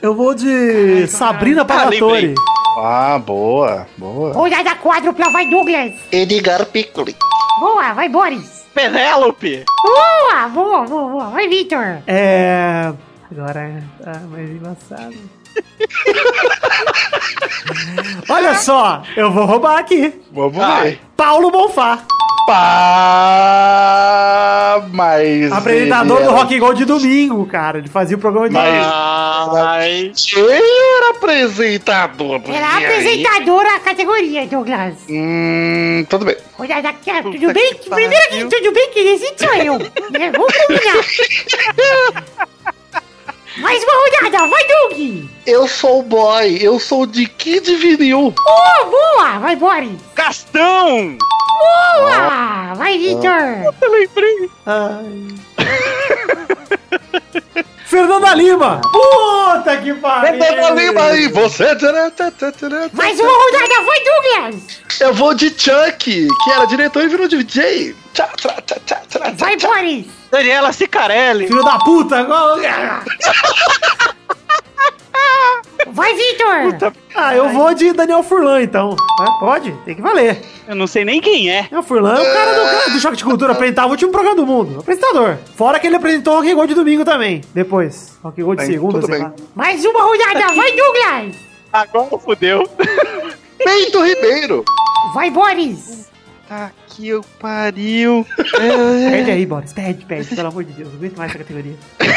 Eu 0.00 0.14
vou 0.14 0.34
de 0.34 1.06
Sabrina 1.08 1.64
Pagatori. 1.64 2.28
lembrei. 2.28 2.34
Ah, 2.78 3.18
boa, 3.24 3.86
boa. 3.96 4.32
Rodada 4.32 4.74
quádrupla, 4.76 5.30
vai, 5.30 5.48
Douglas. 5.48 5.92
Edgar 6.12 6.64
Piccoli. 6.66 7.16
Boa, 7.60 7.92
vai, 7.94 8.08
Boris. 8.08 8.64
Penélope. 8.74 9.64
Boa, 9.82 10.48
boa, 10.48 10.84
boa, 10.84 11.08
boa. 11.10 11.24
Vai, 11.30 11.48
Vitor. 11.48 11.98
É. 12.06 12.92
Agora 13.30 13.82
tá 14.02 14.20
mais 14.30 14.50
embaçado. 14.50 15.14
Olha 18.28 18.54
só, 18.54 19.02
eu 19.16 19.32
vou 19.32 19.44
roubar 19.44 19.78
aqui. 19.78 20.12
Vamos 20.32 20.56
Vai. 20.56 20.90
ver. 20.90 21.00
Paulo 21.16 21.50
Bonfá. 21.50 21.98
Pá... 22.46 23.56
Mas. 24.92 25.50
Apresentador 25.50 26.22
do 26.22 26.30
Rock 26.30 26.56
Go 26.58 26.72
de 26.74 26.84
domingo, 26.84 27.44
cara. 27.46 27.78
Ele 27.78 27.88
fazia 27.88 28.16
o 28.16 28.20
programa 28.20 28.48
de 28.48 28.54
Mas... 28.54 28.86
Ele 30.36 30.52
era 30.52 31.10
apresentador. 31.10 32.40
Era 32.46 32.76
aí? 32.76 32.84
apresentadora 32.84 33.74
a 33.74 33.80
categoria, 33.80 34.46
Douglas. 34.46 34.94
Hum, 35.08 36.04
tudo 36.08 36.24
bem. 36.24 36.36
Olha 36.58 36.80
daqui, 36.80 37.10
tudo 37.22 37.38
Puta 37.38 37.52
bem? 37.52 37.74
que 37.74 37.90
Primeiro 37.90 38.28
que 38.30 38.44
tudo 38.44 38.72
bem 38.72 38.90
que 38.90 38.98
esse 39.00 39.34
sou 39.36 39.52
eu. 39.54 39.78
Vamos 40.32 40.54
combinar. 40.56 40.96
Mais 43.58 43.82
uma 43.82 43.92
rodada, 43.94 44.46
vai, 44.48 44.66
Doug! 44.66 45.24
Eu 45.46 45.66
sou 45.66 46.00
o 46.00 46.02
boy, 46.02 46.58
eu 46.60 46.78
sou 46.78 47.06
de 47.06 47.26
Kid 47.26 47.74
Vinil. 47.76 48.30
Boa, 48.32 48.84
boa! 48.84 49.38
Vai, 49.38 49.56
Boris! 49.56 49.98
Castão! 50.14 51.16
Boa! 51.18 52.74
Vai, 52.74 52.98
Victor! 52.98 53.72
Eu 53.80 53.90
lembrei. 53.90 54.50
Fernanda 57.86 58.34
Lima. 58.34 58.82
Puta 58.92 59.78
que 59.78 59.94
pariu. 59.94 60.44
Fernanda 60.44 60.82
Lima 60.82 61.16
e 61.16 61.28
você. 61.28 61.64
Mais 62.92 63.18
uma 63.18 63.32
rodada, 63.32 63.82
vai, 63.86 64.04
Douglas! 64.04 64.56
Eu 65.00 65.14
vou 65.14 65.32
de 65.32 65.48
Chuck, 65.48 65.96
que 65.96 66.28
era 66.50 66.66
diretor 66.66 67.04
e 67.04 67.08
virou 67.08 67.26
DJ. 67.26 67.96
Vai. 69.36 69.56
Boris! 69.56 70.15
Daniela 70.30 70.72
Cicarelli. 70.72 71.46
Filho 71.46 71.64
da 71.64 71.78
puta. 71.78 72.26
Vai, 75.88 76.14
Victor! 76.14 76.92
Ah, 77.14 77.34
eu 77.34 77.48
vou 77.50 77.72
de 77.72 77.92
Daniel 77.92 78.22
Furlan, 78.22 78.62
então. 78.62 78.94
É, 79.20 79.24
pode, 79.40 79.72
tem 79.84 79.94
que 79.94 80.02
valer. 80.02 80.42
Eu 80.68 80.74
não 80.74 80.86
sei 80.86 81.04
nem 81.04 81.20
quem 81.20 81.50
é. 81.50 81.62
Daniel 81.62 81.82
Furlan 81.82 82.16
é 82.16 82.20
o 82.20 82.32
cara 82.32 82.52
do, 82.54 82.70
cara 82.70 82.90
do 82.90 83.00
Choque 83.00 83.16
de 83.16 83.24
Cultura, 83.24 83.52
apresentava 83.52 83.88
o 83.88 83.90
último 83.92 84.12
programa 84.12 84.36
do 84.36 84.44
mundo. 84.46 84.80
Apresentador. 84.80 85.38
Fora 85.56 85.78
que 85.78 85.86
ele 85.86 85.96
apresentou 85.96 86.34
o 86.34 86.36
Rock 86.38 86.54
Go 86.54 86.66
de 86.66 86.74
domingo 86.74 87.04
também. 87.04 87.40
Depois. 87.54 88.18
Rock 88.22 88.42
Go 88.42 88.54
de 88.54 88.62
Bem, 88.62 88.66
segunda, 88.66 89.00
sei 89.00 89.10
bem. 89.10 89.22
lá. 89.22 89.32
Mais 89.54 89.84
uma 89.84 90.02
rodada, 90.02 90.52
vai, 90.54 90.72
Douglas! 90.72 91.36
Agora 91.72 92.18
fudeu. 92.18 92.68
Bento 93.64 94.02
Ribeiro. 94.04 94.64
Vai, 95.14 95.30
Boris! 95.30 96.10
Tá 96.48 96.70
que 96.96 97.08
eu 97.08 97.24
pariu. 97.38 98.26
Perde 98.56 99.30
aí, 99.30 99.46
Boris. 99.46 99.72
Perde, 99.72 100.04
perde. 100.06 100.34
Pelo 100.34 100.48
amor 100.48 100.64
de 100.64 100.72
Deus. 100.72 100.88
Não 100.88 100.96
aguento 100.96 101.16
mais 101.18 101.30
essa 101.30 101.38
categoria. 101.38 101.74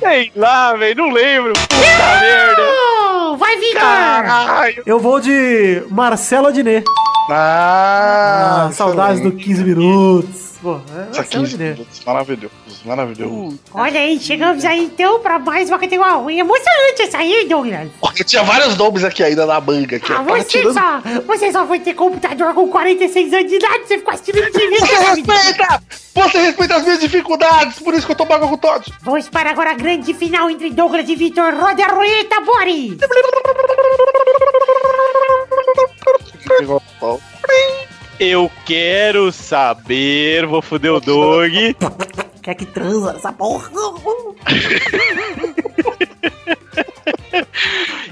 Sei 0.00 0.32
lá, 0.36 0.74
velho. 0.74 0.96
Não 0.96 1.10
lembro. 1.10 1.52
Puta 1.52 2.20
merda. 2.20 3.36
Vai, 3.38 3.56
Victor! 3.58 3.80
Caralho. 3.80 4.82
Eu 4.86 4.98
vou 4.98 5.20
de 5.20 5.82
Marcelo 5.90 6.48
Adnet. 6.48 6.84
Ah, 7.30 8.66
Ah, 8.68 8.72
saudades 8.72 9.20
do 9.22 9.32
15 9.32 9.64
minutos. 9.64 10.47
Pô, 10.60 10.74
é 10.74 11.10
Isso 11.12 11.20
aqui, 11.20 11.38
Marcelo 11.38 11.62
Adnet. 11.62 11.86
maravilhoso, 12.04 12.52
maravilhoso. 12.84 13.60
Olha 13.72 14.00
aí, 14.00 14.18
chegamos 14.18 14.64
aí 14.64 14.80
então 14.86 15.20
pra 15.20 15.38
mais 15.38 15.68
uma 15.68 15.78
categoria. 15.78 16.16
Ui, 16.18 16.36
Emocionante 16.40 17.02
essa 17.02 17.18
aí, 17.18 17.46
Douglas! 17.48 17.88
Porque 18.00 18.24
tinha 18.24 18.42
vários 18.42 18.76
nomes 18.76 19.04
aqui 19.04 19.22
ainda 19.22 19.46
na 19.46 19.60
manga. 19.60 19.96
Aqui, 19.96 20.12
Ah, 20.12 20.22
você 20.22 20.44
tirando- 20.44 20.74
só, 20.74 21.00
você 21.26 21.52
só 21.52 21.64
foi 21.64 21.78
ter 21.78 21.94
computador 21.94 22.52
com 22.54 22.66
46 22.68 23.32
anos 23.32 23.48
de 23.48 23.54
idade, 23.56 23.86
você 23.86 23.98
ficou 23.98 24.12
assistindo 24.12 24.50
TV. 24.50 24.78
Você 24.80 24.94
respeita! 24.96 25.82
Você 26.14 26.38
respeita 26.40 26.74
as 26.76 26.82
minhas 26.82 26.98
dificuldades, 26.98 27.78
por 27.78 27.94
isso 27.94 28.04
que 28.04 28.10
eu 28.12 28.16
tô 28.16 28.24
mago 28.24 28.48
com 28.48 28.56
todos. 28.56 28.88
Vamos 29.02 29.28
para 29.28 29.50
agora 29.50 29.70
a 29.70 29.74
grande 29.74 30.12
final 30.12 30.50
entre 30.50 30.70
Douglas 30.70 31.08
e 31.08 31.14
Vitor. 31.14 31.54
Roda 31.54 31.84
a 31.84 31.92
roleta, 31.94 32.40
Boris! 32.40 32.96
Eu 38.18 38.50
quero 38.64 39.30
saber. 39.30 40.46
Vou 40.46 40.60
foder 40.60 40.92
o 40.92 41.00
Doug. 41.00 41.52
Quer 42.42 42.54
que 42.54 42.66
transa 42.66 43.14
essa 43.16 43.32
porra? 43.32 43.70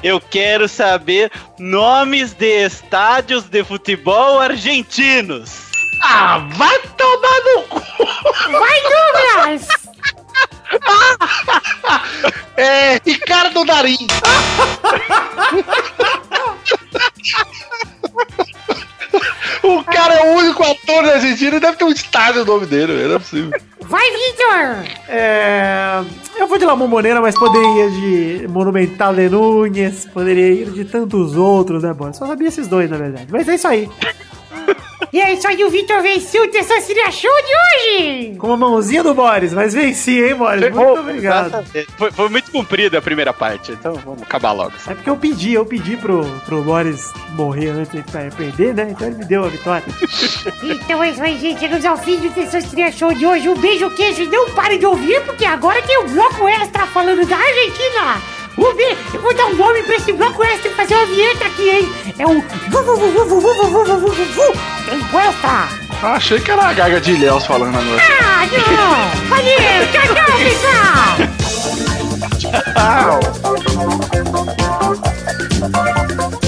Eu 0.03 0.21
quero 0.21 0.69
saber 0.69 1.33
nomes 1.59 2.35
de 2.35 2.67
estádios 2.67 3.45
de 3.45 3.65
futebol 3.65 4.39
argentinos. 4.41 5.71
Ah, 6.03 6.47
vai 6.53 6.79
tomar 6.97 7.41
no 7.45 7.63
cu! 7.63 7.83
Vai, 8.51 8.81
Douglas! 8.83 9.69
É, 12.57 12.99
Ricardo 13.05 13.67
Darim. 13.67 13.99
o 19.63 19.85
cara 19.85 20.15
é 20.15 20.23
o 20.23 20.39
único 20.39 20.63
ator 20.63 21.05
da 21.05 21.15
Argentina 21.15 21.57
e 21.57 21.61
deve 21.61 21.77
ter 21.77 21.85
um 21.85 21.91
estádio 21.91 22.47
no 22.47 22.55
nome 22.55 22.65
dele, 22.67 23.07
não 23.07 23.17
é 23.17 23.19
possível. 23.19 23.51
Vai, 23.83 24.05
Vitor! 24.11 24.85
É. 25.09 26.03
Eu 26.39 26.47
vou 26.47 26.59
de 26.59 26.65
La 26.65 26.75
Bombonera, 26.75 27.21
mas 27.21 27.39
poderia 27.39 27.87
ir 27.87 28.41
de 28.41 28.49
Monumental 28.49 29.15
de 29.15 29.29
Núñez, 29.29 30.07
poderia 30.07 30.49
ir 30.49 30.71
de 30.71 30.85
tantos 30.87 31.37
outros, 31.37 31.83
né, 31.83 31.93
Boris? 31.93 32.17
Só 32.17 32.27
sabia 32.27 32.49
esses 32.49 32.69
dois, 32.69 32.91
na 32.91 32.97
verdade. 32.97 33.27
Mas 33.31 33.49
é 33.49 33.55
isso 33.55 33.69
aí. 33.69 33.89
E 35.13 35.21
é 35.21 35.33
isso 35.33 35.47
aí, 35.47 35.63
o 35.65 35.71
Vitor 35.71 36.03
venceu 36.03 36.45
o 36.45 36.49
Tessacilha 36.49 37.11
Show 37.11 37.31
de 37.31 37.53
hoje! 37.57 38.37
Com 38.37 38.53
a 38.53 38.57
mãozinha 38.57 39.03
do 39.03 39.15
Boris, 39.15 39.53
mas 39.53 39.75
venci, 39.75 40.21
hein, 40.23 40.35
Boris? 40.35 40.73
Muito 40.75 41.01
obrigado. 41.01 41.65
Foi, 41.97 42.11
foi 42.11 42.29
muito 42.29 42.51
comprida 42.51 42.99
a 42.99 43.03
primeira 43.03 43.33
parte, 43.33 43.73
então 43.73 43.95
vamos 43.95 44.23
acabar 44.23 44.53
logo. 44.53 44.73
É 44.87 44.95
porque 44.95 45.09
eu 45.09 45.17
pedi, 45.17 45.55
eu 45.55 45.65
pedi 45.65 45.97
pro, 45.97 46.25
pro 46.47 46.63
Boris 46.63 47.13
morrer 47.31 47.71
antes 47.71 47.93
de 47.93 48.03
perder, 48.37 48.75
né? 48.75 48.89
Então 48.91 49.07
ele 49.07 49.17
me 49.17 49.25
deu 49.25 49.45
a 49.45 49.49
vitória. 49.49 49.85
Então 50.87 51.03
é 51.03 51.11
isso 51.11 51.23
aí, 51.23 51.39
gente. 51.39 51.61
Chegamos 51.61 51.85
ao 51.85 51.97
fim 51.97 52.19
do 52.19 52.31
Tessacilha 52.31 52.91
Show 52.93 53.13
de 53.13 53.27
hoje. 53.27 53.49
Um 53.49 53.57
beijo, 53.57 53.91
queijo 53.91 54.23
e 54.23 54.27
não 54.27 54.51
pare 54.51 54.79
de 54.79 54.87
ouvir, 54.87 55.21
porque 55.25 55.45
agora 55.45 55.81
tem 55.83 55.99
o 55.99 56.09
bloco 56.09 56.49
extra 56.49 56.87
falando 56.87 57.27
da 57.27 57.37
Argentina. 57.37 58.36
Vou 58.57 58.75
ver, 58.75 58.97
eu 59.13 59.21
vou 59.21 59.35
dar 59.35 59.47
um 59.47 59.55
nome 59.55 59.83
pra 59.83 59.97
esse 59.97 60.13
bloco 60.13 60.43
extra 60.43 60.71
e 60.71 60.75
fazer 60.75 60.95
uma 60.95 61.07
vinheta 61.07 61.45
aqui, 61.45 61.69
hein? 61.69 61.93
É 62.19 62.27
um... 62.27 62.41
Tem 64.89 65.01
cuesta! 65.11 65.69
Achei 66.03 66.41
que 66.41 66.51
era 66.51 66.63
a 66.69 66.73
gaga 66.73 67.01
de 67.01 67.17
Léo 67.17 67.39
falando 67.41 67.77
agora. 67.77 68.03
Ah, 68.21 68.47
não! 68.47 69.29
Valeu! 69.29 69.57
Tchau! 69.93 70.07
Tchau! 76.31 76.46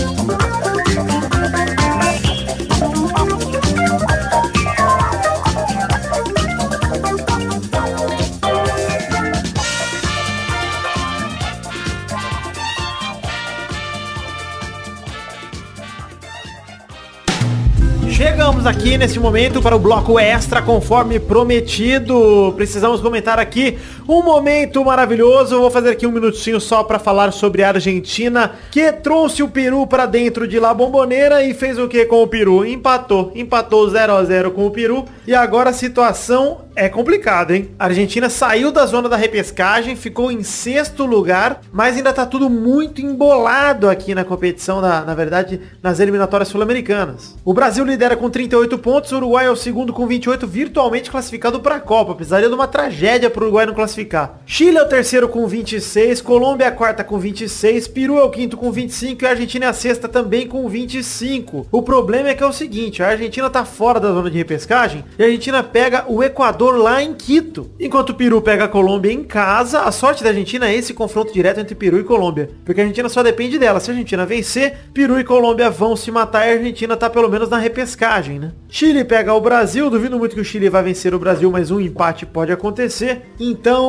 Chegamos 18.18 18.66
aqui 18.66 18.98
nesse 18.98 19.20
momento 19.20 19.62
para 19.62 19.76
o 19.76 19.78
bloco 19.78 20.18
extra, 20.18 20.60
conforme 20.60 21.20
prometido. 21.20 22.52
Precisamos 22.56 23.00
comentar 23.00 23.38
aqui 23.38 23.78
um 24.08 24.22
momento 24.22 24.82
maravilhoso. 24.82 25.54
Eu 25.54 25.60
vou 25.60 25.70
fazer 25.70 25.90
aqui 25.90 26.06
um 26.06 26.10
minutinho 26.10 26.58
só 26.58 26.82
para 26.82 26.98
falar 26.98 27.30
sobre 27.30 27.62
a 27.62 27.68
Argentina, 27.68 28.52
que 28.70 28.90
trouxe 28.90 29.42
o 29.42 29.48
Peru 29.48 29.86
para 29.86 30.06
dentro 30.06 30.48
de 30.48 30.58
La 30.58 30.72
Bombonera 30.72 31.44
e 31.44 31.52
fez 31.52 31.78
o 31.78 31.86
que 31.86 32.06
com 32.06 32.22
o 32.22 32.26
Peru? 32.26 32.64
Empatou. 32.64 33.30
Empatou 33.34 33.88
0 33.88 34.14
a 34.14 34.24
0 34.24 34.50
com 34.52 34.66
o 34.66 34.70
Peru. 34.70 35.04
E 35.26 35.34
agora 35.34 35.70
a 35.70 35.74
situação 35.74 36.62
é 36.74 36.88
complicada, 36.88 37.54
hein? 37.54 37.70
A 37.78 37.86
Argentina 37.86 38.30
saiu 38.30 38.70
da 38.70 38.86
zona 38.86 39.08
da 39.08 39.16
repescagem, 39.16 39.96
ficou 39.96 40.30
em 40.30 40.42
sexto 40.42 41.04
lugar, 41.04 41.60
mas 41.72 41.96
ainda 41.96 42.12
tá 42.12 42.24
tudo 42.24 42.48
muito 42.48 43.02
embolado 43.02 43.90
aqui 43.90 44.14
na 44.14 44.24
competição, 44.24 44.80
na, 44.80 45.04
na 45.04 45.14
verdade, 45.14 45.60
nas 45.82 45.98
eliminatórias 45.98 46.48
sul-americanas. 46.48 47.36
O 47.44 47.52
Brasil 47.52 47.84
lidera 47.84 48.16
com 48.16 48.30
38 48.30 48.78
pontos, 48.78 49.10
o 49.12 49.16
Uruguai 49.16 49.46
é 49.46 49.50
o 49.50 49.56
segundo 49.56 49.92
com 49.92 50.06
28, 50.06 50.46
virtualmente 50.46 51.10
classificado 51.10 51.60
para 51.60 51.74
a 51.74 51.80
Copa. 51.80 52.14
Precisaria 52.14 52.48
de 52.48 52.54
uma 52.54 52.68
tragédia 52.68 53.28
para 53.28 53.42
o 53.42 53.46
Uruguai 53.46 53.66
não 53.66 53.74
classificar. 53.74 53.97
Chile 54.46 54.78
é 54.78 54.82
o 54.82 54.88
terceiro 54.88 55.28
com 55.28 55.46
26, 55.46 56.20
Colômbia 56.20 56.64
é 56.64 56.68
a 56.68 56.72
quarta 56.72 57.04
com 57.04 57.18
26, 57.18 57.88
Peru 57.88 58.18
é 58.18 58.22
o 58.22 58.30
quinto 58.30 58.56
com 58.56 58.70
25 58.70 59.22
e 59.22 59.26
a 59.26 59.30
Argentina 59.30 59.66
é 59.66 59.68
a 59.68 59.72
sexta 59.72 60.08
também 60.08 60.46
com 60.46 60.68
25. 60.68 61.66
O 61.70 61.82
problema 61.82 62.28
é 62.28 62.34
que 62.34 62.42
é 62.42 62.46
o 62.46 62.52
seguinte, 62.52 63.02
a 63.02 63.08
Argentina 63.08 63.48
tá 63.48 63.64
fora 63.64 64.00
da 64.00 64.12
zona 64.12 64.30
de 64.30 64.38
repescagem 64.38 65.04
e 65.18 65.22
a 65.22 65.26
Argentina 65.26 65.62
pega 65.62 66.04
o 66.08 66.22
Equador 66.22 66.58
Equador 66.58 66.76
lá 66.76 67.02
em 67.02 67.14
Quito. 67.14 67.70
Enquanto 67.78 68.10
o 68.10 68.14
Peru 68.14 68.42
pega 68.42 68.64
a 68.64 68.68
Colômbia 68.68 69.12
em 69.12 69.22
casa, 69.22 69.80
a 69.80 69.92
sorte 69.92 70.22
da 70.24 70.30
Argentina 70.30 70.68
é 70.68 70.74
esse 70.74 70.92
confronto 70.94 71.32
direto 71.32 71.60
entre 71.60 71.74
Peru 71.74 71.98
e 71.98 72.04
Colômbia. 72.04 72.50
Porque 72.64 72.80
a 72.80 72.84
Argentina 72.84 73.08
só 73.08 73.22
depende 73.22 73.58
dela. 73.58 73.78
Se 73.80 73.90
a 73.90 73.94
Argentina 73.94 74.26
vencer, 74.26 74.76
Peru 74.92 75.20
e 75.20 75.24
Colômbia 75.24 75.70
vão 75.70 75.94
se 75.94 76.10
matar 76.10 76.46
e 76.46 76.50
a 76.50 76.54
Argentina 76.54 76.96
tá 76.96 77.08
pelo 77.08 77.28
menos 77.28 77.48
na 77.48 77.58
repescagem, 77.58 78.38
né? 78.38 78.52
Chile 78.68 79.04
pega 79.04 79.32
o 79.32 79.40
Brasil, 79.40 79.88
duvido 79.88 80.18
muito 80.18 80.34
que 80.34 80.40
o 80.40 80.44
Chile 80.44 80.68
vai 80.68 80.82
vencer 80.82 81.14
o 81.14 81.18
Brasil, 81.18 81.50
mas 81.50 81.70
um 81.70 81.80
empate 81.80 82.26
pode 82.26 82.52
acontecer. 82.52 83.22
Então, 83.38 83.87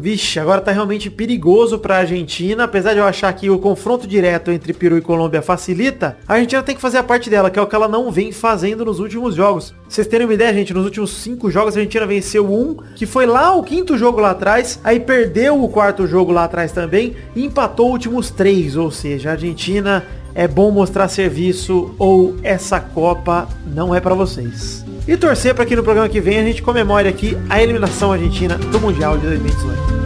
vixe, 0.00 0.38
agora 0.38 0.60
tá 0.60 0.72
realmente 0.72 1.10
perigoso 1.10 1.78
pra 1.78 1.98
Argentina, 1.98 2.64
apesar 2.64 2.92
de 2.92 2.98
eu 2.98 3.04
achar 3.04 3.32
que 3.32 3.50
o 3.50 3.58
confronto 3.58 4.06
direto 4.06 4.50
entre 4.50 4.72
Peru 4.72 4.96
e 4.96 5.00
Colômbia 5.00 5.42
facilita, 5.42 6.16
a 6.26 6.34
Argentina 6.34 6.62
tem 6.62 6.74
que 6.74 6.80
fazer 6.80 6.98
a 6.98 7.02
parte 7.02 7.28
dela, 7.28 7.50
que 7.50 7.58
é 7.58 7.62
o 7.62 7.66
que 7.66 7.74
ela 7.74 7.88
não 7.88 8.10
vem 8.10 8.32
fazendo 8.32 8.84
nos 8.84 9.00
últimos 9.00 9.34
jogos. 9.34 9.74
Vocês 9.88 10.06
terem 10.06 10.26
uma 10.26 10.34
ideia, 10.34 10.54
gente, 10.54 10.72
nos 10.72 10.84
últimos 10.84 11.10
cinco 11.10 11.50
jogos 11.50 11.76
a 11.76 11.80
Argentina 11.80 12.06
venceu 12.06 12.50
um, 12.50 12.76
que 12.94 13.06
foi 13.06 13.26
lá 13.26 13.54
o 13.54 13.62
quinto 13.62 13.98
jogo 13.98 14.20
lá 14.20 14.30
atrás, 14.30 14.80
aí 14.84 15.00
perdeu 15.00 15.62
o 15.62 15.68
quarto 15.68 16.06
jogo 16.06 16.32
lá 16.32 16.44
atrás 16.44 16.72
também, 16.72 17.16
e 17.34 17.44
empatou 17.44 17.88
os 17.88 17.92
últimos 17.92 18.30
três, 18.30 18.76
ou 18.76 18.90
seja, 18.90 19.30
a 19.30 19.32
Argentina 19.32 20.04
é 20.34 20.46
bom 20.46 20.70
mostrar 20.70 21.08
serviço 21.08 21.94
ou 21.98 22.36
essa 22.42 22.78
Copa 22.78 23.48
não 23.66 23.94
é 23.94 24.00
pra 24.00 24.14
vocês. 24.14 24.85
E 25.08 25.16
torcer 25.16 25.54
para 25.54 25.64
que 25.64 25.76
no 25.76 25.84
programa 25.84 26.08
que 26.08 26.20
vem 26.20 26.40
a 26.40 26.42
gente 26.42 26.60
comemore 26.60 27.08
aqui 27.08 27.38
a 27.48 27.62
eliminação 27.62 28.12
argentina 28.12 28.58
do 28.58 28.80
Mundial 28.80 29.16
de 29.16 29.28
2018. 29.28 29.96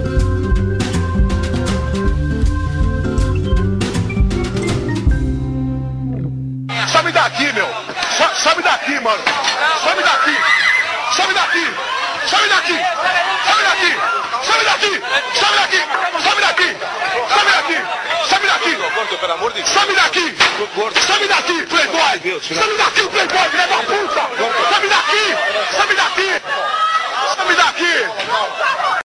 Sobe 6.92 7.12
daqui, 7.12 7.50
meu. 7.54 7.66
Sobe 8.36 8.62
daqui, 8.62 9.00
mano. 9.00 9.22
Sobe 9.82 10.02
daqui. 10.02 10.36
Sobe 11.16 11.32
daqui. 11.32 11.64
Sobe 12.26 12.48
daqui. 12.48 12.78
Sobe 13.46 13.62
daqui. 13.62 13.92
Sobe 14.44 14.64
daqui. 14.64 14.92
Sobe 15.34 15.54
daqui. 15.56 15.80
Sobe 16.22 16.40
daqui. 16.42 16.76
Sobe 17.32 17.50
daqui 17.52 18.09
daqui! 18.60 18.76
Gordo, 18.94 19.18
pelo 19.18 19.32
amor 19.32 19.52
de 19.52 19.62
Deus! 19.62 19.70
Sabe 19.70 19.94
daqui! 19.94 20.36
Gordo! 20.74 21.00
Sabe 21.00 21.26
daqui, 21.26 21.62
playboy! 21.66 22.40
Sabe 22.42 22.76
daqui, 22.76 23.08
playboy, 23.08 23.48
filha 23.50 23.66
da 23.66 23.76
puta! 23.78 24.28
Sabe 24.70 24.88
daqui! 24.88 25.76
Sabe 25.76 25.94
daqui! 25.94 26.42
Sabe 27.36 27.54
daqui! 27.54 29.00